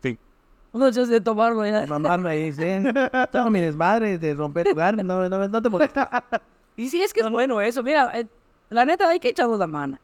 [0.01, 0.18] Fin.
[0.72, 1.85] Uno se de tomarlo ya.
[1.86, 2.62] Mamarme ahí, sí.
[3.32, 6.24] Tengo mi desmadre de romper lugar, no, no, no te molesta.
[6.77, 7.82] Y sí, es que es bueno eso.
[7.82, 8.27] Mira, eh,
[8.68, 9.98] la neta, hay que echarnos la mano.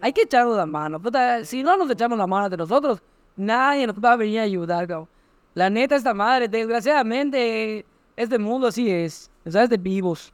[0.00, 1.00] Hay que echarnos la mano.
[1.00, 3.02] Puta, si no nos echamos la mano de nosotros,
[3.36, 5.08] nadie nos va a venir a ayudar, cabrón.
[5.54, 7.86] La neta, esta madre, desgraciadamente,
[8.16, 9.30] este mundo así es.
[9.44, 10.32] O sea, es de vivos.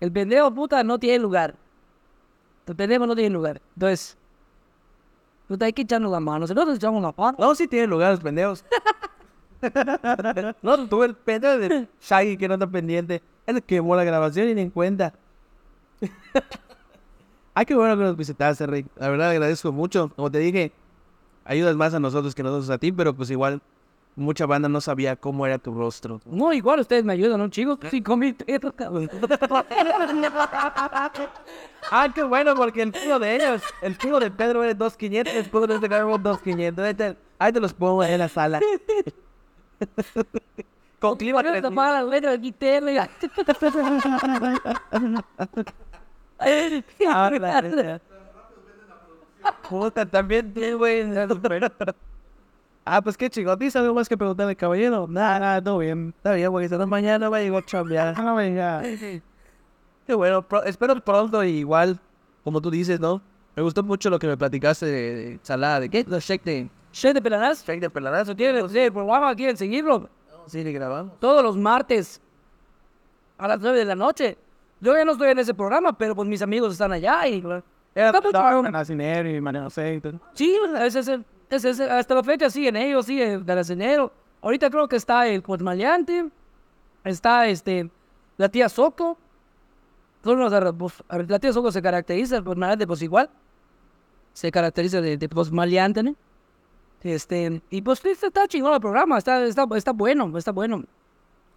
[0.00, 1.54] El pendejo, puta, no tiene lugar.
[2.66, 3.60] El pendejo no tiene lugar.
[3.74, 4.16] Entonces,
[5.48, 6.46] puta, hay que echarnos la mano.
[6.46, 8.64] Si no nos echamos la mano, No, sí tienen lugar los pendejos.
[10.62, 13.22] no, tú el pendejo de Shaggy que no está pendiente.
[13.46, 15.12] Que quemó la grabación y ni en cuenta.
[17.54, 18.86] Ay, qué bueno que nos visitaste, Rick.
[18.96, 20.10] La verdad agradezco mucho.
[20.16, 20.72] Como te dije,
[21.44, 23.60] ayudas más a nosotros que nosotros a ti, pero pues igual
[24.14, 26.20] mucha banda no sabía cómo era tu rostro.
[26.26, 27.78] no, igual ustedes me ayudan, ¿no, chicos?
[28.16, 29.08] Mil pesos, cabrón.
[31.90, 35.66] Ah, qué bueno, porque el tío de ellos, el tío de Pedro es 2500, después
[35.68, 36.84] de este cargo 2500.
[36.84, 38.60] Ahí te, ahí te los pongo en la sala.
[41.00, 41.70] Con clima Voy a 3000.
[41.70, 43.08] tapar la letra de guitarra.
[49.68, 51.04] Puta, también, güey.
[52.84, 53.58] Ah, pues qué chingón.
[53.58, 55.06] ¿Tienes algo más que preguntarle, caballero?
[55.08, 56.12] Nada, nada, todo bien.
[56.16, 56.64] Está bien, güey.
[56.66, 58.14] Hasta mañana va a chambear.
[58.16, 58.82] Ah, venga.
[60.06, 60.42] Qué bueno.
[60.42, 62.00] pro- espero pronto igual,
[62.42, 63.22] como tú dices, ¿no?
[63.54, 65.78] Me gustó mucho lo que me platicaste de, de salada.
[65.80, 66.04] ¿De qué?
[66.04, 66.70] Shake de...
[66.90, 67.64] Che de peladas.
[67.64, 68.34] Shake de peladazo.
[68.34, 69.34] ¿Quieren sí, el programa?
[69.36, 70.08] ¿Quieren seguirlo?
[70.46, 71.20] Sí, le grabamos.
[71.20, 72.20] Todos los martes
[73.38, 74.36] a las 9 de la noche.
[74.80, 77.42] Yo ya no estoy en ese programa, pero pues mis amigos están allá y...
[77.94, 78.72] Está muy chingón.
[78.72, 80.00] Nacinero y María José.
[80.34, 84.12] Sí, es es el- hasta la fecha siguen ellos, sí, el Garacenero.
[84.40, 86.30] Ahorita creo que está el Maleante,
[87.04, 87.90] está este,
[88.38, 89.18] la tía Soco.
[90.22, 90.94] Pues,
[91.28, 93.28] la tía Soco se caracteriza, el Maleante pues igual.
[94.32, 96.14] Se caracteriza de, de Maleante, ¿no?
[97.02, 100.84] Este, y pues sí, está chingón el programa, está, está, está bueno, está bueno.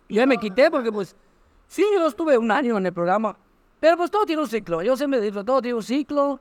[0.09, 1.15] Yo me quité porque pues,
[1.67, 3.37] sí, yo estuve un año en el programa.
[3.85, 6.39] Pero pues todo tiene un ciclo, yo siempre digo, todo tiene un ciclo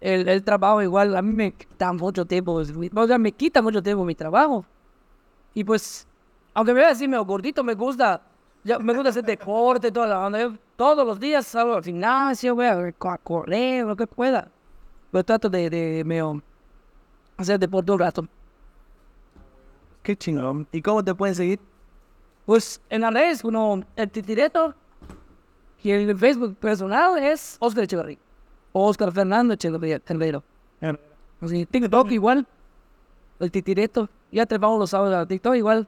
[0.00, 3.62] el, el trabajo igual a mí me quita mucho tiempo, es- o sea, me quita
[3.62, 4.64] mucho tiempo mi trabajo.
[5.54, 6.08] Y pues,
[6.52, 8.20] aunque me vea así medio gordito, me gusta,
[8.64, 10.40] ya, me gusta hacer deporte, toda la onda.
[10.40, 12.92] Yo todos los días salgo al gimnasio, voy a
[13.22, 14.50] correr, lo que pueda.
[15.12, 16.42] Pero trato de, de medio
[17.36, 18.26] hacer deporte un rato.
[20.02, 20.66] Qué chingón.
[20.72, 21.60] ¿Y cómo te pueden seguir?
[22.44, 24.74] Pues en las redes, uno, el titireto,
[25.82, 28.18] y el Facebook personal es Oscar Echeverría.
[28.72, 30.42] O Oscar Fernando Echeverría, Herrero.
[31.40, 32.46] Así, TikTok igual.
[33.40, 34.08] El titireto.
[34.30, 35.86] Ya te vamos los sábados a TikTok igual.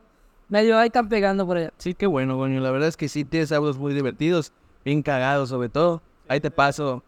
[0.48, 1.72] Medio ahí están pegando por allá.
[1.78, 2.60] Sí, qué bueno, coño.
[2.60, 4.52] La verdad es que sí tienes audios muy divertidos,
[4.84, 6.02] bien cagados sobre todo.
[6.28, 7.02] Ahí te paso.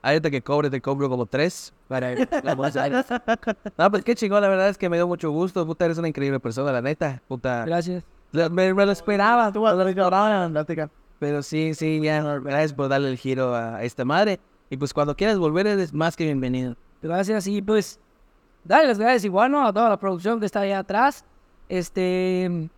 [0.00, 1.72] Ahorita que cobre, te cobro como tres.
[1.86, 3.56] Para la.
[3.78, 5.64] No, pues qué chingón, la verdad es que me dio mucho gusto.
[5.64, 7.22] Puta, eres una increíble persona, la neta.
[7.28, 7.64] Puta.
[7.66, 8.02] Gracias.
[8.32, 10.90] Me, me lo esperaba, tú, me lo esperaba, plática.
[11.22, 14.40] Pero sí, sí, ya, gracias por darle el giro a, esta madre.
[14.70, 16.74] Y pues cuando quieras volver, eres más que bienvenido.
[17.00, 18.00] Gracias y pues,
[18.64, 19.64] dale las gracias igual, ¿no?
[19.64, 21.24] A toda la producción que está allá atrás.
[21.68, 22.68] Este,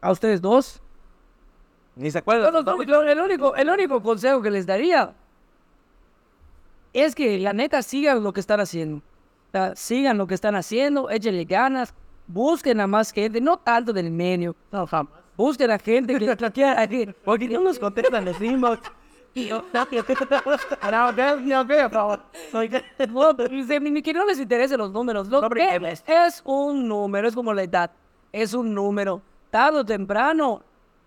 [0.00, 0.80] a ustedes dos.
[1.96, 2.52] Ni se acuerdan.
[2.52, 5.12] No, no, no, el, único, el único consejo que les daría
[6.92, 8.98] es que la neta sigan lo que están haciendo.
[8.98, 11.92] O sea, sigan lo que están haciendo, échenle ganas,
[12.28, 14.54] busquen a más gente, no tanto del medio.
[14.70, 15.19] No, jamás.
[15.40, 17.14] Busquen a gente que, quiera ir.
[17.24, 18.92] Porque no nos contestan los inbox.
[19.34, 19.50] Ni
[23.90, 25.28] ni que no les interesen los números.
[25.28, 27.90] Lo que es, es un número, es como la edad.
[28.30, 29.22] Es un número.
[29.50, 30.60] Tarde o temprano,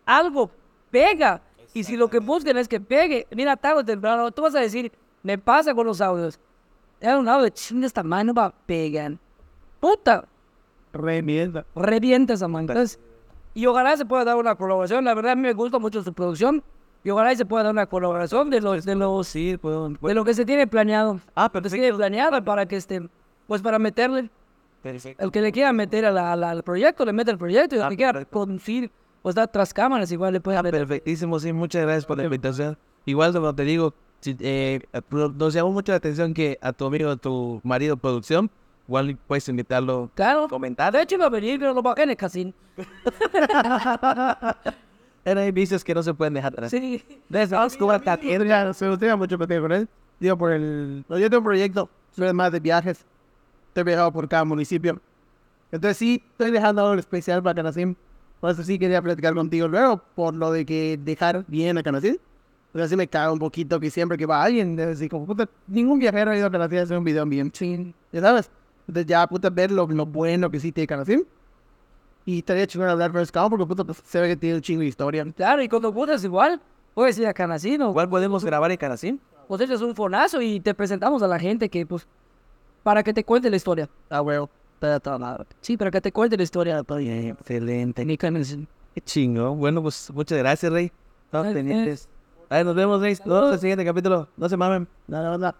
[0.03, 0.49] algo
[0.89, 1.39] pega.
[1.72, 4.61] Y si lo que buscan es que pegue, mira, tarde o temprano, tú vas a
[4.61, 4.91] decir,
[5.22, 6.39] me pasa con los audios.
[6.99, 9.11] Era un audio de chinga esta mano va a pegar.
[9.80, 10.26] Puta,
[10.91, 11.65] Revienta.
[11.76, 12.72] revienta esa mano.
[12.72, 12.99] Entonces,
[13.53, 15.03] y ojalá se pueda dar una colaboración.
[15.05, 16.63] La verdad, a mí me gusta mucho su producción.
[17.05, 19.89] Y ojalá se pueda dar una colaboración de los, de los, Sí, puedo.
[19.89, 21.19] de lo que se tiene planeado.
[21.35, 23.09] Ah, pero se tiene planeado para que este,
[23.45, 24.30] pues para meterle,
[24.81, 25.21] Perfecto.
[25.21, 27.75] el que le quiera meter a la- a la- al proyecto, le mete el proyecto.
[27.75, 28.89] Y el Ah, que quiera conducir,
[29.21, 32.77] pues dar tras cámaras, igual le puede Ah, perfectísimo, sí, muchas gracias por la invitación.
[33.05, 33.93] Igual, como te digo,
[34.25, 34.80] eh,
[35.35, 38.49] nos llamó mucho la atención que a tu amigo, a tu marido producción,
[38.88, 40.45] igual puedes invitarlo Claro.
[40.45, 40.93] a comentar.
[40.93, 42.53] De hecho, iba a venir, pero lo bajé en el casino.
[45.26, 46.72] Eran vicios que no se pueden dejar atrás.
[46.72, 47.01] Sí.
[47.30, 47.55] Desde
[48.45, 49.88] ya se gustaría mucho platicar con él.
[50.19, 51.05] Digo, por el...
[51.07, 53.05] no, Yo tengo un proyecto, soy más de viajes.
[53.69, 54.99] Estoy viajado por cada municipio.
[55.72, 57.97] Entonces sí, estoy dejando algo especial para Canacín.
[58.39, 62.19] Por eso sí quería platicar contigo luego, por lo de que dejar bien a Canacín.
[62.73, 65.26] O sea, sí me caga un poquito que siempre que va alguien, debe decir como,
[65.26, 67.49] puta, ningún viajero ha ido a Canacín a hacer un video bien.
[67.53, 67.93] Sí.
[68.11, 68.51] ¿Ya sabes?
[68.88, 71.26] Entonces ya, puta, ver lo, lo bueno que sí tiene Canacín.
[72.26, 74.80] Y estaría chingón hablar con Scout porque puta, pues, se ve que tiene un chingo
[74.81, 75.26] de historia.
[75.35, 76.61] Claro, y cuando gustas igual,
[76.93, 77.89] puedes ir a Canacino.
[77.89, 79.19] Igual podemos grabar en Canacín.
[79.47, 82.07] Pues echas un fonazo y te presentamos a la gente que, pues,
[82.81, 83.89] para que te cuente la historia.
[84.10, 84.49] Ah, bueno.
[85.61, 86.80] Sí, para que te cuente la historia.
[86.80, 88.05] Excelente.
[88.05, 88.68] Ni Canacino.
[88.93, 89.55] Qué chingo.
[89.55, 90.91] Bueno, pues muchas gracias, Rey.
[91.26, 91.53] Estamos Eh, eh.
[91.53, 92.10] pendientes.
[92.49, 93.14] A ver, nos vemos, Rey.
[93.14, 94.27] Nos vemos en el siguiente capítulo.
[94.38, 94.88] No se mamen.
[95.07, 95.55] No, no, no.